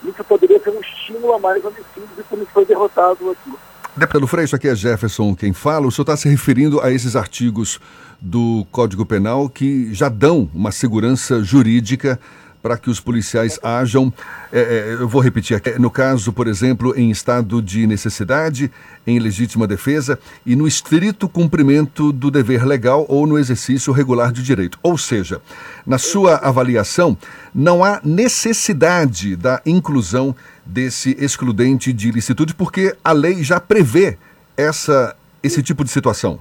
[0.04, 3.52] isso poderia ser um estímulo a mais homicídios e isso foi derrotado aqui.
[3.96, 5.88] Deputado Freixo, aqui é Jefferson quem fala.
[5.88, 7.80] O senhor está se referindo a esses artigos
[8.22, 12.20] do Código Penal que já dão uma segurança jurídica
[12.64, 14.12] para que os policiais ajam.
[14.52, 15.78] É, é, eu vou repetir aqui.
[15.78, 18.72] No caso, por exemplo, em estado de necessidade,
[19.06, 24.42] em legítima defesa e no estrito cumprimento do dever legal ou no exercício regular de
[24.42, 24.80] direito.
[24.82, 25.42] Ou seja,
[25.86, 27.18] na sua avaliação,
[27.54, 30.34] não há necessidade da inclusão
[30.66, 34.18] desse excludente de ilicitude, porque a lei já prevê
[34.56, 36.40] essa, esse tipo de situação.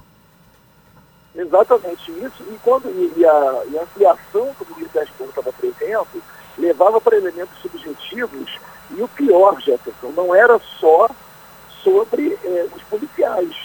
[1.35, 2.43] Exatamente isso.
[2.43, 6.23] E, quando, e, a, e a ampliação que o Ministério Público estava prevendo
[6.57, 8.51] levava para elementos subjetivos.
[8.91, 11.09] E o pior, Jefferson, não era só
[11.83, 13.55] sobre eh, os policiais.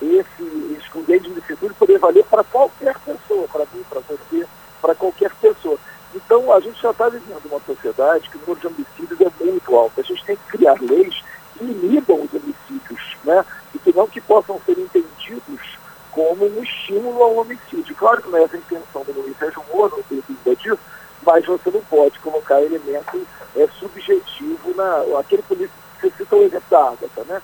[0.00, 4.46] Esse excludente de licitude poderia valer para qualquer pessoa, para mim, para você,
[4.80, 5.78] para qualquer pessoa.
[6.14, 9.76] Então, a gente já está vivendo uma sociedade que o número de homicídios é muito
[9.76, 10.00] alto.
[10.00, 11.22] A gente tem que criar leis
[11.58, 13.44] que inibam os homicídios, né?
[13.74, 15.78] E que não que possam ser entendidos
[16.14, 17.94] como um estímulo ao homicídio.
[17.96, 20.78] Claro que não é essa a intenção do Ministério Humor, não tem dúvida disso,
[21.26, 23.26] mas você não pode colocar elemento
[23.56, 25.18] é, subjetivo na.
[25.18, 27.42] Aquele policial, você citou o exemplo da Ágata, né?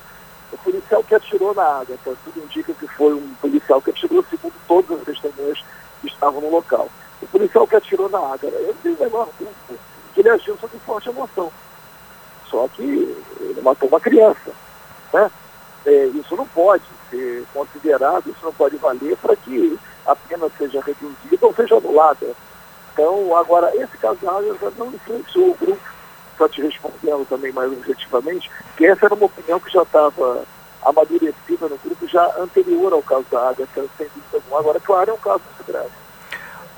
[0.52, 4.55] O policial que atirou na Ágata, tudo indica que foi um policial que atirou, segundo
[4.66, 5.59] todas as testemunhas
[6.01, 6.88] que estavam no local.
[7.22, 9.80] O policial que atirou na Ágata, eu tenho o menor dúvida
[10.14, 11.52] que ele agiu sob forte emoção.
[12.48, 14.52] Só que ele matou uma criança,
[15.12, 15.30] né?
[15.86, 20.81] É, isso não pode ser considerado, isso não pode valer para que a pena seja
[20.81, 22.27] reduzida ou seja anulada.
[22.93, 24.32] Então, agora, esse caso já
[24.78, 25.81] não influenciou o grupo,
[26.37, 30.45] só te respondendo também mais objetivamente, que essa era uma opinião que já estava
[30.82, 34.61] amadurecida no grupo já anterior ao caso da Água, sem dúvida alguma.
[34.61, 35.91] Agora, claro, é um caso muito grave.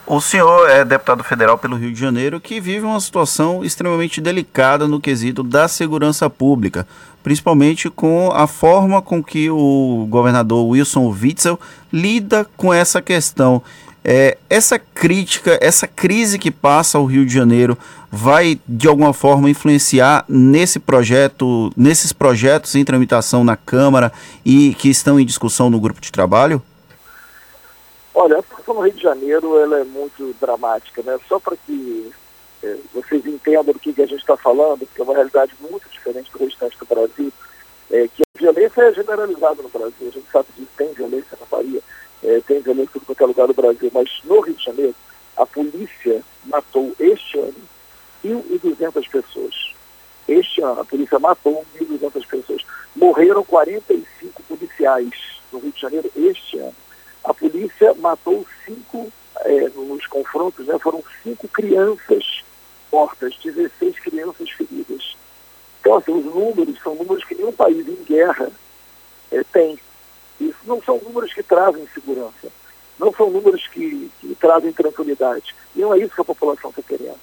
[0.04, 4.88] O senhor é deputado federal pelo Rio de Janeiro que vive uma situação extremamente delicada
[4.88, 6.86] no quesito da segurança pública,
[7.22, 11.58] principalmente com a forma com que o governador Wilson Witzel
[11.92, 13.62] lida com essa questão.
[14.04, 17.78] É, essa crítica, essa crise que passa o Rio de Janeiro
[18.10, 24.12] vai de alguma forma influenciar nesse projeto, nesses projetos em tramitação na Câmara
[24.44, 26.60] e que estão em discussão no grupo de trabalho?
[28.14, 31.16] Olha, a situação no Rio de Janeiro ela é muito dramática, né?
[31.28, 32.10] Só para que
[32.62, 35.88] é, vocês entendam do que, que a gente está falando, porque é uma realidade muito
[35.88, 37.32] diferente do restante do Brasil,
[37.90, 40.08] é, que a violência é generalizada no Brasil.
[40.08, 41.80] A gente sabe que tem violência na Bahia,
[42.22, 44.94] é, tem violência em qualquer lugar do Brasil, mas no Rio de Janeiro,
[45.36, 47.54] a polícia matou este ano
[48.24, 49.72] 1.200 pessoas.
[50.28, 52.62] Este ano, a polícia matou 1.200 pessoas.
[52.94, 55.10] Morreram 45 policiais
[55.52, 56.74] no Rio de Janeiro este ano
[57.24, 62.42] a polícia matou cinco, é, nos confrontos, né, foram cinco crianças
[62.92, 65.16] mortas, 16 crianças feridas.
[65.80, 68.50] Então, assim, os números são números que nenhum país em guerra
[69.30, 69.78] é, tem.
[70.40, 72.48] Isso não são números que trazem segurança,
[72.98, 75.54] não são números que, que trazem tranquilidade.
[75.74, 77.18] E não é isso que a população está querendo.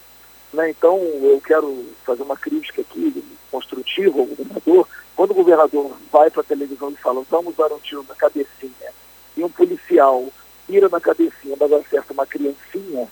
[0.54, 0.72] Né?
[0.72, 4.88] Então, eu quero fazer uma crítica aqui, construtiva ao governador.
[5.16, 8.94] Quando o governador vai para a televisão e fala, vamos dar um tiro na cabecinha
[9.38, 10.26] e um policial
[10.66, 13.08] tira na cabecinha, mas acerta uma criancinha,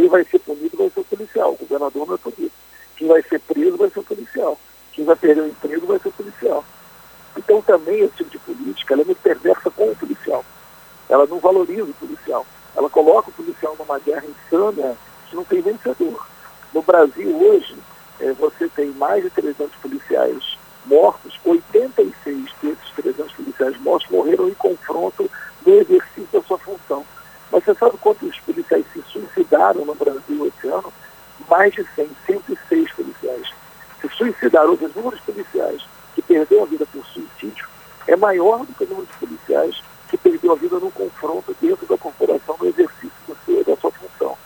[0.00, 2.52] quem vai ser punido vai ser o policial, o governador não é punido.
[2.96, 4.58] Quem vai ser preso vai ser o policial.
[4.94, 6.64] Quem vai perder o emprego vai ser o policial.
[7.36, 10.42] Então também esse tipo de política é muito perversa com o policial.
[11.06, 12.46] Ela não valoriza o policial.
[12.74, 14.96] Ela coloca o policial numa guerra insana
[15.28, 16.26] que não tem vencedor.
[16.72, 17.76] No Brasil hoje,
[18.20, 20.56] eh, você tem mais de 300 policiais
[20.86, 22.02] mortos, 80
[23.36, 25.30] policiais mortos morreram em confronto
[25.66, 27.04] no exercício da sua função.
[27.50, 30.92] Mas você sabe quantos policiais se suicidaram no Brasil esse ano?
[31.48, 33.52] Mais de 100, 106 policiais.
[34.00, 35.82] Se suicidaram, os números policiais
[36.14, 37.68] que perderam a vida por suicídio
[38.06, 41.86] é maior do que o número de policiais que perdeu a vida num confronto dentro
[41.86, 43.10] da corporação no exercício
[43.66, 44.36] da sua função.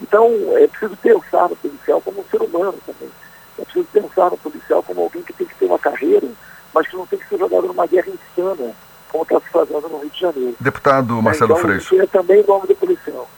[0.00, 3.10] Então, é preciso pensar no policial como um ser humano também.
[3.58, 6.28] É preciso pensar no policial como alguém que tem que ter uma carreira,
[6.72, 8.74] mas que não tem que ser jogado numa guerra insana,
[9.14, 10.56] como está se fazendo no Rio de Janeiro.
[10.58, 12.00] Deputado Marcelo então, Freixo.
[12.00, 13.30] É também o nome do policial.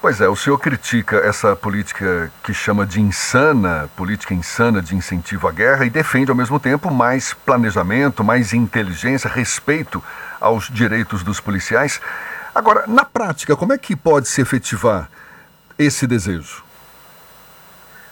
[0.00, 5.46] Pois é, o senhor critica essa política que chama de insana, política insana de incentivo
[5.46, 10.02] à guerra, e defende ao mesmo tempo mais planejamento, mais inteligência, respeito
[10.40, 12.00] aos direitos dos policiais.
[12.52, 15.08] Agora, na prática, como é que pode se efetivar
[15.78, 16.64] esse desejo?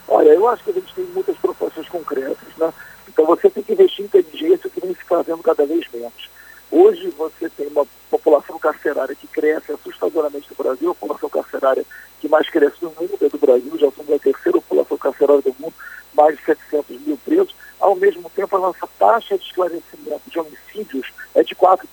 [0.06, 2.72] Olha, eu acho que a gente tem muitas propostas concretas, né?
[3.08, 6.30] Então você tem que investir em inteligência que vem se fazendo cada vez menos.
[6.70, 11.84] Hoje você tem uma população carcerária que cresce assustadoramente no Brasil, a população carcerária
[12.20, 15.56] que mais cresce no mundo é do Brasil, já somos a terceira população carcerária do
[15.58, 15.74] mundo,
[16.14, 17.54] mais de 700 mil presos.
[17.80, 21.86] Ao mesmo tempo, a nossa taxa de esclarecimento de homicídios é de 4%.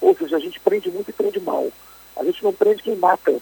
[0.00, 1.70] Ou seja, a gente prende muito e prende mal.
[2.16, 3.32] A gente não prende quem mata.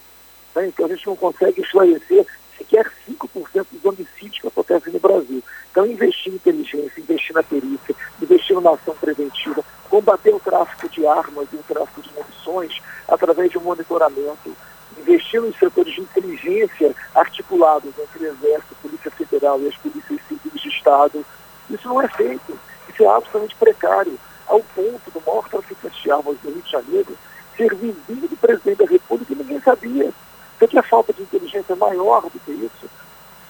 [0.55, 0.67] Né?
[0.67, 2.27] Então a gente não consegue esclarecer
[2.59, 5.43] sequer 5% dos homicídios que acontecem no Brasil.
[5.71, 11.07] Então investir em inteligência, investir na perícia, investir numa ação preventiva, combater o tráfico de
[11.07, 14.55] armas e o tráfico de munições através de um monitoramento,
[14.99, 20.61] investir nos setores de inteligência articulados entre o Exército, Polícia Federal e as polícias civis
[20.61, 21.25] de Estado.
[21.71, 22.59] Isso não é feito.
[22.89, 27.17] Isso é absolutamente precário, ao ponto do maior traficante de armas do Rio de Janeiro
[27.57, 30.13] ser vizinho do presidente da República e ninguém sabia.
[30.59, 32.91] Você quer falta de inteligência maior do que isso?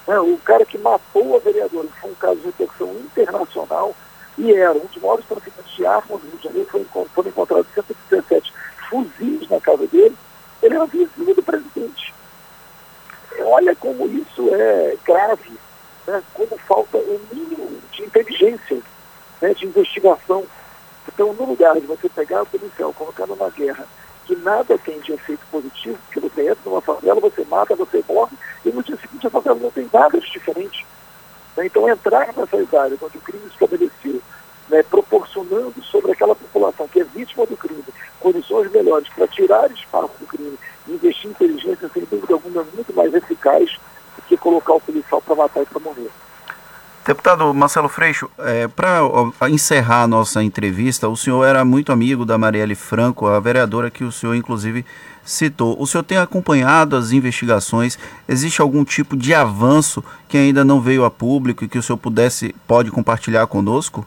[0.07, 3.95] É, o cara que matou a vereadora, que foi um caso de repercussão internacional,
[4.37, 7.67] e era um dos maiores traficantes de armas do Rio de Janeiro, foi, foram encontrados
[7.75, 8.53] 117
[8.89, 10.17] fuzis na casa dele,
[10.63, 12.15] ele era vizinho do presidente.
[13.41, 15.53] Olha como isso é grave,
[16.07, 16.23] né?
[16.35, 18.81] como falta um mínimo de inteligência,
[19.41, 19.55] né?
[19.55, 20.45] de investigação.
[21.07, 23.87] Então, no lugar de você pegar o policial, colocar numa guerra
[24.29, 28.37] que nada tem de efeito positivo, porque você entra numa favela, você mata, você morre,
[28.63, 30.87] e no dia seguinte a favela não tem nada de diferente.
[31.57, 31.65] Né?
[31.65, 34.21] Então, entrar nessas áreas onde o crime estabeleceu,
[34.69, 37.83] né, proporcionando sobre aquela população que é vítima do crime
[38.21, 42.67] condições melhores para tirar espaço do crime e investir em inteligência, sem dúvida alguma, é
[42.75, 43.79] muito mais eficaz
[44.17, 46.11] do que colocar o policial para matar e para morrer.
[47.09, 49.01] Deputado Marcelo Freixo, é, para
[49.49, 54.05] encerrar a nossa entrevista, o senhor era muito amigo da Marielle Franco, a vereadora que
[54.05, 54.85] o senhor inclusive
[55.25, 55.75] citou.
[55.81, 57.99] O senhor tem acompanhado as investigações?
[58.29, 61.97] Existe algum tipo de avanço que ainda não veio a público e que o senhor
[61.97, 64.07] pudesse pode compartilhar conosco?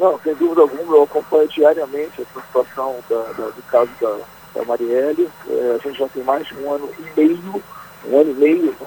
[0.00, 4.18] Não, sem dúvida alguma, eu acompanho diariamente essa situação da, da, do caso da,
[4.52, 5.28] da Marielle.
[5.48, 7.62] É, a gente já tem mais de um ano e meio,
[8.10, 8.86] um ano e meio, né?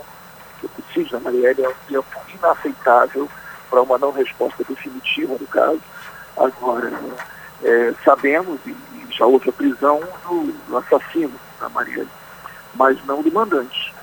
[0.68, 3.30] Suicídio da Marielle é um tempo inaceitável
[3.70, 5.82] para uma não resposta definitiva do caso.
[6.38, 6.92] Agora,
[7.64, 8.76] é, sabemos, e,
[9.12, 12.10] já houve a prisão do, do, assassino da Marielle,
[12.76, 13.94] mas não do mandante.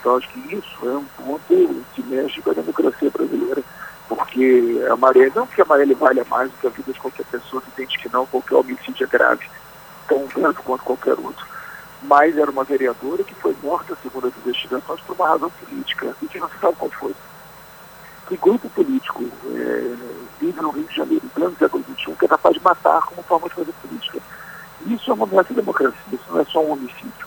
[0.00, 3.62] Então, acho que isso é um ponto que mexe com a democracia brasileira,
[4.08, 7.24] porque a Marielle, não que a Marielle valha mais do que a vida de qualquer
[7.26, 9.46] pessoa que entende que não, qualquer homicídio é grave,
[10.08, 11.55] tão grave quanto qualquer outro
[12.02, 16.26] mas era uma vereadora que foi morta, segundo as investigações, por uma razão política, e
[16.26, 17.14] que não sabe qual foi.
[18.28, 19.96] Que grupo político é,
[20.40, 23.22] vive no Rio de Janeiro, em plano século XXI, que é capaz de matar como
[23.22, 24.18] forma de fazer política?
[24.86, 27.26] Isso é uma ameaça à democracia, isso não é só um homicídio.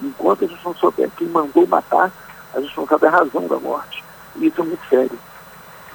[0.00, 2.10] Enquanto a gente não souber quem mandou matar,
[2.54, 4.04] a gente não sabe a razão da morte.
[4.36, 5.18] E isso é muito sério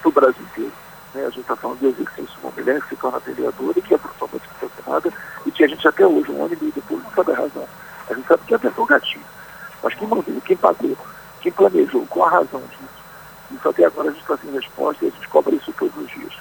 [0.02, 0.74] para o Brasil inteiro.
[1.14, 1.22] Né?
[1.22, 4.46] A gente está falando de exercício uma mulher que se torna vereadora que é brutalmente
[4.56, 5.14] assassinada
[5.46, 7.68] e que a gente até hoje, um ano e meio depois, não sabe a razão.
[8.10, 9.26] A gente sabe que apertou o gatilho.
[9.84, 10.98] Mas quem mandou, quem pagou,
[11.42, 12.98] quem planejou, qual a razão disso?
[13.52, 16.08] Isso até agora a gente está sem resposta e a gente cobra isso todos os
[16.08, 16.34] dias.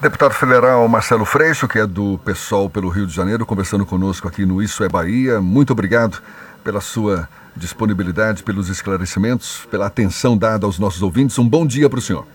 [0.00, 4.44] Deputado federal Marcelo Freixo, que é do PSOL pelo Rio de Janeiro, conversando conosco aqui
[4.44, 5.40] no Isso é Bahia.
[5.40, 6.20] Muito obrigado
[6.64, 11.38] pela sua disponibilidade, pelos esclarecimentos, pela atenção dada aos nossos ouvintes.
[11.38, 12.26] Um bom dia para o senhor.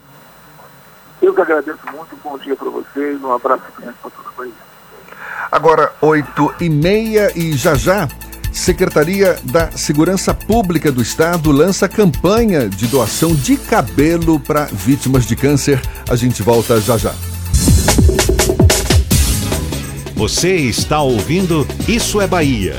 [1.21, 4.31] Eu que agradeço muito, um bom dia para vocês, um abraço grande para toda a
[4.31, 4.66] Bahia.
[5.51, 8.07] Agora, oito e meia e já já,
[8.51, 15.35] Secretaria da Segurança Pública do Estado lança campanha de doação de cabelo para vítimas de
[15.35, 15.79] câncer.
[16.09, 17.13] A gente volta já já.
[20.15, 22.75] Você está ouvindo Isso é Bahia.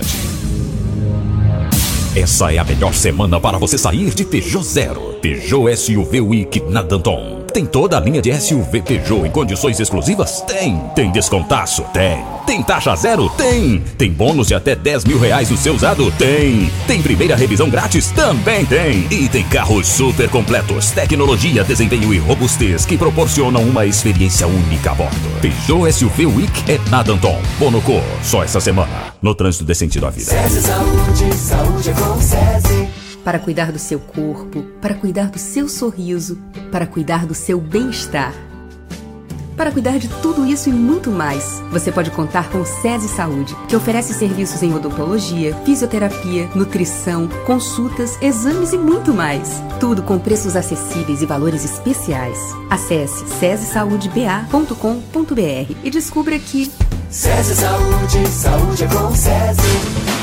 [2.16, 5.14] Essa é a melhor semana para você sair de Peugeot Zero.
[5.22, 10.42] Peugeot SUV Week na Danton Tem toda a linha de SUV Peugeot em condições exclusivas?
[10.42, 10.78] Tem.
[10.94, 11.82] Tem descontaço?
[11.92, 12.24] Tem.
[12.46, 13.28] Tem taxa zero?
[13.30, 13.80] Tem.
[13.98, 16.08] Tem bônus de até 10 mil reais no seu usado?
[16.12, 16.70] Tem.
[16.86, 18.12] Tem primeira revisão grátis?
[18.12, 19.08] Também tem.
[19.10, 24.94] E tem carros super completos, tecnologia, desempenho e robustez que proporcionam uma experiência única a
[24.94, 25.40] bordo.
[25.40, 27.42] Peugeot SUV Week é na Danton.
[27.58, 29.12] Bonocô, só essa semana.
[29.20, 30.30] No trânsito sentido à vida.
[30.30, 32.97] SESI Saúde, saúde é com SESI.
[33.28, 36.38] Para cuidar do seu corpo, para cuidar do seu sorriso,
[36.72, 38.32] para cuidar do seu bem-estar.
[39.54, 43.54] Para cuidar de tudo isso e muito mais, você pode contar com o SESI Saúde,
[43.68, 49.62] que oferece serviços em odontologia, fisioterapia, nutrição, consultas, exames e muito mais.
[49.78, 52.38] Tudo com preços acessíveis e valores especiais.
[52.70, 56.72] Acesse sesisaudeba.com.br e descubra que
[57.10, 60.17] SESI Saúde, saúde é com SESI.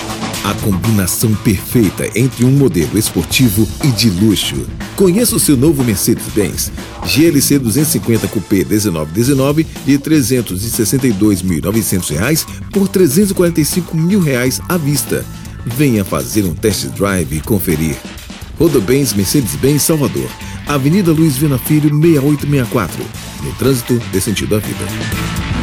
[0.45, 4.67] A combinação perfeita entre um modelo esportivo e de luxo.
[4.95, 6.72] Conheça o seu novo Mercedes-Benz
[7.03, 15.26] GLC 250 Coupé 1919 de R$ 362.900 por 345 mil reais à vista.
[15.65, 17.95] Venha fazer um test drive e conferir.
[18.59, 20.30] Rodobens Mercedes-Benz Salvador,
[20.67, 23.03] Avenida Luiz Viana Filho 6864,
[23.41, 25.55] no trânsito de sentido à vida.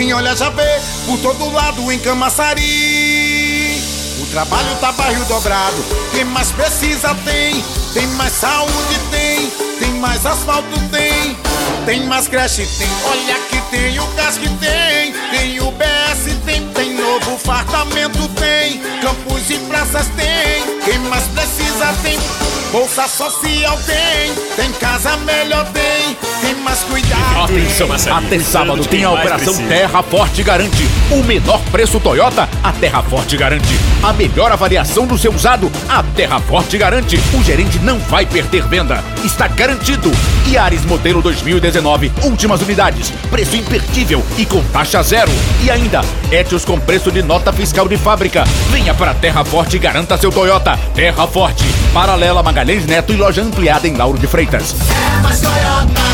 [0.00, 3.78] Olha já vê por todo lado em Camaçari.
[4.18, 5.76] O trabalho tá barril dobrado.
[6.10, 7.62] Quem mais precisa tem.
[7.92, 9.50] Tem mais saúde tem.
[9.78, 11.36] Tem mais asfalto tem.
[11.84, 12.88] Tem mais creche tem.
[13.04, 15.12] Olha que tem o gás que tem.
[15.32, 15.99] Tem o BS
[17.10, 18.80] novo fartamento tem.
[19.00, 20.80] Campos e praças tem.
[20.84, 22.18] Quem mais precisa tem.
[22.70, 24.32] Bolsa social tem.
[24.54, 26.16] Tem casa melhor tem.
[26.40, 27.44] Tem mais cuidado.
[27.44, 30.88] Atenção, até sábado tem a operação Terra Forte Garante.
[31.10, 33.74] O menor preço Toyota, a Terra Forte garante.
[34.02, 37.20] A melhor avaliação do seu usado, a Terra Forte garante.
[37.34, 39.02] O gerente não vai perder venda.
[39.24, 40.10] Está garantido.
[40.46, 43.10] Yaris modelo 2019, últimas unidades.
[43.30, 45.32] Preço imperdível e com taxa zero.
[45.64, 48.42] E ainda, Etios com preço de nota fiscal de fábrica.
[48.68, 50.76] Venha para a Terra Forte e garanta seu Toyota.
[50.92, 51.64] Terra Forte.
[51.94, 54.74] Paralela Magalhães Neto e loja ampliada em Lauro de Freitas.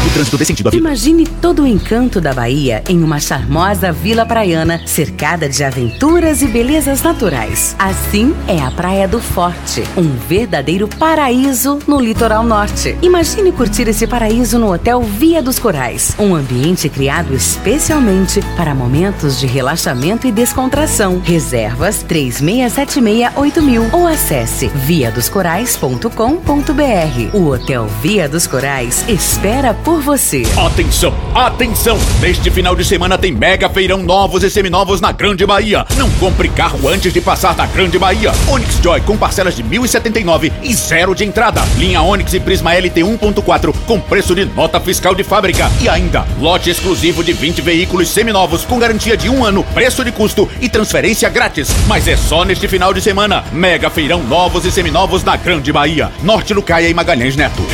[0.05, 0.81] No trânsito desse sentido à vida.
[0.81, 6.47] Imagine todo o encanto da Bahia em uma charmosa vila praiana, cercada de aventuras e
[6.47, 7.75] belezas naturais.
[7.79, 12.97] Assim é a Praia do Forte, um verdadeiro paraíso no litoral norte.
[13.03, 19.41] Imagine curtir esse paraíso no Hotel Via dos Corais, um ambiente criado especialmente para momentos
[19.41, 20.76] de relaxamento e descontração.
[21.25, 27.31] Reservas 36768000 ou acesse viadoscorais.com.br.
[27.33, 30.43] O Hotel Via dos Corais espera por você.
[30.55, 31.99] Atenção, atenção!
[32.21, 35.87] Neste final de semana tem mega feirão novos e seminovos na Grande Bahia.
[35.97, 38.33] Não compre carro antes de passar da Grande Bahia.
[38.47, 41.63] Onix Joy com parcelas de 1.079 e zero de entrada.
[41.79, 45.71] Linha Onix e Prisma LT 1.4 com preço de nota fiscal de fábrica.
[45.81, 50.13] E ainda, lote exclusivo de 20 veículos seminovos com garantia de um ano, preço de
[50.13, 51.69] custo e transferência grátis.
[51.87, 53.45] Mas é só neste final de semana.
[53.53, 56.13] Mega feirão novos e seminovos na Grande Bahia.
[56.23, 57.67] Norte Lucaia e Magalhães Neto.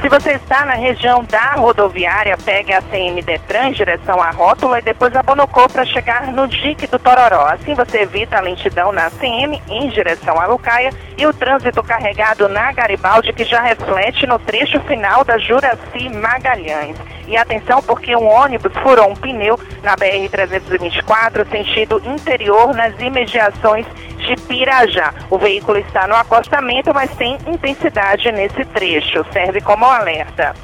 [0.00, 4.78] Se você está na região da rodoviária, pegue a CM Detran em direção à rótula
[4.78, 7.46] e depois a Bonocô para chegar no dique do Tororó.
[7.46, 12.48] Assim você evita a lentidão na CM em direção à Lucaia e o trânsito carregado
[12.48, 16.96] na Garibaldi que já reflete no trecho final da Juraci Magalhães.
[17.28, 23.86] E atenção porque um ônibus furou um pneu na BR-324 sentido interior nas imediações
[24.16, 25.12] de Pirajá.
[25.30, 29.26] O veículo está no acostamento, mas tem intensidade nesse trecho.
[29.30, 30.54] Serve como alerta.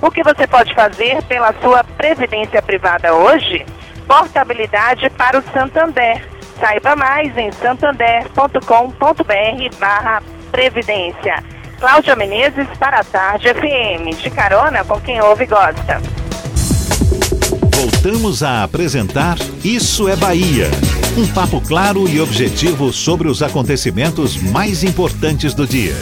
[0.00, 3.66] O que você pode fazer pela sua previdência privada hoje?
[4.06, 6.24] Portabilidade para o Santander.
[6.60, 10.22] Saiba mais em santander.com.br barra
[10.52, 11.42] previdência.
[11.78, 14.16] Cláudia Menezes para a Tarde FM.
[14.20, 16.00] De carona com quem ouve e gosta.
[17.74, 20.70] Voltamos a apresentar Isso é Bahia.
[21.16, 25.94] Um papo claro e objetivo sobre os acontecimentos mais importantes do dia.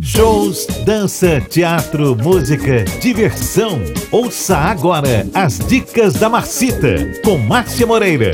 [0.00, 3.80] Shows, dança, teatro, música, diversão.
[4.10, 8.32] Ouça agora as dicas da Marcita com Márcia Moreira.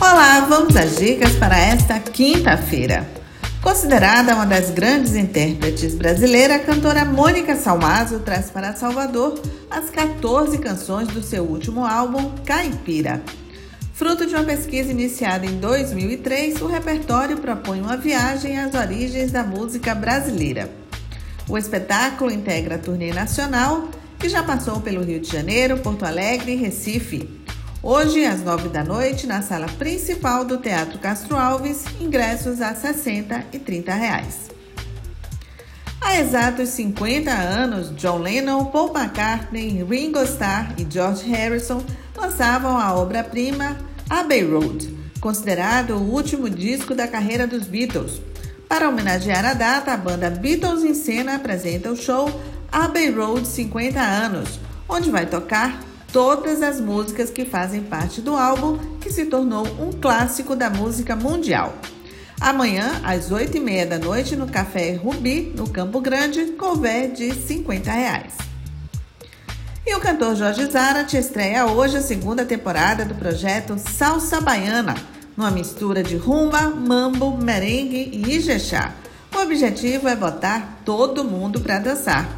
[0.00, 3.04] Olá, vamos às dicas para esta quinta-feira.
[3.60, 10.56] Considerada uma das grandes intérpretes brasileiras, a cantora Mônica Salmazo traz para Salvador as 14
[10.58, 13.20] canções do seu último álbum, Caipira.
[13.92, 19.42] Fruto de uma pesquisa iniciada em 2003, o repertório propõe uma viagem às origens da
[19.42, 20.70] música brasileira.
[21.48, 26.52] O espetáculo integra a turnê nacional, que já passou pelo Rio de Janeiro, Porto Alegre
[26.52, 27.37] e Recife.
[27.90, 33.46] Hoje, às nove da noite, na sala principal do Teatro Castro Alves, ingressos a 60
[33.50, 34.50] e 30 reais.
[35.98, 41.82] Há exatos 50 anos, John Lennon, Paul McCartney, Ringo Starr e George Harrison
[42.14, 43.78] lançavam a obra-prima
[44.10, 48.20] Abbey Road, considerado o último disco da carreira dos Beatles.
[48.68, 52.38] Para homenagear a data, a banda Beatles em Cena apresenta o show
[52.70, 58.78] Abbey Road 50 anos, onde vai tocar todas as músicas que fazem parte do álbum,
[59.00, 61.74] que se tornou um clássico da música mundial.
[62.40, 68.34] Amanhã, às 8h30 da noite, no Café Rubi, no Campo Grande, couver de 50 reais.
[69.84, 74.94] E o cantor Jorge Zarat estreia hoje a segunda temporada do projeto Salsa Baiana,
[75.36, 78.94] numa mistura de rumba, mambo, merengue e ijexá.
[79.34, 82.28] O objetivo é botar todo mundo para dançar.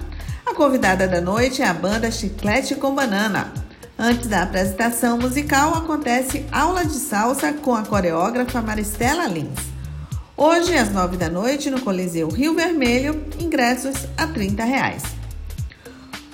[0.50, 3.54] A convidada da noite é a banda Chiclete com Banana.
[3.96, 9.60] Antes da apresentação musical, acontece aula de salsa com a coreógrafa Maristela Lins.
[10.36, 15.02] Hoje, às nove da noite, no Coliseu Rio Vermelho, ingressos a 30 reais.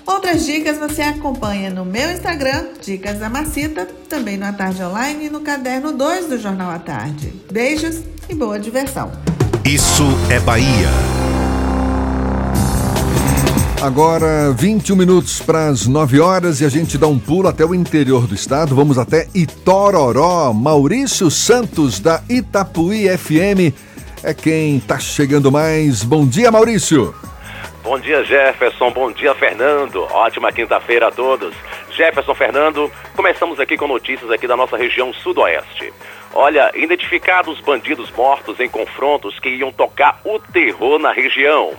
[0.07, 5.27] Outras dicas você acompanha no meu Instagram, Dicas da Macita, também no A Tarde Online
[5.27, 7.35] e no caderno 2 do Jornal à Tarde.
[7.53, 9.13] Beijos e boa diversão.
[9.63, 11.26] Isso é Bahia.
[13.87, 17.73] Agora, 21 minutos para as 9 horas e a gente dá um pulo até o
[17.73, 18.75] interior do estado.
[18.75, 20.53] Vamos até Itororó.
[20.53, 23.73] Maurício Santos, da Itapuí FM,
[24.25, 26.03] é quem está chegando mais.
[26.03, 27.15] Bom dia, Maurício.
[27.85, 28.91] Bom dia, Jefferson.
[28.91, 30.03] Bom dia, Fernando.
[30.11, 31.55] Ótima quinta-feira a todos.
[31.93, 35.93] Jefferson, Fernando, começamos aqui com notícias aqui da nossa região sudoeste.
[36.35, 41.71] Olha, identificados bandidos mortos em confrontos que iam tocar o terror na região.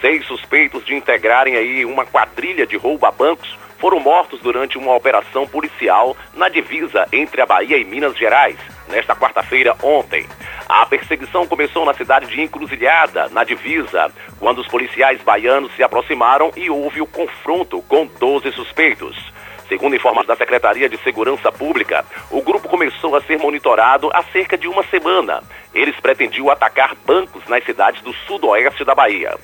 [0.00, 4.94] Seis suspeitos de integrarem aí uma quadrilha de roubo a bancos foram mortos durante uma
[4.94, 8.56] operação policial na divisa entre a Bahia e Minas Gerais,
[8.88, 10.26] nesta quarta-feira ontem.
[10.68, 16.50] A perseguição começou na cidade de Encruzilhada, na divisa, quando os policiais baianos se aproximaram
[16.56, 19.16] e houve o confronto com 12 suspeitos.
[19.68, 24.56] Segundo informações da Secretaria de Segurança Pública, o grupo começou a ser monitorado há cerca
[24.56, 25.42] de uma semana.
[25.74, 29.36] Eles pretendiam atacar bancos nas cidades do sudoeste da Bahia.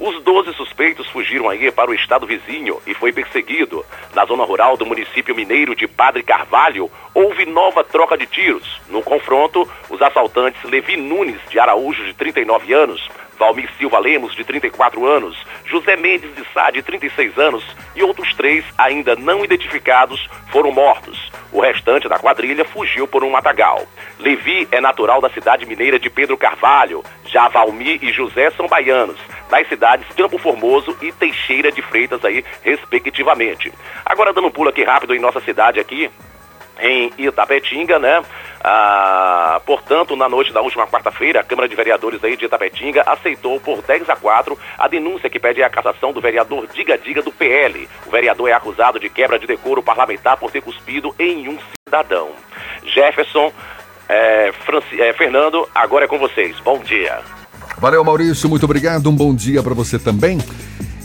[0.00, 3.84] Os 12 suspeitos fugiram aí para o estado vizinho e foi perseguido.
[4.14, 8.80] Na zona rural do município mineiro de Padre Carvalho, houve nova troca de tiros.
[8.88, 14.42] No confronto, os assaltantes Levi Nunes de Araújo, de 39 anos, Valmir Silva Lemos, de
[14.42, 15.36] 34 anos,
[15.66, 17.64] José Mendes de Sá, de 36 anos,
[17.94, 21.30] e outros três, ainda não identificados, foram mortos.
[21.52, 23.86] O restante da quadrilha fugiu por um matagal.
[24.18, 27.02] Levi é natural da cidade mineira de Pedro Carvalho.
[27.26, 29.18] Já Valmir e José são baianos,
[29.50, 33.72] das cidades Campo Formoso e Teixeira de Freitas aí, respectivamente.
[34.06, 36.10] Agora dando um pulo aqui rápido em nossa cidade aqui,
[36.80, 38.22] em Itapetinga, né?
[38.62, 43.60] Ah, portanto, na noite da última quarta-feira, a Câmara de Vereadores aí de Itapetinga aceitou
[43.60, 47.32] por 10 a 4 a denúncia que pede a cassação do vereador Diga Diga do
[47.32, 47.88] PL.
[48.06, 52.30] O vereador é acusado de quebra de decoro parlamentar por ter cuspido em um cidadão.
[52.84, 53.52] Jefferson,
[54.08, 56.58] é, Franci, é, Fernando, agora é com vocês.
[56.60, 57.39] Bom dia.
[57.80, 58.46] Valeu, Maurício.
[58.46, 59.08] Muito obrigado.
[59.08, 60.38] Um bom dia para você também.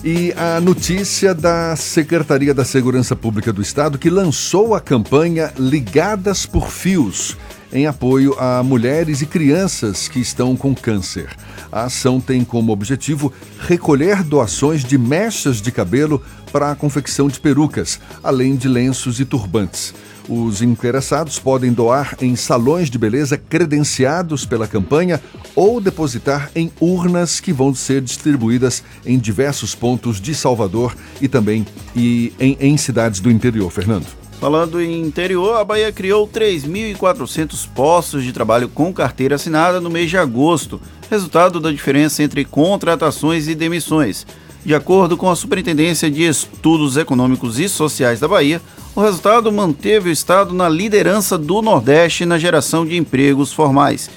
[0.04, 6.46] E a notícia da Secretaria da Segurança Pública do Estado que lançou a campanha Ligadas
[6.46, 7.38] por Fios
[7.72, 11.30] em apoio a mulheres e crianças que estão com câncer.
[11.72, 16.22] A ação tem como objetivo recolher doações de mechas de cabelo
[16.52, 19.94] para a confecção de perucas, além de lenços e turbantes.
[20.28, 25.22] Os interessados podem doar em salões de beleza credenciados pela campanha
[25.56, 31.66] ou depositar em urnas que vão ser distribuídas em diversos pontos de Salvador e também
[31.96, 33.72] e em, em cidades do interior.
[33.72, 34.08] Fernando.
[34.40, 40.10] Falando em interior, a Bahia criou 3.400 postos de trabalho com carteira assinada no mês
[40.10, 44.26] de agosto, resultado da diferença entre contratações e demissões.
[44.66, 48.60] De acordo com a Superintendência de Estudos Econômicos e Sociais da Bahia,
[48.96, 54.10] o resultado manteve o estado na liderança do Nordeste na geração de empregos formais.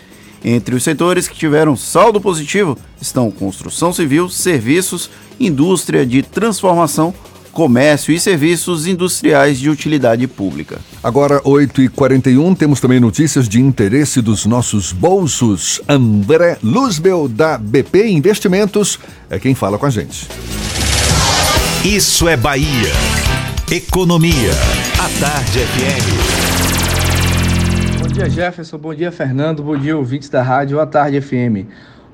[0.42, 7.12] Entre os setores que tiveram saldo positivo estão construção civil, serviços, indústria de transformação,
[7.52, 10.78] comércio e serviços industriais de utilidade pública.
[11.02, 15.80] Agora, 8h41, temos também notícias de interesse dos nossos bolsos.
[15.88, 18.98] André Luzbel, da BP Investimentos,
[19.30, 20.28] é quem fala com a gente.
[21.84, 22.92] Isso é Bahia.
[23.70, 24.50] Economia.
[24.98, 26.48] A Tarde FM.
[28.00, 28.78] Bom dia, Jefferson.
[28.78, 29.62] Bom dia, Fernando.
[29.62, 31.68] Bom dia, ouvintes da rádio A Tarde FM.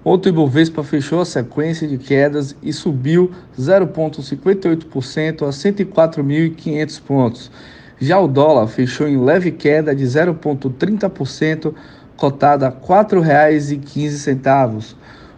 [0.04, 7.50] Ontem o Ibovespa fechou a sequência de quedas e subiu 0,58% a 104.500 pontos.
[7.98, 11.72] Já o dólar fechou em leve queda de 0,30%,
[12.18, 14.94] cotada a R$ 4,15.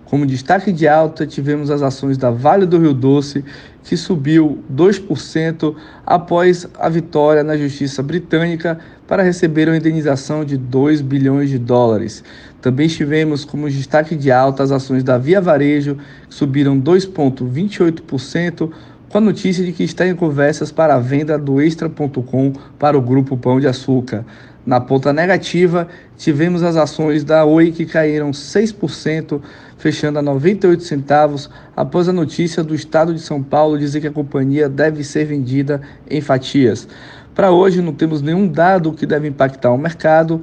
[0.07, 3.45] Como destaque de alta, tivemos as ações da Vale do Rio Doce,
[3.85, 5.75] que subiu 2%
[6.05, 12.25] após a vitória na justiça britânica para receber uma indenização de 2 bilhões de dólares.
[12.67, 15.99] Também tivemos como destaque de alta as ações da Via Varejo,
[16.29, 18.73] que subiram 2,28%,
[19.09, 23.01] com a notícia de que está em conversas para a venda do Extra.com para o
[23.01, 24.27] grupo Pão de Açúcar.
[24.67, 25.87] Na ponta negativa,
[26.17, 29.41] tivemos as ações da Oi que caíram 6%,
[29.79, 34.13] fechando a 98 centavos após a notícia do Estado de São Paulo dizer que a
[34.13, 35.81] companhia deve ser vendida
[36.11, 36.89] em fatias.
[37.33, 40.43] Para hoje não temos nenhum dado que deve impactar o mercado.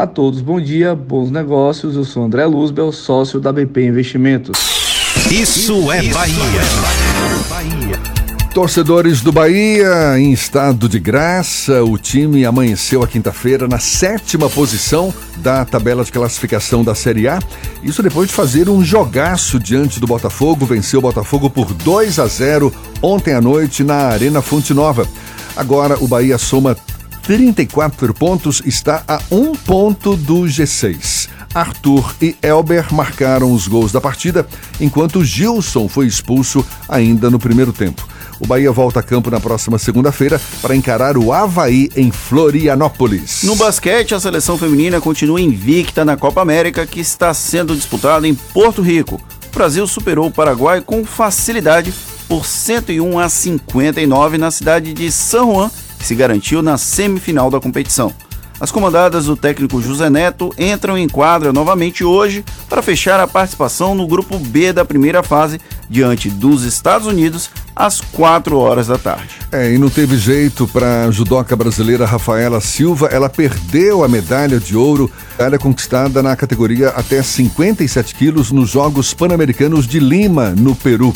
[0.00, 1.94] A todos, bom dia, bons negócios.
[1.94, 4.58] Eu sou André Luzbel, sócio da BP Investimentos.
[5.30, 6.62] Isso é Bahia.
[8.54, 15.12] Torcedores do Bahia, em estado de graça, o time amanheceu a quinta-feira na sétima posição
[15.36, 17.38] da tabela de classificação da Série A.
[17.82, 22.26] Isso depois de fazer um jogaço diante do Botafogo, venceu o Botafogo por 2 a
[22.26, 22.72] 0
[23.02, 25.06] ontem à noite na Arena Fonte Nova.
[25.54, 26.74] Agora o Bahia soma
[27.22, 31.28] 34 pontos, está a um ponto do G6.
[31.54, 34.46] Arthur e Elber marcaram os gols da partida,
[34.80, 38.06] enquanto Gilson foi expulso ainda no primeiro tempo.
[38.38, 43.42] O Bahia volta a campo na próxima segunda-feira para encarar o Havaí em Florianópolis.
[43.42, 48.34] No basquete, a seleção feminina continua invicta na Copa América, que está sendo disputada em
[48.34, 49.20] Porto Rico.
[49.52, 51.92] O Brasil superou o Paraguai com facilidade
[52.26, 57.60] por 101 a 59 na cidade de São Juan, que se garantiu na semifinal da
[57.60, 58.12] competição.
[58.58, 63.94] As comandadas do técnico José Neto entram em quadra novamente hoje para fechar a participação
[63.94, 65.58] no grupo B da primeira fase
[65.88, 69.30] diante dos Estados Unidos às 4 horas da tarde.
[69.50, 73.06] É, e não teve jeito para a judoca brasileira Rafaela Silva.
[73.06, 79.14] Ela perdeu a medalha de ouro, medalha conquistada na categoria até 57 quilos nos Jogos
[79.14, 81.14] Pan-Americanos de Lima, no Peru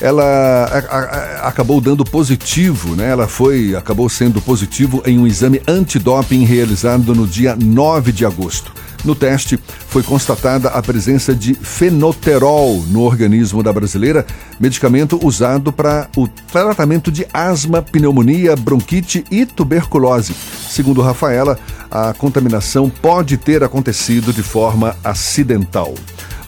[0.00, 3.10] ela a, a, acabou dando positivo, né?
[3.10, 8.72] Ela foi, acabou sendo positivo em um exame antidoping realizado no dia 9 de agosto.
[9.04, 14.24] No teste, foi constatada a presença de fenoterol no organismo da brasileira,
[14.58, 20.34] medicamento usado para o tratamento de asma, pneumonia, bronquite e tuberculose.
[20.70, 21.58] Segundo Rafaela,
[21.90, 25.94] a contaminação pode ter acontecido de forma acidental.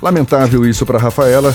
[0.01, 1.55] Lamentável isso para Rafaela,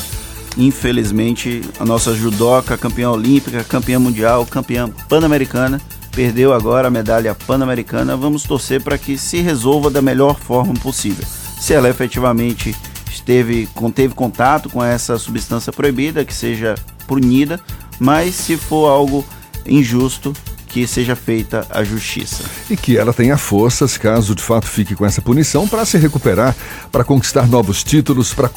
[0.57, 8.17] Infelizmente, a nossa judoca, campeã olímpica, campeã mundial, campeã pan-americana, perdeu agora a medalha pan-americana.
[8.17, 11.25] Vamos torcer para que se resolva da melhor forma possível.
[11.59, 12.75] Se ela efetivamente
[13.09, 16.75] esteve, teve contato com essa substância proibida, que seja
[17.07, 17.59] punida,
[17.99, 19.25] mas se for algo
[19.65, 20.33] injusto,
[20.71, 22.43] que seja feita a justiça.
[22.69, 26.55] E que ela tenha forças, caso de fato fique com essa punição, para se recuperar,
[26.89, 28.49] para conquistar novos títulos, para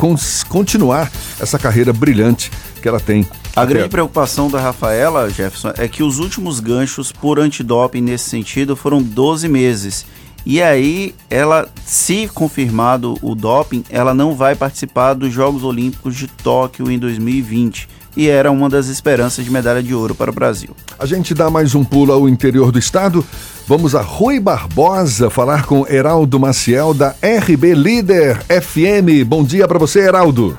[0.48, 1.10] continuar
[1.40, 3.26] essa carreira brilhante que ela tem.
[3.56, 8.76] A grande preocupação da Rafaela, Jefferson, é que os últimos ganchos por antidoping nesse sentido
[8.76, 10.06] foram 12 meses.
[10.46, 16.28] E aí, ela, se confirmado o doping, ela não vai participar dos Jogos Olímpicos de
[16.28, 20.70] Tóquio em 2020 e era uma das esperanças de medalha de ouro para o Brasil.
[20.98, 23.24] A gente dá mais um pulo ao interior do estado.
[23.66, 29.26] Vamos a Rui Barbosa falar com Heraldo Maciel da RB Líder FM.
[29.26, 30.56] Bom dia para você, Heraldo.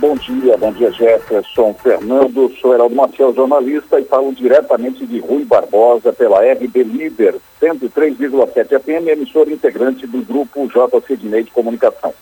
[0.00, 5.44] Bom dia, bom dia Jefferson, Fernando, sou Heraldo Maciel, jornalista e falo diretamente de Rui
[5.44, 12.14] Barbosa pela RB Líder 103,7 FM, emissora integrante do grupo JC Dinei de Comunicação.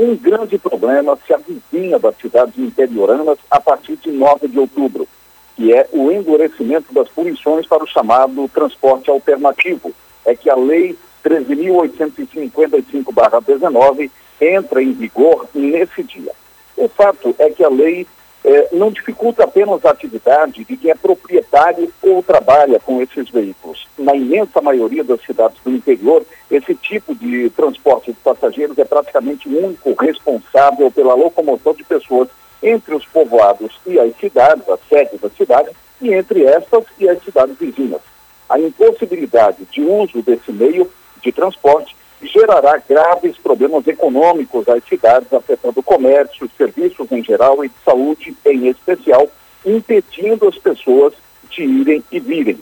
[0.00, 5.06] Um grande problema se avizinha das cidades interioranas a partir de 9 de outubro,
[5.54, 9.92] que é o endurecimento das punições para o chamado transporte alternativo.
[10.24, 14.10] É que a Lei 13.855-19
[14.40, 16.32] entra em vigor nesse dia.
[16.78, 18.06] O fato é que a lei
[18.44, 23.86] é, não dificulta apenas a atividade de quem é proprietário ou trabalha com esses veículos.
[23.98, 29.48] Na imensa maioria das cidades do interior, esse tipo de transporte de passageiros é praticamente
[29.48, 32.28] o único responsável pela locomoção de pessoas
[32.62, 37.22] entre os povoados e as cidades, as sedes das cidades, e entre estas e as
[37.22, 38.00] cidades vizinhas.
[38.48, 40.90] A impossibilidade de uso desse meio
[41.22, 47.64] de transporte gerará graves problemas econômicos às cidades, afetando o comércio, os serviços em geral
[47.64, 49.28] e de saúde em especial,
[49.64, 51.14] impedindo as pessoas
[51.50, 52.58] de irem e virem.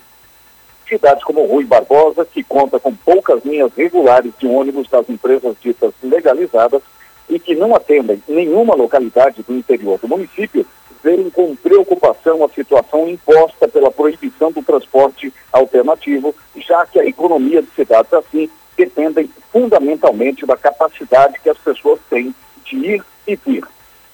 [0.89, 5.93] Cidades como Rui Barbosa, que conta com poucas linhas regulares de ônibus das empresas ditas
[6.03, 6.83] legalizadas
[7.29, 10.67] e que não atendem nenhuma localidade do interior do município,
[11.03, 17.63] veem com preocupação a situação imposta pela proibição do transporte alternativo, já que a economia
[17.63, 18.49] de cidades assim
[18.79, 22.33] dependem fundamentalmente da capacidade que as pessoas têm
[22.65, 23.65] de ir e vir.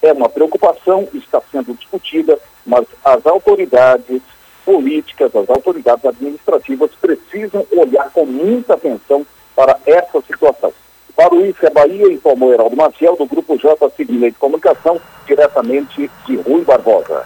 [0.01, 4.21] É uma preocupação, está sendo discutida, mas as autoridades
[4.65, 9.25] políticas, as autoridades administrativas precisam olhar com muita atenção
[9.55, 10.73] para essa situação.
[11.15, 16.35] Para o IFE Bahia, informou Heraldo Maciel, do Grupo J Civil de Comunicação, diretamente de
[16.37, 17.23] Rui Barbosa.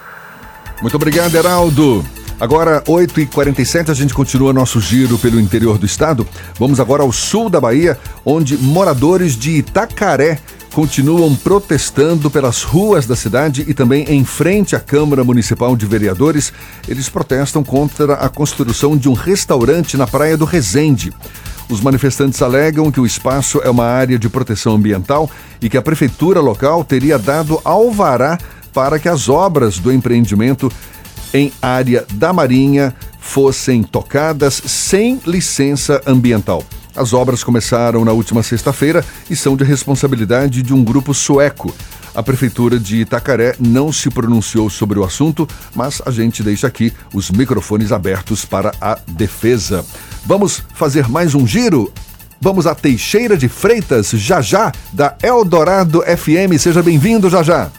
[0.80, 2.04] Muito obrigado, Heraldo.
[2.40, 6.26] Agora, 8h47, a gente continua nosso giro pelo interior do estado.
[6.58, 10.38] Vamos agora ao sul da Bahia, onde moradores de Itacaré
[10.72, 16.50] continuam protestando pelas ruas da cidade e também em frente à Câmara Municipal de Vereadores.
[16.88, 21.12] Eles protestam contra a construção de um restaurante na Praia do Resende.
[21.68, 25.30] Os manifestantes alegam que o espaço é uma área de proteção ambiental
[25.60, 28.38] e que a prefeitura local teria dado alvará
[28.72, 30.72] para que as obras do empreendimento
[31.32, 36.64] em área da Marinha fossem tocadas sem licença ambiental.
[36.94, 41.72] As obras começaram na última sexta-feira e são de responsabilidade de um grupo sueco.
[42.14, 46.92] A Prefeitura de Itacaré não se pronunciou sobre o assunto, mas a gente deixa aqui
[47.14, 49.84] os microfones abertos para a defesa.
[50.26, 51.92] Vamos fazer mais um giro?
[52.40, 56.58] Vamos a Teixeira de Freitas, já já, da Eldorado FM.
[56.58, 57.70] Seja bem-vindo, já já.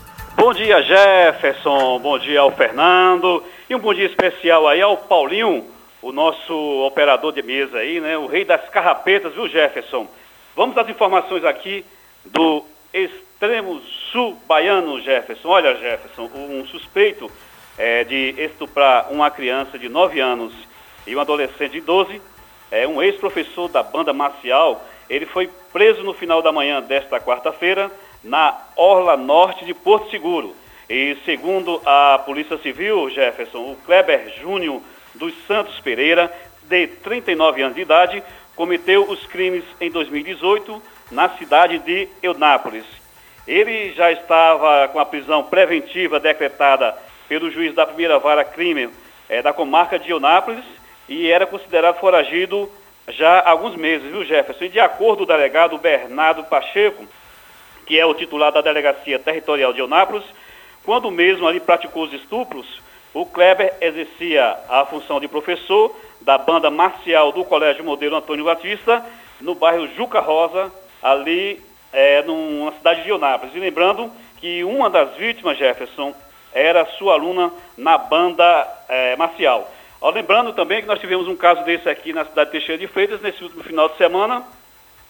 [0.42, 2.00] Bom dia, Jefferson.
[2.00, 3.44] Bom dia ao Fernando.
[3.70, 5.68] E um bom dia especial aí ao Paulinho,
[6.02, 8.18] o nosso operador de mesa aí, né?
[8.18, 10.08] O rei das carrapetas, viu, Jefferson?
[10.56, 11.86] Vamos às informações aqui
[12.26, 13.80] do extremo
[14.12, 15.48] sul baiano, Jefferson.
[15.48, 17.30] Olha, Jefferson, um suspeito
[17.78, 20.52] é, de estuprar uma criança de 9 anos
[21.06, 22.20] e um adolescente de 12,
[22.72, 27.92] é um ex-professor da banda marcial, ele foi preso no final da manhã desta quarta-feira
[28.24, 30.56] na Orla Norte de Porto Seguro.
[30.90, 34.82] E segundo a Polícia Civil, Jefferson, o Kleber Júnior
[35.16, 36.32] dos Santos Pereira,
[36.64, 38.24] de 39 anos de idade,
[38.56, 40.82] cometeu os crimes em 2018
[41.12, 42.86] na cidade de Eunápolis.
[43.48, 46.96] Ele já estava com a prisão preventiva decretada
[47.28, 48.90] pelo juiz da primeira vara crime
[49.30, 50.64] é, da comarca de Eunápolis
[51.08, 52.70] e era considerado foragido
[53.08, 54.66] já há alguns meses, viu, Jefferson?
[54.66, 57.06] E de acordo com o delegado Bernardo Pacheco,
[57.92, 60.24] que é o titular da Delegacia Territorial de Eunápolis,
[60.86, 62.66] quando mesmo ali praticou os estupros,
[63.14, 69.06] o Kleber exercia a função de professor da banda marcial do Colégio Modelo Antônio Batista,
[69.42, 70.72] no bairro Juca Rosa,
[71.04, 71.62] ali
[71.92, 73.54] é, numa cidade de Eunápolis.
[73.54, 76.16] E lembrando que uma das vítimas, Jefferson,
[76.54, 79.70] era sua aluna na banda é, marcial.
[80.00, 82.88] Ó, lembrando também que nós tivemos um caso desse aqui na cidade de Teixeira de
[82.88, 84.46] Freitas, nesse último final de semana,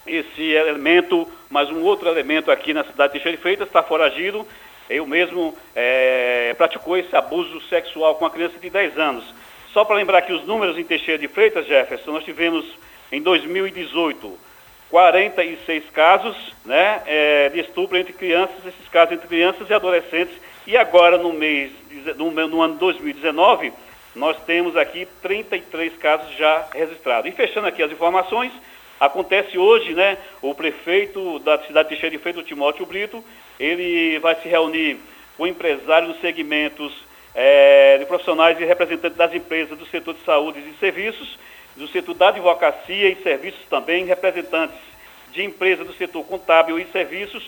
[0.05, 4.47] esse elemento, mais um outro elemento aqui na cidade de Teixeira de Freitas, está foragido.
[4.89, 9.23] Eu mesmo é, praticou esse abuso sexual com uma criança de 10 anos.
[9.71, 12.65] Só para lembrar que os números em Teixeira de Freitas, Jefferson, nós tivemos
[13.11, 14.51] em 2018
[14.91, 20.35] 46 casos né, é, de estupro entre crianças, esses casos entre crianças e adolescentes.
[20.67, 21.71] E agora, no mês,
[22.17, 23.71] no, no ano 2019,
[24.13, 27.31] nós temos aqui 33 casos já registrados.
[27.31, 28.51] E fechando aqui as informações,
[29.01, 33.25] Acontece hoje, né, o prefeito da cidade de Teixeira de Freitas, Timóteo Brito,
[33.59, 34.99] ele vai se reunir
[35.35, 36.93] com empresários dos segmentos
[37.33, 41.39] é, de profissionais e representantes das empresas do setor de saúde e serviços,
[41.75, 44.77] do setor da advocacia e serviços também, representantes
[45.31, 47.43] de empresas do setor contábil e serviços,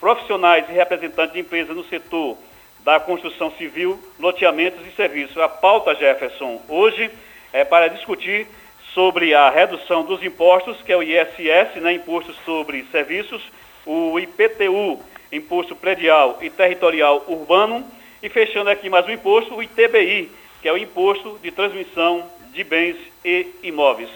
[0.00, 2.36] profissionais e representantes de empresas no setor
[2.80, 5.38] da construção civil, loteamentos e serviços.
[5.38, 7.08] A pauta, Jefferson, hoje
[7.52, 8.48] é para discutir
[8.96, 13.42] sobre a redução dos impostos, que é o ISS, né, Imposto sobre Serviços,
[13.84, 14.98] o IPTU,
[15.30, 17.84] Imposto Predial e Territorial Urbano,
[18.22, 20.30] e fechando aqui mais um imposto, o ITBI,
[20.62, 22.24] que é o Imposto de Transmissão
[22.54, 24.08] de Bens e Imóveis.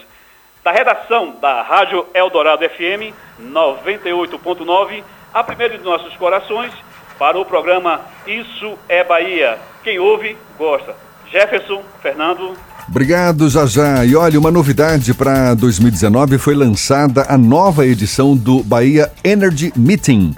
[0.63, 6.73] Da redação da Rádio Eldorado FM 98.9, a primeira de nossos corações,
[7.19, 9.59] para o programa Isso é Bahia.
[9.83, 10.95] Quem ouve, gosta.
[11.31, 12.70] Jefferson, Fernando.
[12.91, 14.05] Obrigado, Jajá.
[14.05, 20.35] E olha, uma novidade para 2019 foi lançada a nova edição do Bahia Energy Meeting.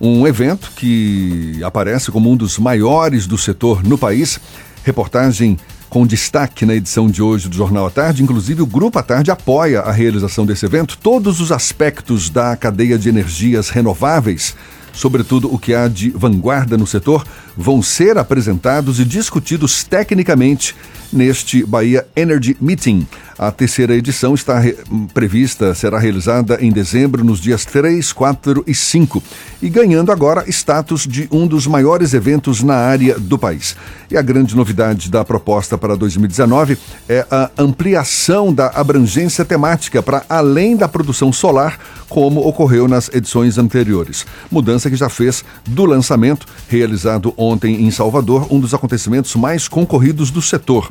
[0.00, 4.40] Um evento que aparece como um dos maiores do setor no país.
[4.82, 5.56] Reportagem
[5.88, 8.24] com destaque na edição de hoje do Jornal à Tarde.
[8.24, 10.98] Inclusive, o Grupo à Tarde apoia a realização desse evento.
[11.00, 14.56] Todos os aspectos da cadeia de energias renováveis,
[14.92, 17.24] sobretudo o que há de vanguarda no setor,
[17.56, 20.74] vão ser apresentados e discutidos tecnicamente
[21.12, 23.06] neste Bahia Energy Meeting.
[23.38, 24.76] A terceira edição está re
[25.14, 29.22] prevista, será realizada em dezembro, nos dias 3, 4 e 5,
[29.62, 33.74] e ganhando agora status de um dos maiores eventos na área do país.
[34.10, 36.76] E a grande novidade da proposta para 2019
[37.08, 41.78] é a ampliação da abrangência temática para além da produção solar,
[42.10, 44.26] como ocorreu nas edições anteriores.
[44.50, 50.30] Mudança que já fez do lançamento, realizado ontem em Salvador, um dos acontecimentos mais concorridos
[50.30, 50.90] do setor.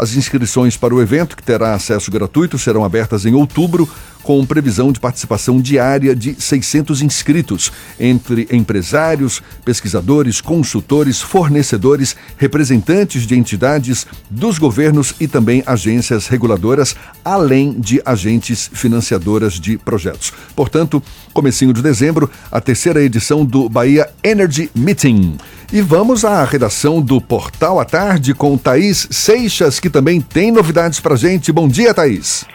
[0.00, 3.86] As inscrições para o evento, que terá acesso gratuito, serão abertas em outubro,
[4.22, 13.36] com previsão de participação diária de 600 inscritos, entre empresários, pesquisadores, consultores, fornecedores, representantes de
[13.36, 20.32] entidades, dos governos e também agências reguladoras, além de agentes financiadoras de projetos.
[20.56, 21.02] Portanto,
[21.34, 25.36] comecinho de dezembro, a terceira edição do Bahia Energy Meeting.
[25.72, 31.00] E vamos à redação do Portal à Tarde com Thaís Seixas, que também tem novidades
[31.00, 31.52] pra gente.
[31.52, 32.46] Bom dia, Thaís.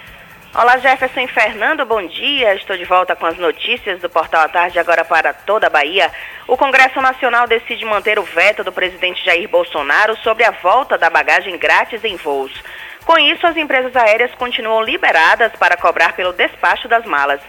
[0.54, 2.56] Olá, Jefferson Fernando, bom dia.
[2.56, 6.10] Estou de volta com as notícias do Portal à Tarde, agora para toda a Bahia.
[6.48, 11.10] O Congresso Nacional decide manter o veto do presidente Jair Bolsonaro sobre a volta da
[11.10, 12.54] bagagem grátis em voos.
[13.04, 17.42] Com isso, as empresas aéreas continuam liberadas para cobrar pelo despacho das malas.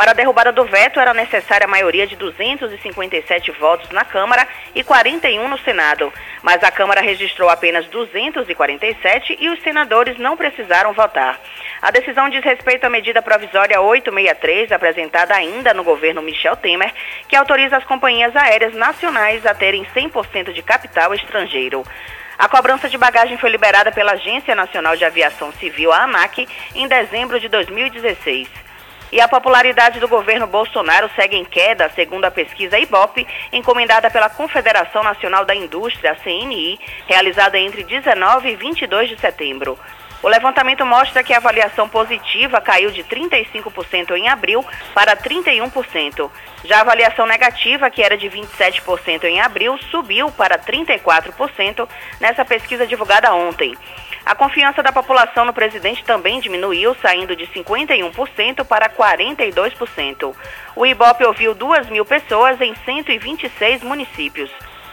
[0.00, 4.82] Para a derrubada do veto, era necessária a maioria de 257 votos na Câmara e
[4.82, 6.10] 41 no Senado.
[6.42, 11.38] Mas a Câmara registrou apenas 247 e os senadores não precisaram votar.
[11.82, 16.94] A decisão diz respeito à medida provisória 863, apresentada ainda no governo Michel Temer,
[17.28, 21.84] que autoriza as companhias aéreas nacionais a terem 100% de capital estrangeiro.
[22.38, 26.88] A cobrança de bagagem foi liberada pela Agência Nacional de Aviação Civil, a ANAC, em
[26.88, 28.69] dezembro de 2016.
[29.12, 34.30] E a popularidade do governo Bolsonaro segue em queda, segundo a pesquisa IBOP, encomendada pela
[34.30, 39.76] Confederação Nacional da Indústria, CNI, realizada entre 19 e 22 de setembro.
[40.22, 46.30] O levantamento mostra que a avaliação positiva caiu de 35% em abril para 31%.
[46.62, 51.88] Já a avaliação negativa, que era de 27% em abril, subiu para 34%
[52.20, 53.74] nessa pesquisa divulgada ontem.
[54.24, 60.34] A confiança da população no presidente também diminuiu, saindo de 51% para 42%.
[60.76, 64.50] O IBOP ouviu 2 mil pessoas em 126 municípios.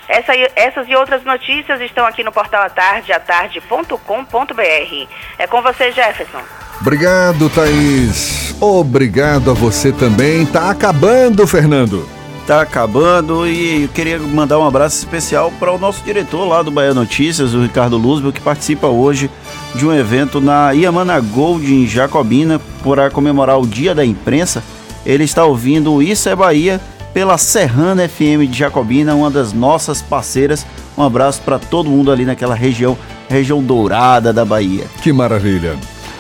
[0.08, 5.08] Essa, essas e outras notícias estão aqui no portal atarde, atarde.com.br.
[5.38, 6.41] É com você, Jefferson.
[6.80, 8.56] Obrigado, Thaís.
[8.62, 10.45] Obrigado a você também.
[10.45, 12.08] Tá acabando, Fernando.
[12.48, 16.72] Tá acabando e eu queria mandar um abraço especial para o nosso diretor lá do
[16.72, 19.30] Bahia Notícias, o Ricardo Luzbel, que participa hoje
[19.76, 24.64] de um evento na Iamana Gold em Jacobina para comemorar o Dia da Imprensa.
[25.06, 26.80] Ele está ouvindo o Isso é Bahia
[27.14, 30.65] pela Serrana FM de Jacobina, uma das nossas parceiras.
[30.98, 32.98] Um abraço para todo mundo ali naquela região,
[33.28, 34.86] região dourada da Bahia.
[35.02, 35.76] Que maravilha.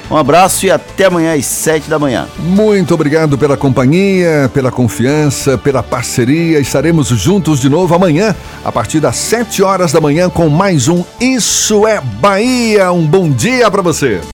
[0.09, 2.27] Um abraço e até amanhã às 7 da manhã.
[2.39, 6.59] Muito obrigado pela companhia, pela confiança, pela parceria.
[6.59, 11.03] Estaremos juntos de novo amanhã, a partir das 7 horas da manhã, com mais um
[11.19, 12.91] Isso é Bahia.
[12.91, 14.21] Um bom dia para você.